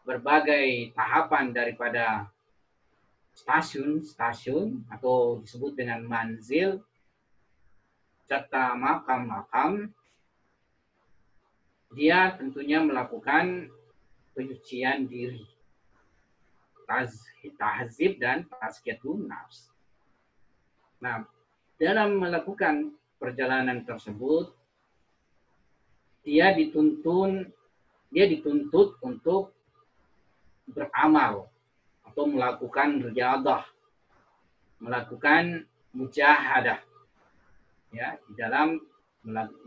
berbagai 0.07 0.95
tahapan 0.95 1.55
daripada 1.55 2.31
stasiun-stasiun 3.35 4.85
atau 4.91 5.41
disebut 5.43 5.79
dengan 5.79 6.03
manzil 6.05 6.83
serta 8.27 8.79
makam-makam 8.79 9.91
dia 11.91 12.39
tentunya 12.39 12.79
melakukan 12.79 13.67
penyucian 14.35 15.11
diri 15.11 15.43
tahzib 17.57 18.19
dan 18.19 18.51
tazkiyatun 18.51 19.31
nafs. 19.31 19.71
Nah, 20.99 21.25
dalam 21.79 22.19
melakukan 22.19 22.93
perjalanan 23.17 23.87
tersebut 23.87 24.53
dia 26.21 26.53
dituntun 26.53 27.49
dia 28.11 28.27
dituntut 28.27 28.99
untuk 29.07 29.55
beramal 30.67 31.47
atau 32.03 32.27
melakukan 32.27 33.07
riyadah, 33.07 33.63
melakukan 34.83 35.63
mujahadah 35.95 36.83
ya 37.95 38.19
di 38.27 38.33
dalam 38.35 38.79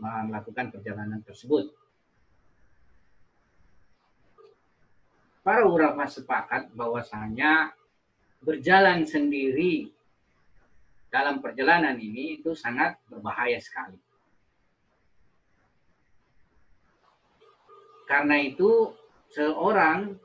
melakukan 0.00 0.72
perjalanan 0.72 1.24
tersebut. 1.24 1.72
Para 5.44 5.68
ulama 5.68 6.08
sepakat 6.08 6.72
bahwasanya 6.72 7.76
berjalan 8.40 9.04
sendiri 9.04 9.92
dalam 11.12 11.44
perjalanan 11.44 12.00
ini 12.00 12.40
itu 12.40 12.56
sangat 12.56 12.96
berbahaya 13.12 13.60
sekali. 13.60 14.00
Karena 18.08 18.40
itu 18.40 18.96
seorang 19.36 20.16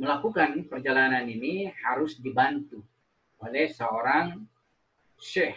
melakukan 0.00 0.64
perjalanan 0.72 1.28
ini 1.28 1.68
harus 1.84 2.16
dibantu 2.16 2.80
oleh 3.44 3.68
seorang 3.68 4.40
syekh 5.20 5.56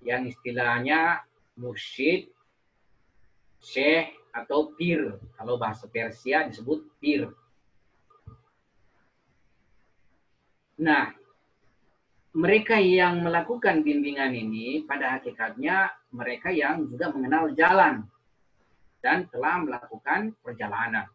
yang 0.00 0.24
istilahnya 0.30 1.26
mursyid, 1.58 2.30
syekh 3.60 4.14
atau 4.36 4.76
pir. 4.76 5.16
Kalau 5.40 5.56
bahasa 5.56 5.88
Persia 5.88 6.44
disebut 6.44 6.84
pir. 7.00 7.32
Nah, 10.76 11.08
mereka 12.36 12.76
yang 12.76 13.24
melakukan 13.24 13.80
bimbingan 13.80 14.36
ini 14.36 14.84
pada 14.84 15.16
hakikatnya 15.16 15.88
mereka 16.12 16.52
yang 16.52 16.84
juga 16.84 17.08
mengenal 17.08 17.48
jalan 17.56 18.04
dan 19.00 19.24
telah 19.32 19.64
melakukan 19.64 20.36
perjalanan. 20.44 21.08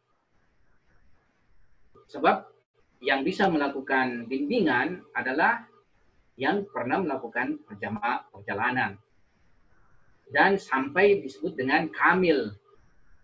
Sebab 2.09 2.49
yang 3.05 3.21
bisa 3.21 3.45
melakukan 3.53 4.25
bimbingan 4.25 5.05
adalah 5.13 5.69
yang 6.41 6.65
pernah 6.65 6.97
melakukan 6.97 7.61
perjalanan. 8.33 8.97
Dan 10.31 10.57
sampai 10.57 11.21
disebut 11.21 11.53
dengan 11.53 11.85
kamil. 11.91 12.55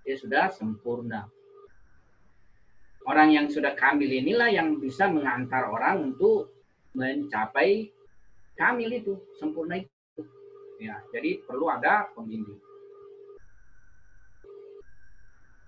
Dia 0.08 0.16
sudah 0.16 0.47
sempurna. 0.47 1.28
Orang 3.03 3.36
yang 3.36 3.51
sudah 3.51 3.76
kamil 3.76 4.08
inilah 4.08 4.47
yang 4.47 4.80
bisa 4.80 5.12
mengantar 5.12 5.68
orang 5.68 6.16
untuk 6.16 6.47
mencapai 6.95 7.91
kamil 8.55 8.88
itu, 8.88 9.20
sempurna 9.36 9.84
itu. 9.84 10.24
Ya, 10.80 11.03
jadi 11.12 11.43
perlu 11.43 11.68
ada 11.68 12.08
pembimbing. 12.16 12.55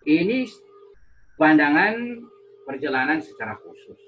Ini 0.07 0.47
pandangan 1.35 2.23
perjalanan 2.63 3.19
secara 3.19 3.59
khusus. 3.59 3.99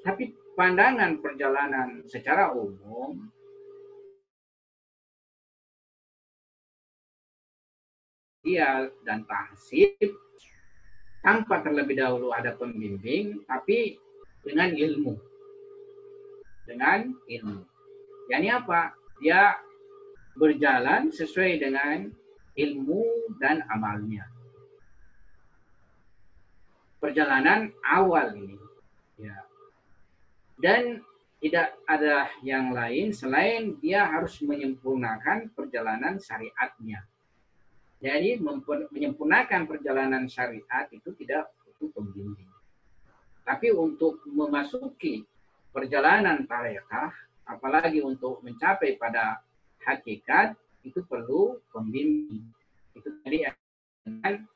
Tapi 0.00 0.32
pandangan 0.56 1.20
perjalanan 1.20 2.00
secara 2.08 2.48
umum 2.56 3.28
dia 8.50 8.90
dan 9.06 9.22
tahsib 9.22 10.10
tanpa 11.22 11.62
terlebih 11.62 12.00
dahulu 12.00 12.34
ada 12.34 12.56
pembimbing, 12.58 13.46
tapi 13.46 14.00
dengan 14.42 14.74
ilmu. 14.74 15.14
Dengan 16.66 17.14
ilmu. 17.30 17.62
Yani 18.30 18.48
apa? 18.50 18.96
Dia 19.22 19.54
berjalan 20.34 21.14
sesuai 21.14 21.60
dengan 21.62 22.08
ilmu 22.58 23.36
dan 23.38 23.62
amalnya 23.70 24.30
perjalanan 27.00 27.72
awal 27.82 28.36
ini. 28.36 28.60
Ya. 29.16 29.48
Dan 30.60 31.00
tidak 31.40 31.72
ada 31.88 32.28
yang 32.44 32.76
lain 32.76 33.16
selain 33.16 33.80
dia 33.80 34.04
harus 34.04 34.36
menyempurnakan 34.44 35.48
perjalanan 35.56 36.20
syariatnya. 36.20 37.08
Jadi 38.00 38.40
menyempurnakan 38.40 39.68
perjalanan 39.68 40.24
syariat 40.24 40.88
itu 40.88 41.12
tidak 41.20 41.52
butuh 41.68 41.92
pembimbing. 42.00 42.48
Tapi 43.44 43.76
untuk 43.76 44.24
memasuki 44.24 45.20
perjalanan 45.68 46.48
tarekah, 46.48 47.12
apalagi 47.44 48.00
untuk 48.00 48.40
mencapai 48.40 48.96
pada 48.96 49.44
hakikat, 49.84 50.56
itu 50.80 51.04
perlu 51.04 51.60
pembimbing. 51.68 52.48
Itu 52.96 53.20
tadi 53.20 53.44
dengan 54.00 54.48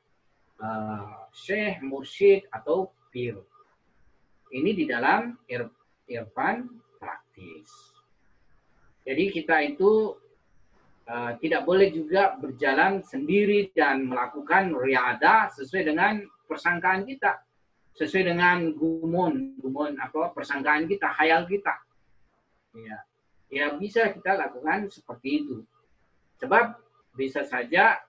uh, 0.65 1.29
syekh, 1.37 1.85
mursyid, 1.85 2.49
atau 2.49 2.97
pir. 3.13 3.37
Ini 4.49 4.71
di 4.73 4.85
dalam 4.89 5.37
ir 5.53 5.69
irfan 6.09 6.65
praktis. 6.97 7.69
Jadi 9.05 9.25
kita 9.29 9.61
itu 9.61 10.17
uh, 11.09 11.33
tidak 11.41 11.63
boleh 11.69 11.93
juga 11.93 12.37
berjalan 12.37 13.05
sendiri 13.05 13.73
dan 13.73 14.09
melakukan 14.09 14.73
riada 14.77 15.49
sesuai 15.53 15.85
dengan 15.95 16.25
persangkaan 16.49 17.05
kita. 17.05 17.41
Sesuai 17.95 18.35
dengan 18.35 18.75
gumon, 18.75 19.55
gumon 19.63 19.95
apa 20.03 20.35
persangkaan 20.35 20.91
kita, 20.91 21.15
khayal 21.15 21.47
kita. 21.47 21.75
Ya. 22.75 22.99
ya 23.47 23.67
bisa 23.79 24.11
kita 24.11 24.35
lakukan 24.35 24.91
seperti 24.91 25.47
itu. 25.47 25.63
Sebab 26.43 26.75
bisa 27.15 27.47
saja 27.47 28.03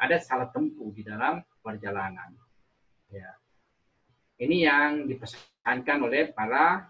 ada 0.00 0.16
salah 0.16 0.48
tempuh 0.48 0.88
di 0.96 1.04
dalam 1.04 1.44
perjalanan. 1.60 2.32
Ya. 3.12 3.36
Ini 4.40 4.56
yang 4.64 4.90
dipesankan 5.06 5.98
oleh 6.02 6.32
para 6.32 6.88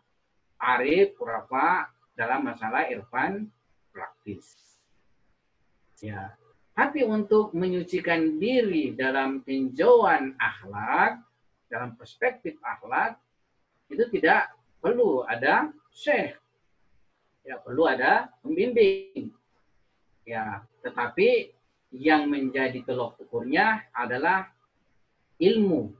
arif 0.62 1.18
purafa 1.18 1.90
dalam 2.14 2.46
masalah 2.46 2.86
irfan 2.86 3.50
praktis. 3.90 4.71
Ya. 6.02 6.34
Tapi 6.74 7.06
untuk 7.06 7.54
menyucikan 7.54 8.42
diri 8.42 8.90
dalam 8.98 9.46
tinjauan 9.46 10.34
akhlak, 10.34 11.22
dalam 11.70 11.94
perspektif 11.94 12.58
akhlak, 12.58 13.16
itu 13.86 14.02
tidak 14.10 14.50
perlu 14.82 15.22
ada 15.22 15.70
syekh. 15.94 16.34
Ya, 17.46 17.62
perlu 17.62 17.86
ada 17.86 18.34
pembimbing. 18.42 19.30
Ya, 20.26 20.66
tetapi 20.82 21.54
yang 21.92 22.26
menjadi 22.26 22.82
telok 22.82 23.20
ukurnya 23.20 23.86
adalah 23.94 24.48
ilmu 25.38 25.92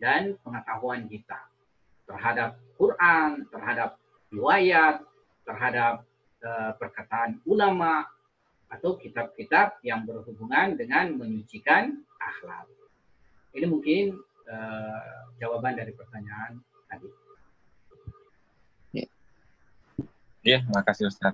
dan 0.00 0.34
pengetahuan 0.40 1.06
kita 1.06 1.46
terhadap 2.08 2.56
Quran, 2.74 3.44
terhadap 3.52 4.00
riwayat, 4.32 5.04
terhadap 5.44 6.02
uh, 6.42 6.72
perkataan 6.80 7.44
ulama 7.44 8.08
atau 8.74 8.98
kitab-kitab 8.98 9.78
yang 9.86 10.02
berhubungan 10.02 10.74
dengan 10.74 11.14
menyucikan 11.14 11.94
akhlak. 12.18 12.66
Ini 13.54 13.66
mungkin 13.70 14.18
uh, 14.50 15.30
jawaban 15.38 15.78
dari 15.78 15.94
pertanyaan 15.94 16.58
tadi. 16.90 17.08
Ya, 18.90 19.06
ya 20.42 20.58
makasih 20.74 21.06
Ustaz. 21.06 21.30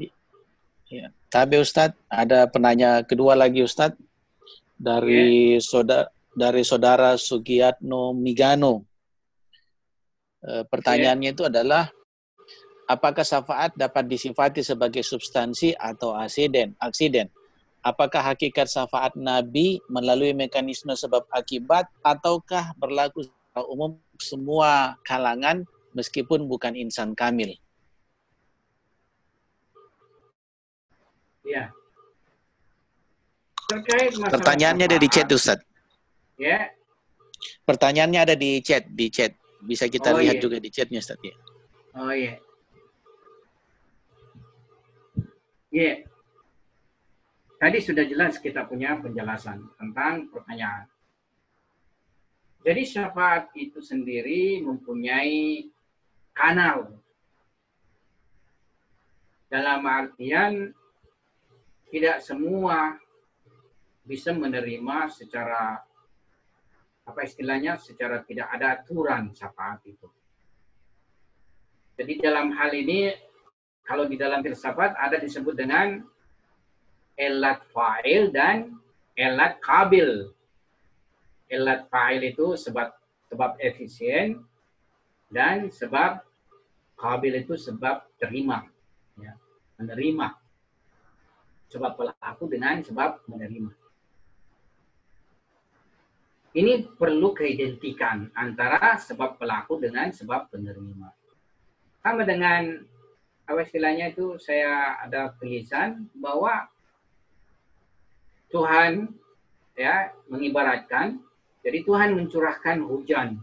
Ya. 0.91 1.09
Tapi 1.31 1.63
Ustadz, 1.63 1.95
ada 2.11 2.51
penanya 2.51 3.07
kedua 3.07 3.39
lagi 3.39 3.63
Ustadz 3.63 3.97
dari 4.75 5.57
ya. 5.57 5.63
saudara 5.63 6.11
dari 6.35 6.63
saudara 6.67 7.15
Sugiyatno 7.15 8.15
Migano. 8.15 8.87
E, 10.41 10.65
pertanyaannya 10.67 11.31
itu 11.37 11.47
adalah 11.47 11.91
apakah 12.91 13.23
syafaat 13.23 13.79
dapat 13.79 14.11
disifati 14.11 14.67
sebagai 14.67 15.07
substansi 15.07 15.79
atau 15.79 16.19
aksiden? 16.19 16.75
Aksiden. 16.83 17.31
Apakah 17.81 18.35
hakikat 18.35 18.67
syafaat 18.67 19.15
Nabi 19.15 19.79
melalui 19.87 20.35
mekanisme 20.35 20.93
sebab 20.93 21.25
akibat 21.31 21.87
ataukah 22.03 22.75
berlaku 22.77 23.25
secara 23.25 23.63
umum 23.71 23.97
semua 24.21 25.01
kalangan 25.07 25.65
meskipun 25.97 26.45
bukan 26.45 26.77
insan 26.77 27.17
kamil? 27.17 27.57
Ya. 31.47 31.73
Terkait 33.65 34.13
masalah 34.19 34.35
Pertanyaannya 34.35 34.87
dari 34.91 35.09
chat 35.09 35.31
Ustaz. 35.33 35.63
Ya. 36.37 36.69
Pertanyaannya 37.65 38.21
ada 38.29 38.35
di 38.37 38.61
chat, 38.61 38.85
di 38.93 39.09
chat. 39.09 39.33
Bisa 39.65 39.89
kita 39.89 40.13
Oh, 40.13 40.21
lihat 40.21 40.37
iya. 40.37 40.43
juga 40.43 40.57
di 40.61 40.69
chatnya, 40.69 41.01
Ustaz 41.01 41.17
ya. 41.25 41.33
Oh 41.97 42.13
iya. 42.13 42.37
Iya. 45.71 46.03
Tadi 47.61 47.79
sudah 47.79 48.05
jelas 48.09 48.43
kita 48.43 48.67
punya 48.67 48.99
penjelasan 48.99 49.63
tentang 49.79 50.27
pertanyaan. 50.33 50.91
Jadi 52.61 52.83
syafaat 52.85 53.55
itu 53.57 53.81
sendiri 53.81 54.61
mempunyai 54.61 55.69
kanal. 56.35 56.93
Dalam 59.49 59.83
artian 59.87 60.73
tidak 61.91 62.23
semua 62.23 62.99
bisa 64.05 64.35
menerima 64.35 65.11
secara 65.11 65.81
apa 67.07 67.21
istilahnya 67.27 67.75
secara 67.81 68.23
tidak 68.23 68.49
ada 68.55 68.79
aturan 68.79 69.35
syafaat 69.35 69.83
itu. 69.87 70.09
Jadi 71.99 72.23
dalam 72.23 72.55
hal 72.57 72.73
ini 72.73 73.13
kalau 73.91 74.07
di 74.07 74.15
dalam 74.15 74.39
filsafat 74.39 74.95
ada 74.95 75.19
disebut 75.19 75.59
dengan 75.59 75.99
elat 77.19 77.59
fa'il 77.75 78.31
dan 78.31 78.79
elat 79.19 79.59
kabil. 79.59 80.31
Elat 81.51 81.91
fa'il 81.91 82.31
itu 82.31 82.55
sebab 82.55 82.95
sebab 83.27 83.59
efisien 83.59 84.47
dan 85.27 85.75
sebab 85.75 86.23
kabil 86.95 87.43
itu 87.43 87.59
sebab 87.59 88.07
terima, 88.15 88.63
ya, 89.19 89.35
menerima. 89.83 90.39
Sebab 91.75 91.99
pelaku 91.99 92.47
dengan 92.47 92.79
sebab 92.87 93.27
menerima. 93.27 93.75
Ini 96.55 96.95
perlu 96.95 97.35
keidentikan 97.35 98.31
antara 98.39 98.95
sebab 99.03 99.35
pelaku 99.35 99.83
dengan 99.83 100.15
sebab 100.15 100.47
penerima 100.55 101.11
sama 102.01 102.25
dengan 102.25 102.81
apa 103.51 103.67
istilahnya 103.67 104.15
itu? 104.15 104.39
Saya 104.39 105.03
ada 105.03 105.35
tulisan 105.35 106.07
bahwa 106.15 106.71
Tuhan 108.55 109.11
ya 109.75 110.15
mengibaratkan. 110.31 111.19
Jadi 111.67 111.83
Tuhan 111.83 112.15
mencurahkan 112.15 112.79
hujan. 112.87 113.43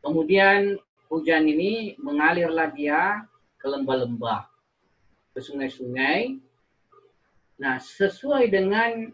Kemudian 0.00 0.80
hujan 1.12 1.44
ini 1.46 2.00
mengalirlah 2.00 2.72
dia 2.72 3.28
ke 3.60 3.68
lembah-lembah 3.68 4.48
ke 5.36 5.40
sungai-sungai. 5.44 6.40
Nah 7.60 7.76
sesuai 7.76 8.48
dengan 8.48 9.12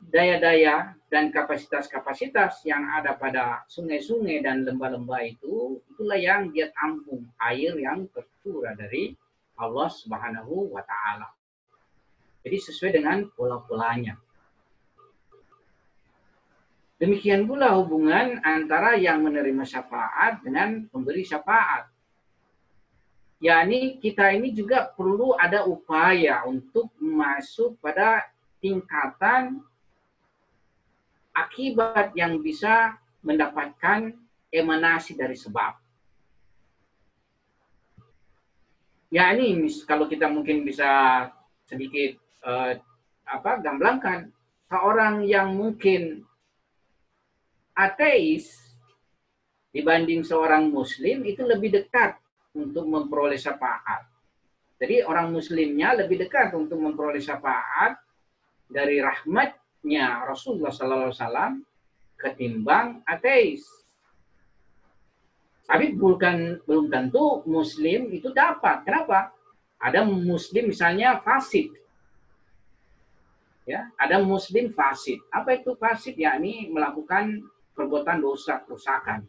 daya-daya 0.00 0.96
dan 1.12 1.28
kapasitas-kapasitas 1.28 2.64
yang 2.64 2.88
ada 2.88 3.12
pada 3.12 3.64
sungai-sungai 3.68 4.40
dan 4.40 4.64
lembah-lembah 4.64 5.20
itu, 5.28 5.78
itulah 5.92 6.16
yang 6.16 6.48
dia 6.48 6.72
tampung 6.72 7.28
air 7.36 7.76
yang 7.76 8.08
tercurah 8.50 8.74
dari 8.74 9.14
Allah 9.62 9.86
Subhanahu 9.86 10.74
wa 10.74 10.82
taala. 10.82 11.30
Jadi 12.42 12.58
sesuai 12.58 12.98
dengan 12.98 13.22
pola-polanya. 13.30 14.18
Demikian 16.98 17.46
pula 17.46 17.78
hubungan 17.78 18.42
antara 18.42 18.98
yang 18.98 19.22
menerima 19.22 19.62
syafaat 19.62 20.42
dengan 20.42 20.82
pemberi 20.90 21.22
syafaat. 21.22 21.86
yakni 23.40 23.96
kita 23.96 24.36
ini 24.36 24.52
juga 24.52 24.92
perlu 24.92 25.32
ada 25.32 25.64
upaya 25.64 26.44
untuk 26.44 26.92
masuk 27.00 27.80
pada 27.80 28.28
tingkatan 28.60 29.64
akibat 31.32 32.12
yang 32.12 32.36
bisa 32.44 33.00
mendapatkan 33.24 34.12
emanasi 34.52 35.16
dari 35.16 35.40
sebab. 35.40 35.79
Ya 39.10 39.34
ini 39.34 39.66
kalau 39.84 40.06
kita 40.06 40.30
mungkin 40.30 40.62
bisa 40.62 41.26
sedikit 41.66 42.14
eh, 42.46 42.72
apa 43.26 43.58
gamblangkan 43.58 44.30
seorang 44.70 45.26
yang 45.26 45.54
mungkin 45.58 46.22
ateis 47.74 48.70
dibanding 49.74 50.22
seorang 50.22 50.70
muslim 50.70 51.26
itu 51.26 51.42
lebih 51.42 51.74
dekat 51.74 52.18
untuk 52.54 52.86
memperoleh 52.86 53.38
syafaat. 53.38 54.06
Jadi 54.80 55.04
orang 55.04 55.30
muslimnya 55.30 55.94
lebih 55.94 56.22
dekat 56.26 56.54
untuk 56.56 56.78
memperoleh 56.80 57.20
syafaat 57.20 58.00
dari 58.70 59.02
rahmatnya 59.02 60.24
Rasulullah 60.24 60.72
Sallallahu 60.72 61.10
Alaihi 61.12 61.20
Wasallam 61.20 61.52
ketimbang 62.16 62.86
ateis. 63.04 63.66
Tapi 65.70 65.94
bukan 65.94 66.58
belum 66.66 66.90
tentu 66.90 67.46
muslim 67.46 68.10
itu 68.10 68.34
dapat. 68.34 68.82
Kenapa? 68.82 69.30
Ada 69.78 70.02
muslim 70.02 70.74
misalnya 70.74 71.22
fasid. 71.22 71.70
Ya, 73.70 73.86
ada 73.94 74.18
muslim 74.18 74.74
fasid. 74.74 75.22
Apa 75.30 75.62
itu 75.62 75.78
fasid? 75.78 76.18
Yakni 76.18 76.74
melakukan 76.74 77.46
perbuatan 77.78 78.18
dosa 78.18 78.58
kerusakan. 78.66 79.22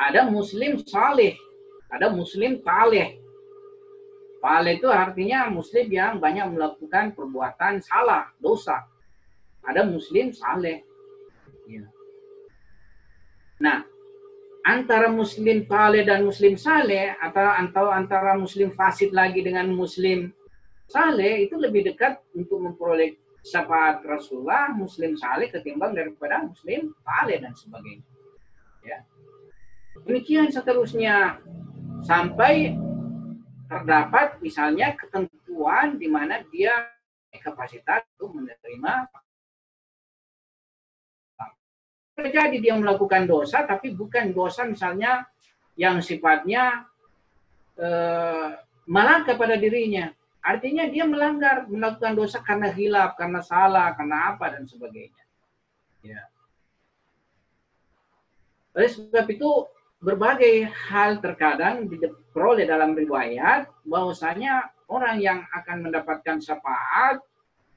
Ada 0.00 0.24
muslim 0.24 0.80
saleh, 0.80 1.36
ada 1.92 2.08
muslim 2.08 2.64
taleh. 2.64 3.20
Taleh 4.40 4.80
itu 4.80 4.88
artinya 4.88 5.52
muslim 5.52 5.86
yang 5.92 6.16
banyak 6.16 6.56
melakukan 6.56 7.12
perbuatan 7.12 7.84
salah, 7.84 8.32
dosa. 8.40 8.80
Ada 9.60 9.84
muslim 9.84 10.32
saleh. 10.32 10.80
Ya. 11.68 11.84
Nah, 13.62 13.91
antara 14.62 15.10
muslim 15.10 15.66
taleh 15.66 16.06
dan 16.06 16.22
muslim 16.22 16.54
saleh 16.54 17.18
atau 17.18 17.42
atau 17.42 17.86
antara 17.90 18.38
muslim 18.38 18.70
fasid 18.74 19.10
lagi 19.10 19.42
dengan 19.42 19.66
muslim 19.74 20.30
saleh 20.86 21.46
itu 21.50 21.58
lebih 21.58 21.88
dekat 21.90 22.22
untuk 22.36 22.62
memperoleh 22.62 23.18
syafaat 23.42 24.06
Rasulullah 24.06 24.70
muslim 24.70 25.18
saleh 25.18 25.50
ketimbang 25.50 25.98
daripada 25.98 26.46
muslim 26.46 26.94
taleh 27.02 27.42
dan 27.42 27.52
sebagainya. 27.58 28.06
Ya. 28.86 29.02
Demikian 30.06 30.50
seterusnya 30.54 31.42
sampai 32.06 32.74
terdapat 33.66 34.38
misalnya 34.42 34.94
ketentuan 34.94 35.98
di 35.98 36.06
mana 36.06 36.42
dia 36.54 36.86
kapasitas 37.40 38.04
untuk 38.20 38.38
menerima 38.38 39.08
terjadi 42.22 42.56
dia 42.62 42.74
melakukan 42.78 43.26
dosa 43.26 43.66
tapi 43.66 43.90
bukan 43.90 44.30
dosa 44.30 44.62
misalnya 44.64 45.26
yang 45.74 45.98
sifatnya 45.98 46.86
eh, 47.76 48.48
malangka 48.86 49.34
pada 49.34 49.58
dirinya. 49.58 50.10
Artinya 50.42 50.90
dia 50.90 51.06
melanggar 51.06 51.70
melakukan 51.70 52.18
dosa 52.18 52.42
karena 52.42 52.70
hilaf 52.74 53.14
karena 53.14 53.38
salah 53.42 53.94
karena 53.94 54.34
apa 54.34 54.58
dan 54.58 54.66
sebagainya. 54.66 55.24
Ya. 56.02 56.22
Oleh 58.74 58.90
sebab 58.90 59.26
itu 59.30 59.50
berbagai 60.02 60.66
hal 60.90 61.22
terkadang 61.22 61.86
diperoleh 61.86 62.66
dalam 62.66 62.98
riwayat 62.98 63.70
bahwasanya 63.86 64.74
orang 64.90 65.22
yang 65.22 65.46
akan 65.54 65.86
mendapatkan 65.86 66.42
syafaat 66.42 67.22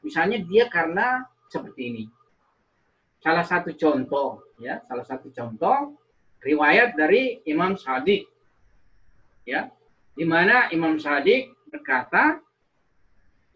misalnya 0.01 0.41
dia 0.41 0.65
karena 0.65 1.21
seperti 1.53 1.81
ini 1.93 2.03
salah 3.25 3.41
satu 3.41 3.73
contoh 3.73 4.53
ya 4.61 4.85
salah 4.85 5.01
satu 5.01 5.33
contoh 5.33 5.97
riwayat 6.45 6.93
dari 6.93 7.41
Imam 7.49 7.73
Sadiq. 7.73 8.29
Ya 9.49 9.73
di 10.13 10.21
mana 10.29 10.69
Imam 10.69 11.01
Sadiq 11.01 11.49
berkata 11.73 12.37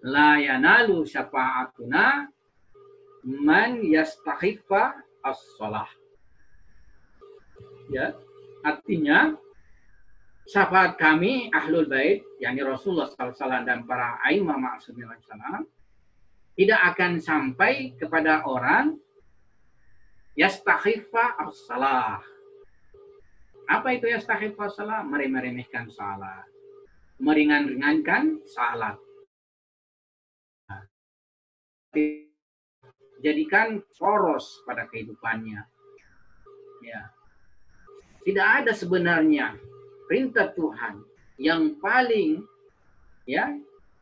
la 0.02 0.42
yanalu 0.42 1.06
syafa'atuna 1.06 2.26
man 3.30 3.84
yastakhiffa 3.86 4.98
as-salah 5.22 5.88
ya 7.92 8.16
artinya 8.64 9.36
syafaat 10.48 10.96
kami 10.96 11.52
ahlul 11.52 11.86
bait 11.86 12.24
yakni 12.40 12.64
Rasulullah 12.64 13.12
SAW 13.12 13.68
dan 13.68 13.84
para 13.84 14.18
aimah 14.24 14.56
ma'asumin 14.56 15.10
tidak 16.56 16.82
akan 16.96 17.12
sampai 17.20 17.94
kepada 18.00 18.48
orang 18.48 18.98
yastakhifa 20.38 21.40
as-salah. 21.46 22.22
Apa 23.70 23.94
itu 23.94 24.10
yastakhifa 24.10 24.70
as-salah? 24.70 25.06
Meremehkan 25.06 25.90
salat. 25.94 26.46
Meringan-ringankan 27.22 28.42
salat. 28.50 28.98
Jadikan 33.20 33.84
poros 33.98 34.64
pada 34.64 34.88
kehidupannya. 34.88 35.62
Ya. 36.86 37.02
Tidak 38.24 38.48
ada 38.64 38.72
sebenarnya 38.72 39.58
perintah 40.08 40.54
Tuhan 40.54 41.04
yang 41.40 41.78
paling 41.82 42.46
ya, 43.28 43.52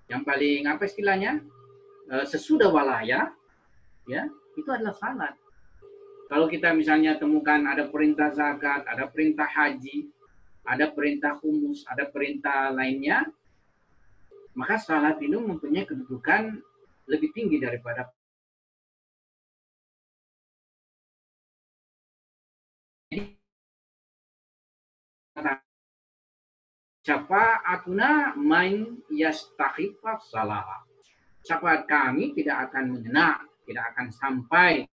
yang 0.07 0.21
paling 0.21 0.67
apa 0.67 0.85
istilahnya? 0.85 1.41
Eh, 2.07 2.23
sesudah 2.23 2.71
walaya 2.71 3.35
ya, 4.07 4.23
itu 4.55 4.69
adalah 4.71 4.95
salat 4.95 5.35
Kalau 6.27 6.51
kita 6.51 6.75
misalnya 6.75 7.15
temukan 7.15 7.63
ada 7.63 7.87
perintah 7.87 8.27
zakat, 8.35 8.83
ada 8.83 9.07
perintah 9.07 9.47
haji, 9.47 10.11
ada 10.67 10.91
perintah 10.91 11.39
humus, 11.39 11.87
ada 11.87 12.03
perintah 12.03 12.67
lainnya, 12.75 13.23
maka 14.51 14.75
salat 14.75 15.15
itu 15.23 15.39
mempunyai 15.39 15.87
kedudukan 15.87 16.59
lebih 17.07 17.31
tinggi 17.31 17.63
daripada 17.63 18.11
atuna 27.67 28.35
main 28.35 28.99
yastahifa 29.07 30.19
salah. 30.27 30.83
Syafaat 31.43 31.87
kami 31.87 32.35
tidak 32.35 32.67
akan 32.71 32.99
mengena, 32.99 33.39
tidak 33.63 33.95
akan 33.95 34.07
sampai 34.11 34.83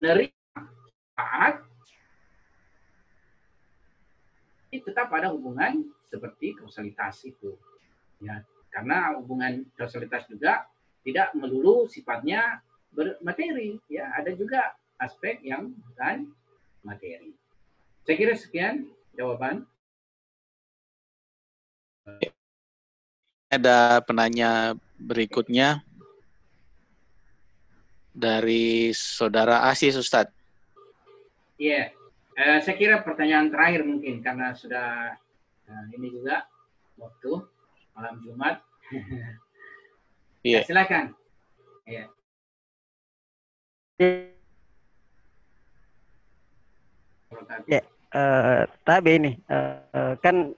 dari 0.00 0.32
saat 1.12 1.60
tetap 4.80 5.12
ada 5.12 5.28
hubungan 5.30 5.84
seperti 6.08 6.56
kausalitas 6.56 7.20
itu. 7.28 7.54
Ya, 8.24 8.40
karena 8.72 9.12
hubungan 9.20 9.68
kausalitas 9.76 10.24
juga 10.26 10.64
tidak 11.04 11.36
melulu 11.36 11.84
sifatnya 11.84 12.64
bermateri, 12.90 13.78
ya 13.86 14.10
ada 14.16 14.32
juga 14.34 14.74
aspek 14.98 15.40
yang 15.44 15.70
bukan 15.72 16.32
materi. 16.82 17.36
Saya 18.04 18.16
kira 18.16 18.34
sekian 18.34 18.88
jawaban. 19.14 19.68
Ada 23.50 24.00
penanya 24.06 24.78
berikutnya 24.96 25.82
dari 28.20 28.92
saudara 28.92 29.64
Asis 29.72 29.96
Ustadz. 29.96 30.36
Iya, 31.56 31.88
yeah. 32.36 32.56
uh, 32.56 32.58
saya 32.60 32.76
kira 32.76 33.00
pertanyaan 33.00 33.48
terakhir 33.48 33.88
mungkin 33.88 34.20
karena 34.20 34.52
sudah 34.52 35.16
uh, 35.64 35.84
ini 35.96 36.12
juga 36.12 36.44
waktu 37.00 37.32
malam 37.96 38.20
Jumat. 38.20 38.60
Iya. 40.40 40.64
yeah. 40.64 40.64
silakan. 40.64 41.04
Iya. 41.84 42.04
Ya, 47.68 47.84
uh, 48.16 48.64
tapi 48.88 49.10
ini 49.20 49.32
uh, 49.52 50.16
kan 50.24 50.56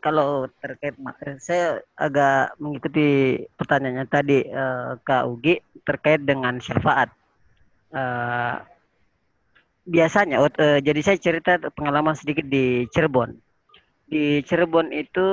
kalau 0.00 0.48
terkait 0.64 0.96
saya 1.38 1.84
agak 1.94 2.56
mengikuti 2.56 3.38
pertanyaannya 3.54 4.06
tadi 4.08 4.38
uh, 4.48 4.96
Kak 5.04 5.28
Ugi 5.28 5.60
terkait 5.84 6.24
dengan 6.24 6.56
syafaat. 6.58 7.12
Uh, 7.92 8.60
biasanya, 9.84 10.42
uh, 10.42 10.78
jadi 10.80 11.00
saya 11.04 11.18
cerita 11.20 11.60
pengalaman 11.76 12.16
sedikit 12.16 12.48
di 12.48 12.88
Cirebon. 12.90 13.36
Di 14.10 14.42
Cirebon 14.42 14.90
itu 14.90 15.28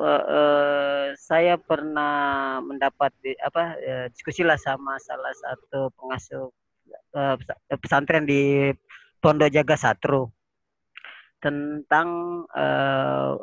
uh, 0.00 1.12
saya 1.20 1.60
pernah 1.60 2.58
mendapat 2.64 3.12
apa 3.44 3.76
uh, 3.76 4.06
diskusi 4.08 4.40
lah 4.40 4.56
sama 4.56 4.96
salah 5.02 5.34
satu 5.36 5.92
pengasuh 6.00 6.48
uh, 7.12 7.36
pesantren 7.76 8.24
di 8.24 8.72
Pondok 9.20 9.52
Jaga 9.52 9.76
Satru 9.76 10.32
tentang 11.42 12.08
uh, 12.54 13.34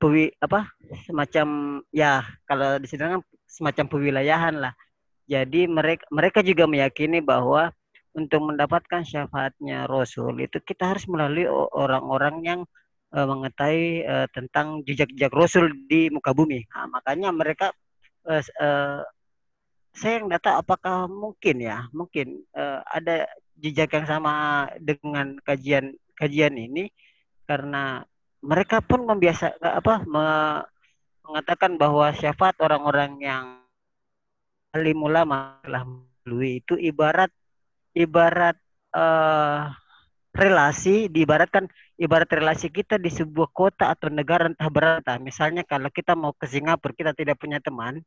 pewi 0.00 0.32
apa 0.40 0.64
semacam 1.04 1.78
ya 1.92 2.24
kalau 2.48 2.80
di 2.80 2.88
sini 2.88 3.20
kan 3.20 3.22
semacam 3.44 3.84
pewilayahan 3.92 4.56
lah 4.56 4.72
jadi 5.28 5.68
mereka 5.68 6.08
mereka 6.10 6.40
juga 6.40 6.64
meyakini 6.64 7.20
bahwa 7.20 7.70
untuk 8.10 8.50
mendapatkan 8.50 9.06
syafaatnya 9.06 9.86
Rasul 9.86 10.42
itu 10.42 10.58
kita 10.58 10.90
harus 10.90 11.06
melalui 11.06 11.46
orang-orang 11.70 12.36
yang 12.42 12.60
uh, 13.14 13.26
mengetahui 13.26 14.02
uh, 14.02 14.26
tentang 14.34 14.82
jejak-jejak 14.82 15.30
Rasul 15.30 15.70
di 15.86 16.10
muka 16.10 16.34
bumi. 16.34 16.66
Nah, 16.74 16.90
makanya 16.90 17.30
mereka 17.30 17.70
uh, 18.26 18.42
uh, 18.42 19.06
saya 19.94 20.22
yang 20.22 20.30
data 20.30 20.58
apakah 20.58 21.06
mungkin 21.06 21.62
ya 21.62 21.86
mungkin 21.90 22.46
uh, 22.54 22.82
ada 22.90 23.26
jejak 23.58 23.90
yang 23.94 24.06
sama 24.06 24.66
dengan 24.78 25.38
kajian 25.42 25.94
kajian 26.14 26.54
ini 26.54 26.90
karena 27.46 28.06
mereka 28.40 28.80
pun 28.80 29.04
membiasa 29.04 29.52
apa 29.60 30.04
me, 30.08 30.24
mengatakan 31.28 31.76
bahwa 31.76 32.10
syafaat 32.16 32.56
orang-orang 32.58 33.20
yang 33.20 33.44
alim 34.72 34.98
ulama 35.02 35.60
telah 35.62 35.84
melalui 35.86 36.62
itu 36.62 36.74
ibarat 36.78 37.30
ibarat 37.94 38.56
uh, 38.94 39.70
relasi 40.30 41.10
diibaratkan 41.10 41.66
ibarat 41.98 42.30
relasi 42.30 42.70
kita 42.70 42.96
di 42.96 43.10
sebuah 43.10 43.50
kota 43.50 43.90
atau 43.92 44.08
negara 44.08 44.46
entah 44.48 44.70
berapa. 44.70 45.18
Misalnya 45.20 45.66
kalau 45.66 45.90
kita 45.90 46.14
mau 46.14 46.32
ke 46.32 46.46
Singapura 46.46 46.94
kita 46.94 47.12
tidak 47.12 47.36
punya 47.36 47.58
teman 47.60 48.00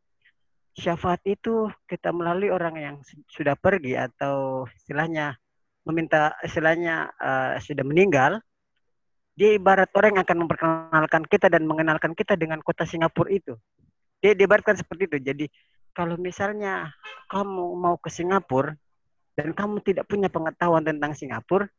syafaat 0.74 1.22
itu 1.30 1.70
kita 1.86 2.10
melalui 2.10 2.50
orang 2.50 2.76
yang 2.82 2.96
sudah 3.30 3.54
pergi 3.54 3.94
atau 3.94 4.66
istilahnya 4.82 5.38
meminta 5.86 6.34
istilahnya 6.42 7.14
uh, 7.22 7.60
sudah 7.62 7.86
meninggal 7.86 8.42
dia 9.34 9.58
ibarat 9.58 9.90
orang 9.98 10.18
yang 10.18 10.24
akan 10.26 10.38
memperkenalkan 10.46 11.24
kita 11.26 11.50
dan 11.50 11.66
mengenalkan 11.66 12.14
kita 12.14 12.38
dengan 12.38 12.62
kota 12.62 12.86
Singapura 12.86 13.30
itu 13.34 13.58
dia 14.24 14.38
diibaratkan 14.38 14.78
seperti 14.78 15.10
itu 15.10 15.18
jadi 15.20 15.46
kalau 15.94 16.18
misalnya 16.18 16.90
kamu 17.30 17.78
mau 17.78 17.96
ke 18.02 18.10
Singapura 18.10 18.74
dan 19.34 19.54
kamu 19.54 19.82
tidak 19.82 20.06
punya 20.10 20.30
pengetahuan 20.30 20.86
tentang 20.86 21.14
Singapura, 21.18 21.70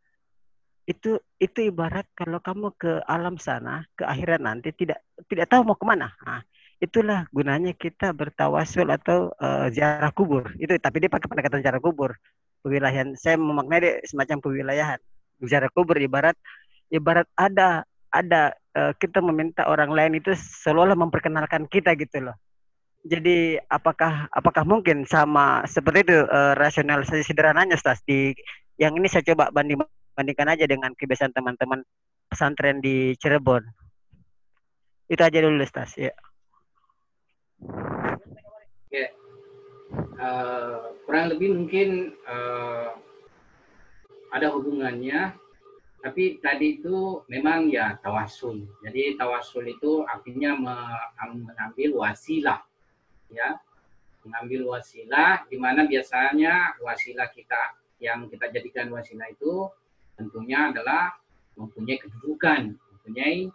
itu 0.85 1.17
itu 1.39 1.59
ibarat 1.71 2.07
kalau 2.15 2.43
kamu 2.43 2.75
ke 2.79 3.03
alam 3.07 3.39
sana, 3.39 3.87
ke 3.95 4.05
akhirat 4.05 4.43
nanti 4.43 4.75
tidak 4.75 5.03
tidak 5.31 5.51
tahu 5.51 5.63
mau 5.67 5.79
ke 5.79 5.87
mana. 5.87 6.11
Nah, 6.27 6.43
itulah 6.83 7.27
gunanya 7.31 7.73
kita 7.75 8.11
bertawasul 8.11 8.91
atau 8.91 9.33
uh, 9.39 9.71
ziarah 9.71 10.11
kubur. 10.11 10.51
Itu 10.59 10.75
tapi 10.83 11.07
dia 11.07 11.11
pakai 11.11 11.31
pendekatan 11.31 11.63
ziarah 11.63 11.83
kubur. 11.83 12.15
Pewilayahan 12.67 13.15
saya 13.17 13.39
memaknai 13.39 14.03
semacam 14.07 14.41
pewilayahan. 14.43 15.01
Ziarah 15.45 15.71
kubur 15.71 15.97
ibarat 15.99 16.37
ibarat 16.93 17.29
ada 17.37 17.85
ada 18.11 18.53
uh, 18.77 18.93
kita 18.97 19.23
meminta 19.23 19.67
orang 19.67 19.91
lain 19.91 20.19
itu 20.21 20.33
seolah-olah 20.35 20.99
memperkenalkan 20.99 21.67
kita 21.69 21.97
gitu 21.97 22.31
loh 22.31 22.37
jadi 23.05 23.61
apakah 23.69 24.33
apakah 24.33 24.65
mungkin 24.65 25.05
sama 25.05 25.61
seperti 25.69 26.09
itu 26.09 26.25
uh, 26.25 26.57
rasionalisasi 26.57 27.21
sederhananya 27.21 27.77
Stas 27.77 28.01
di 28.09 28.33
yang 28.81 28.97
ini 28.97 29.13
saya 29.13 29.21
coba 29.29 29.53
banding 29.53 29.85
bandingkan 30.17 30.49
aja 30.49 30.65
dengan 30.65 30.97
kebiasaan 30.97 31.37
teman-teman 31.37 31.85
pesantren 32.33 32.81
di 32.81 33.13
Cirebon. 33.21 33.61
Itu 35.13 35.21
aja 35.21 35.37
dulu 35.37 35.61
Stas 35.69 36.01
ya. 36.01 36.17
Ya. 38.89 39.13
Uh, 40.17 40.97
kurang 41.05 41.37
lebih 41.37 41.61
mungkin 41.61 42.17
uh, 42.25 42.97
ada 44.33 44.49
hubungannya 44.49 45.37
tapi 46.05 46.37
tadi 46.45 46.85
itu 46.85 47.25
memang 47.33 47.73
ya 47.73 47.97
tawasul. 48.05 48.61
Jadi 48.85 49.17
tawasul 49.17 49.73
itu 49.73 50.05
artinya 50.05 50.53
mengambil 51.17 52.05
wasilah 52.05 52.61
ya 53.33 53.57
mengambil 54.21 54.77
wasilah 54.77 55.49
di 55.49 55.57
mana 55.57 55.89
biasanya 55.89 56.77
wasilah 56.81 57.29
kita 57.33 57.77
yang 58.05 58.29
kita 58.29 58.53
jadikan 58.53 58.93
wasilah 58.93 59.33
itu 59.33 59.73
tentunya 60.21 60.69
adalah 60.69 61.17
mempunyai 61.57 61.97
kedudukan, 61.97 62.77
mempunyai 62.77 63.49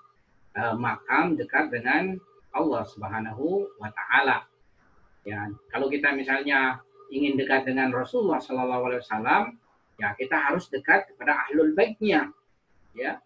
uh, 0.57 0.73
makam 0.73 1.37
dekat 1.37 1.69
dengan 1.69 2.17
Allah 2.49 2.81
Subhanahu 2.85 3.69
wa 3.77 3.89
taala. 3.93 4.49
Ya, 5.27 5.53
kalau 5.69 5.85
kita 5.91 6.15
misalnya 6.17 6.81
ingin 7.13 7.37
dekat 7.37 7.69
dengan 7.69 7.93
Rasulullah 7.93 8.41
Sallallahu 8.41 8.83
alaihi 8.89 9.01
wasallam, 9.05 9.43
ya 9.99 10.15
kita 10.15 10.33
harus 10.33 10.65
dekat 10.71 11.13
kepada 11.13 11.45
ahlul 11.45 11.75
baitnya. 11.75 12.31
Ya. 12.93 13.21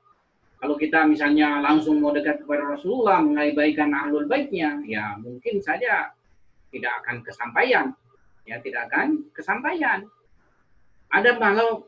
Kalau 0.64 0.80
kita 0.80 1.04
misalnya 1.04 1.60
langsung 1.60 2.00
mau 2.00 2.16
dekat 2.16 2.40
kepada 2.40 2.72
Rasulullah, 2.72 3.20
mengabaikan 3.20 3.92
ahlul 3.92 4.32
baitnya, 4.32 4.80
ya 4.88 5.20
mungkin 5.20 5.60
saja 5.60 6.16
tidak 6.72 6.94
akan 7.04 7.20
kesampaian. 7.20 7.92
Ya 8.48 8.60
tidak 8.64 8.88
akan 8.92 9.28
kesampaian. 9.36 10.08
Ada 11.12 11.36
kalau 11.36 11.84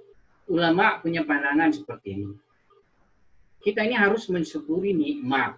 ulama 0.52 0.99
punya 0.99 1.23
pandangan 1.23 1.72
seperti 1.72 2.19
ini. 2.19 2.31
Kita 3.64 3.81
ini 3.81 3.95
harus 3.97 4.30
mensyukuri 4.30 4.93
nikmat 4.93 5.57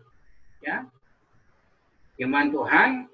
ya. 0.64 0.88
Firman 2.16 2.50
Tuhan 2.50 3.10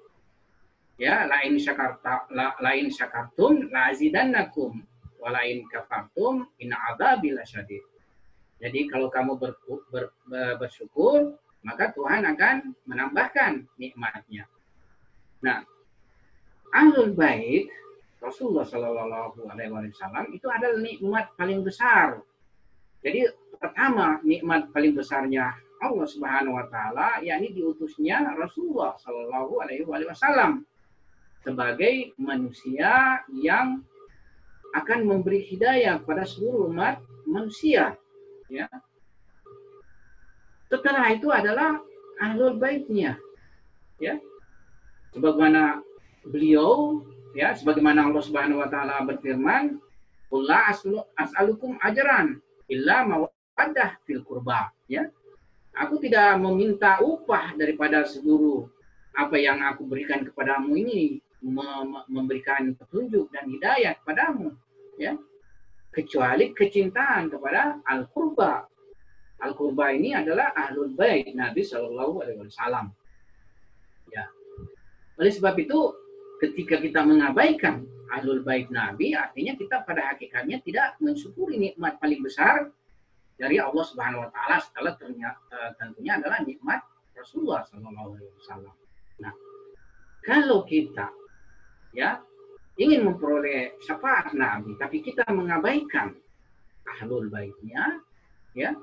ya 0.96 1.26
lain 1.26 1.58
syakarta 1.58 2.30
la, 2.30 2.54
lain 2.62 2.88
syakartum 2.88 3.68
la 3.68 3.90
azidannakum 3.90 4.80
walain 5.18 5.66
kafartum 5.68 6.46
in 6.62 6.70
adzabil 6.72 7.36
syadid 7.42 7.82
jadi 8.62 8.86
kalau 8.88 9.10
kamu 9.10 9.38
ber, 9.38 9.52
ber, 9.90 10.14
ber, 10.28 10.58
bersyukur 10.60 11.34
maka 11.64 11.90
Tuhan 11.96 12.28
akan 12.28 12.76
menambahkan 12.84 13.64
nikmatnya. 13.80 14.44
Nah, 15.40 15.64
ahlul 16.76 17.16
bait 17.16 17.72
Rasulullah 18.20 18.64
Shallallahu 18.64 19.48
Alaihi 19.48 19.72
Wasallam 19.72 20.32
itu 20.32 20.48
adalah 20.48 20.80
nikmat 20.80 21.32
paling 21.36 21.60
besar. 21.64 22.20
Jadi 23.04 23.28
pertama 23.60 24.20
nikmat 24.24 24.72
paling 24.72 24.96
besarnya 24.96 25.52
Allah 25.80 26.06
Subhanahu 26.08 26.56
Wa 26.56 26.66
Taala 26.72 27.08
yakni 27.20 27.52
diutusnya 27.52 28.24
Rasulullah 28.32 28.96
Shallallahu 28.96 29.60
Alaihi 29.60 29.84
Wasallam 29.84 30.64
sebagai 31.44 32.16
manusia 32.16 33.20
yang 33.28 33.84
akan 34.72 35.00
memberi 35.04 35.44
hidayah 35.44 36.00
pada 36.00 36.24
seluruh 36.24 36.72
umat 36.72 37.04
manusia. 37.28 37.94
Ya. 38.54 38.70
Setelah 40.70 41.10
itu 41.10 41.26
adalah 41.34 41.82
ahlul 42.22 42.54
baitnya. 42.62 43.18
Ya. 43.98 44.22
Sebagaimana 45.10 45.82
beliau 46.22 47.02
ya 47.36 47.52
sebagaimana 47.52 48.08
Allah 48.08 48.22
Subhanahu 48.24 48.62
wa 48.62 48.68
taala 48.70 49.04
berfirman 49.04 49.76
Qullah 50.32 50.72
as'alukum 51.20 51.76
ajran 51.84 52.40
illa 52.66 53.04
mawaddah 53.04 54.00
fil 54.08 54.24
qurba 54.24 54.72
ya 54.88 55.06
aku 55.76 56.00
tidak 56.00 56.40
meminta 56.40 56.98
upah 57.04 57.54
daripada 57.54 58.08
seluruh 58.08 58.66
apa 59.14 59.36
yang 59.38 59.62
aku 59.62 59.86
berikan 59.86 60.24
kepadamu 60.26 60.74
ini 60.74 61.20
memberikan 62.08 62.72
petunjuk 62.72 63.28
dan 63.30 63.46
hidayah 63.46 63.94
kepadamu 64.00 64.56
ya 64.96 65.14
kecuali 65.94 66.50
kecintaan 66.50 67.30
kepada 67.30 67.78
al 67.86 68.10
qurba 68.10 68.66
al 69.44 69.52
qurba 69.52 69.92
ini 69.92 70.16
adalah 70.16 70.56
ahlul 70.56 70.96
bait 70.96 71.30
Nabi 71.36 71.60
Shallallahu 71.60 72.24
alaihi 72.24 72.40
wasallam. 72.48 72.88
Ya. 74.08 74.24
Oleh 75.20 75.32
sebab 75.32 75.54
itu 75.60 75.78
ketika 76.40 76.80
kita 76.80 77.04
mengabaikan 77.04 77.84
ahlul 78.08 78.40
bait 78.40 78.72
Nabi, 78.72 79.12
artinya 79.12 79.52
kita 79.58 79.84
pada 79.84 80.14
hakikatnya 80.14 80.64
tidak 80.64 80.96
mensyukuri 81.02 81.60
nikmat 81.60 82.00
paling 82.00 82.24
besar 82.24 82.72
dari 83.34 83.58
Allah 83.58 83.84
Subhanahu 83.84 84.24
wa 84.24 84.30
taala 84.30 84.56
setelah 84.62 84.94
ternyata, 84.94 85.40
eh, 85.50 85.70
tentunya 85.76 86.16
adalah 86.16 86.40
nikmat 86.46 86.80
Rasulullah 87.14 87.66
Shallallahu 87.66 88.10
alaihi 88.14 88.34
wasallam. 88.38 88.74
Nah, 89.18 89.34
kalau 90.22 90.62
kita 90.62 91.10
ya 91.94 92.22
ingin 92.80 93.06
memperoleh 93.06 93.78
syafaat 93.82 94.34
Nabi 94.34 94.74
tapi 94.78 95.02
kita 95.02 95.26
mengabaikan 95.30 96.14
ahlul 96.84 97.30
baitnya 97.30 98.02
ya 98.54 98.74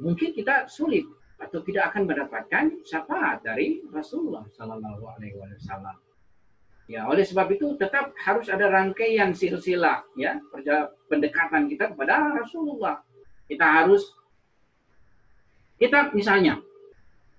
mungkin 0.00 0.32
kita 0.32 0.66
sulit 0.66 1.04
atau 1.40 1.64
tidak 1.64 1.92
akan 1.92 2.02
mendapatkan 2.04 2.64
syafaat 2.84 3.40
dari 3.40 3.80
Rasulullah 3.88 4.44
Sallallahu 4.52 5.04
Alaihi 5.16 5.40
Wasallam. 5.40 5.96
Ya, 6.90 7.06
oleh 7.06 7.22
sebab 7.22 7.48
itu 7.54 7.78
tetap 7.78 8.12
harus 8.18 8.50
ada 8.50 8.66
rangkaian 8.66 9.30
silsilah 9.30 10.02
ya 10.18 10.42
pendekatan 11.06 11.70
kita 11.70 11.94
kepada 11.94 12.34
Rasulullah. 12.34 13.00
Kita 13.46 13.62
harus 13.62 14.10
kita 15.78 16.12
misalnya 16.12 16.58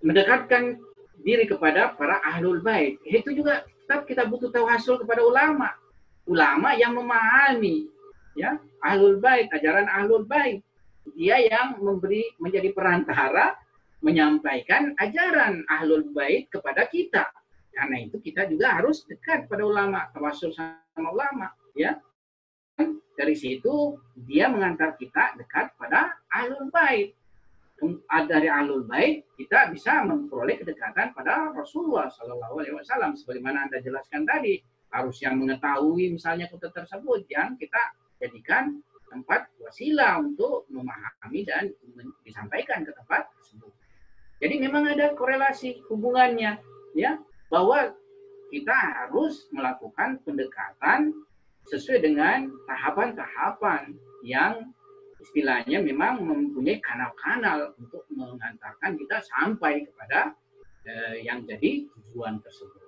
mendekatkan 0.01 0.81
diri 1.21 1.45
kepada 1.45 1.93
para 1.93 2.23
ahlul 2.25 2.63
bait. 2.63 2.97
Itu 3.05 3.35
juga 3.35 3.67
tetap 3.91 4.07
kita 4.07 4.23
butuh 4.23 4.47
tawasul 4.47 5.03
kepada 5.03 5.19
ulama. 5.19 5.67
Ulama 6.23 6.71
yang 6.79 6.95
memahami 6.95 7.91
ya 8.39 8.55
ahlul 8.79 9.19
bait, 9.19 9.51
ajaran 9.51 9.83
ahlul 9.91 10.23
bait. 10.23 10.63
Dia 11.19 11.43
yang 11.43 11.75
memberi 11.83 12.23
menjadi 12.39 12.71
perantara 12.71 13.51
menyampaikan 13.99 14.95
ajaran 14.95 15.67
ahlul 15.67 16.07
bait 16.15 16.47
kepada 16.47 16.87
kita. 16.87 17.27
Karena 17.75 17.99
itu 17.99 18.15
kita 18.23 18.47
juga 18.47 18.79
harus 18.79 19.03
dekat 19.03 19.51
pada 19.51 19.67
ulama, 19.67 20.07
tawasul 20.15 20.55
sama 20.55 21.11
ulama, 21.11 21.51
ya. 21.75 21.99
Dari 23.19 23.35
situ 23.35 23.99
dia 24.15 24.47
mengantar 24.47 24.95
kita 24.95 25.35
dekat 25.35 25.75
pada 25.75 26.15
ahlul 26.31 26.71
bait. 26.71 27.11
Dari 28.11 28.45
ahlul 28.45 28.85
bait 28.85 29.25
kita 29.33 29.73
bisa 29.73 30.05
memperoleh 30.05 30.61
kedekatan 30.61 31.17
pada 31.17 31.49
Rasulullah 31.49 32.13
Shallallahu 32.13 32.61
Alaihi 32.61 32.77
Wasallam. 32.77 33.17
Sebagaimana 33.17 33.65
anda 33.65 33.81
jelaskan 33.81 34.21
tadi, 34.29 34.61
harus 34.93 35.17
yang 35.23 35.39
mengetahui 35.41 36.13
misalnya 36.13 36.45
kota 36.51 36.69
tersebut 36.69 37.25
yang 37.31 37.57
kita 37.57 37.79
jadikan 38.21 38.77
tempat 39.09 39.49
wasilah 39.59 40.21
untuk 40.21 40.69
memahami 40.69 41.41
dan 41.43 41.73
disampaikan 42.23 42.85
ke 42.85 42.91
tempat 42.93 43.27
tersebut. 43.39 43.73
Jadi 44.39 44.55
memang 44.61 44.87
ada 44.87 45.17
korelasi 45.17 45.81
hubungannya 45.89 46.61
ya 46.93 47.17
bahwa 47.49 47.91
kita 48.51 48.73
harus 48.73 49.47
melakukan 49.55 50.19
pendekatan 50.27 51.11
sesuai 51.71 52.03
dengan 52.03 52.51
tahapan-tahapan 52.67 53.95
yang 54.27 54.69
istilahnya 55.21 55.85
memang 55.85 56.25
mempunyai 56.25 56.81
kanal-kanal 56.81 57.77
untuk 57.77 58.03
mengantarkan 58.09 58.97
kita 58.97 59.21
sampai 59.21 59.85
kepada 59.85 60.33
eh, 60.89 61.21
yang 61.21 61.45
jadi 61.45 61.85
tujuan 61.85 62.41
tersebut. 62.41 62.81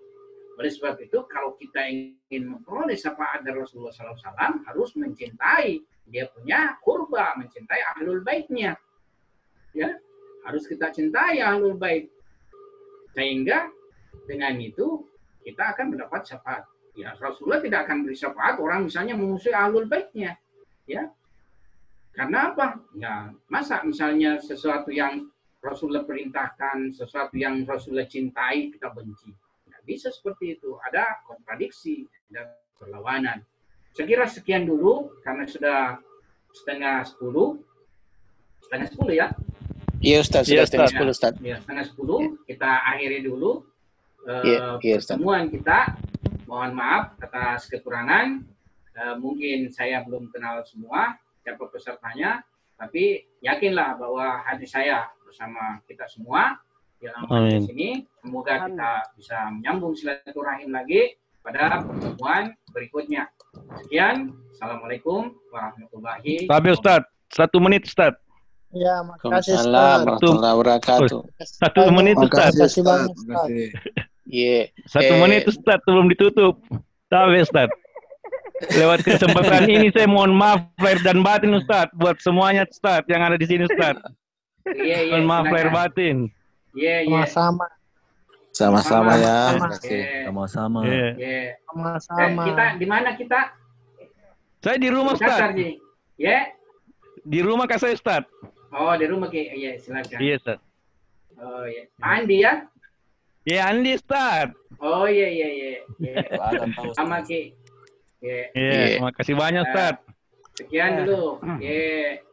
Oleh 0.53 0.69
sebab 0.69 1.01
itu, 1.01 1.18
kalau 1.30 1.57
kita 1.57 1.81
ingin 1.89 2.57
memperoleh 2.57 2.93
syafaat 2.93 3.41
dari 3.41 3.57
Rasulullah 3.57 3.93
SAW, 3.93 4.61
harus 4.69 4.93
mencintai 4.93 5.81
dia 6.10 6.30
punya 6.30 6.77
kurba, 6.84 7.34
mencintai 7.39 7.81
ahlul 7.95 8.22
baitnya. 8.22 8.77
Ya, 9.73 9.97
harus 10.45 10.69
kita 10.69 10.93
cintai 10.93 11.41
ahlul 11.41 11.80
bait. 11.80 12.11
Sehingga 13.18 13.69
dengan 14.30 14.53
itu 14.61 15.10
kita 15.41 15.73
akan 15.73 15.97
mendapat 15.97 16.22
syafaat. 16.27 16.69
Ya, 16.93 17.18
Rasulullah 17.18 17.57
tidak 17.57 17.89
akan 17.89 18.05
beri 18.05 18.14
syafaat 18.14 18.61
orang 18.61 18.85
misalnya 18.85 19.18
memusuhi 19.18 19.57
ahlul 19.57 19.89
baitnya. 19.89 20.38
Ya. 20.85 21.10
Karena 22.14 22.53
apa? 22.53 22.77
Ya, 22.94 23.34
masa 23.49 23.81
misalnya 23.81 24.38
sesuatu 24.38 24.94
yang 24.94 25.34
Rasulullah 25.65 26.06
perintahkan, 26.06 26.94
sesuatu 26.94 27.34
yang 27.34 27.65
Rasulullah 27.65 28.06
cintai, 28.06 28.69
kita 28.69 28.94
benci. 28.94 29.34
Tidak 29.65 29.81
bisa 29.81 30.14
seperti 30.14 30.61
itu. 30.61 30.77
Ada 30.77 31.26
kontradiksi 31.26 32.06
dan 32.30 32.53
perlawanan. 32.77 33.41
Sekira 33.98 34.30
sekian 34.30 34.69
dulu, 34.69 35.10
karena 35.26 35.49
sudah 35.49 35.98
setengah 36.53 37.02
sepuluh. 37.02 37.57
Setengah 38.61 38.88
sepuluh 38.94 39.14
ya. 39.18 39.27
Iya 40.03 40.19
Ustaz, 40.22 40.52
sudah 40.52 40.64
ya, 40.64 40.69
setengah 40.69 40.90
sepuluh 40.94 41.11
Ustaz. 41.15 41.34
Ya, 41.41 41.57
setengah 41.64 41.85
sepuluh. 41.88 42.19
Ya. 42.22 42.30
Kita 42.53 42.72
akhiri 42.94 43.19
dulu 43.23 43.64
uh, 44.27 44.44
ya, 44.44 44.77
ya, 44.84 44.95
pertemuan 44.99 45.49
kita. 45.49 45.98
Mohon 46.45 46.72
maaf 46.77 47.03
atas 47.23 47.72
kekurangan. 47.72 48.45
Uh, 48.94 49.15
mungkin 49.18 49.73
saya 49.73 50.06
belum 50.06 50.30
kenal 50.30 50.61
semua 50.69 51.18
siapa 51.44 51.68
pesertanya, 51.70 52.40
tapi 52.80 53.28
yakinlah 53.44 53.99
bahwa 53.99 54.40
hati 54.41 54.64
saya 54.64 55.11
bersama 55.28 55.84
kita 55.86 56.07
semua 56.07 56.56
dalam 57.03 57.28
di 57.52 57.60
sini. 57.68 57.90
Semoga 58.24 58.64
kita 58.64 58.91
bisa 59.20 59.38
menyambung 59.52 59.91
silaturahim 59.91 60.72
lagi 60.72 61.20
pada 61.44 61.84
pertemuan 61.84 62.56
berikutnya. 62.72 63.28
Sekian. 63.84 64.32
Assalamualaikum 64.56 65.36
warahmatullahi 65.52 66.48
wabarakatuh. 66.48 66.49
Tapi 66.49 66.68
Ustaz, 66.72 67.02
satu 67.28 67.60
menit 67.60 67.84
Ustaz. 67.84 68.15
Ya, 68.72 69.03
makasih 69.03 69.60
Ustaz. 69.60 69.68
warahmatullahi 69.68 70.53
wabarakatuh. 70.56 71.20
Satu 71.44 71.82
menit 71.91 72.15
Ustaz. 72.18 72.56
Makasih 72.56 72.82
banyak 72.88 73.11
Ustaz. 73.11 73.48
Iya. 74.24 74.60
Satu 74.88 75.14
Eh, 75.14 75.20
menit 75.20 75.44
Ustaz 75.45 75.78
sebelum 75.84 76.07
ditutup. 76.07 76.56
Tapi 77.11 77.44
Ustaz. 77.44 77.68
Lewat 78.61 79.01
kesempatan 79.01 79.65
ini 79.65 79.89
saya 79.89 80.05
mohon 80.05 80.38
maaf 80.38 80.69
lahir 80.77 81.01
dan 81.01 81.25
batin 81.25 81.57
Ustaz 81.57 81.89
buat 81.97 82.21
semuanya 82.21 82.69
Ustaz 82.69 83.01
yang 83.09 83.25
ada 83.25 83.34
di 83.34 83.49
sini 83.49 83.65
Ustaz. 83.65 83.97
Iya, 84.69 85.09
iya. 85.09 85.13
Mohon 85.17 85.25
maaf 85.25 85.45
lahir 85.49 85.69
batin. 85.73 86.17
Iya, 86.77 86.95
iya. 87.09 87.25
Sama-sama. 87.25 87.65
Sama-sama 88.53 89.11
ya. 89.17 89.38
Sama. 89.57 89.67
Iya, 89.81 90.07
Sama-sama. 90.30 90.80
Iya. 90.85 90.93
iya. 90.93 91.09
Eh, 91.17 91.47
Sama-sama. 91.65 92.41
kita 92.45 92.65
di 92.77 92.85
mana 92.85 93.09
kita? 93.17 93.39
Saya 94.61 94.77
di 94.77 94.89
rumah 94.93 95.13
Ustaz. 95.17 95.39
Ya. 96.15 96.39
Di 97.25 97.39
rumah 97.41 97.65
kasih 97.65 97.97
Ustaz. 97.97 98.23
Oh, 98.73 98.93
di 98.93 99.05
rumah 99.09 99.27
Ki. 99.34 99.49
Iya, 99.49 99.81
silakan. 99.81 100.17
Iya 100.21 100.34
Ustaz. 100.38 100.59
Oh, 101.41 101.65
iya. 101.65 101.84
Andi 101.99 102.38
ya? 102.45 102.53
Ya 103.43 103.67
Andi 103.73 103.97
Ustaz. 103.97 104.53
Oh, 104.77 105.09
iya, 105.09 105.27
iya, 105.27 105.47
iya. 105.49 105.69
Iya. 105.99 106.15
Sama 106.93 107.25
Ki. 107.25 107.57
Iya. 108.23 108.43
Iya, 108.55 108.71
Iya. 108.71 108.85
terima 108.95 109.11
kasih 109.11 109.33
banyak 109.35 109.63
Ustaz. 109.67 109.95
Sekian 110.55 110.91
dulu. 111.03 111.43
Iya. 111.59 112.23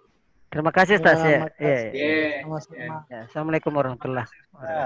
Terima 0.51 0.71
kasih 0.71 0.95
Ustaz 1.03 1.19
Ya. 1.23 1.51
Iya. 1.59 1.79
Iya. 1.91 2.23
Sama-sama. 2.47 2.97
Ya, 3.11 3.19
Assalamualaikum 3.27 3.73
warahmatullahi 3.75 4.31
wabarakatuh. 4.55 4.79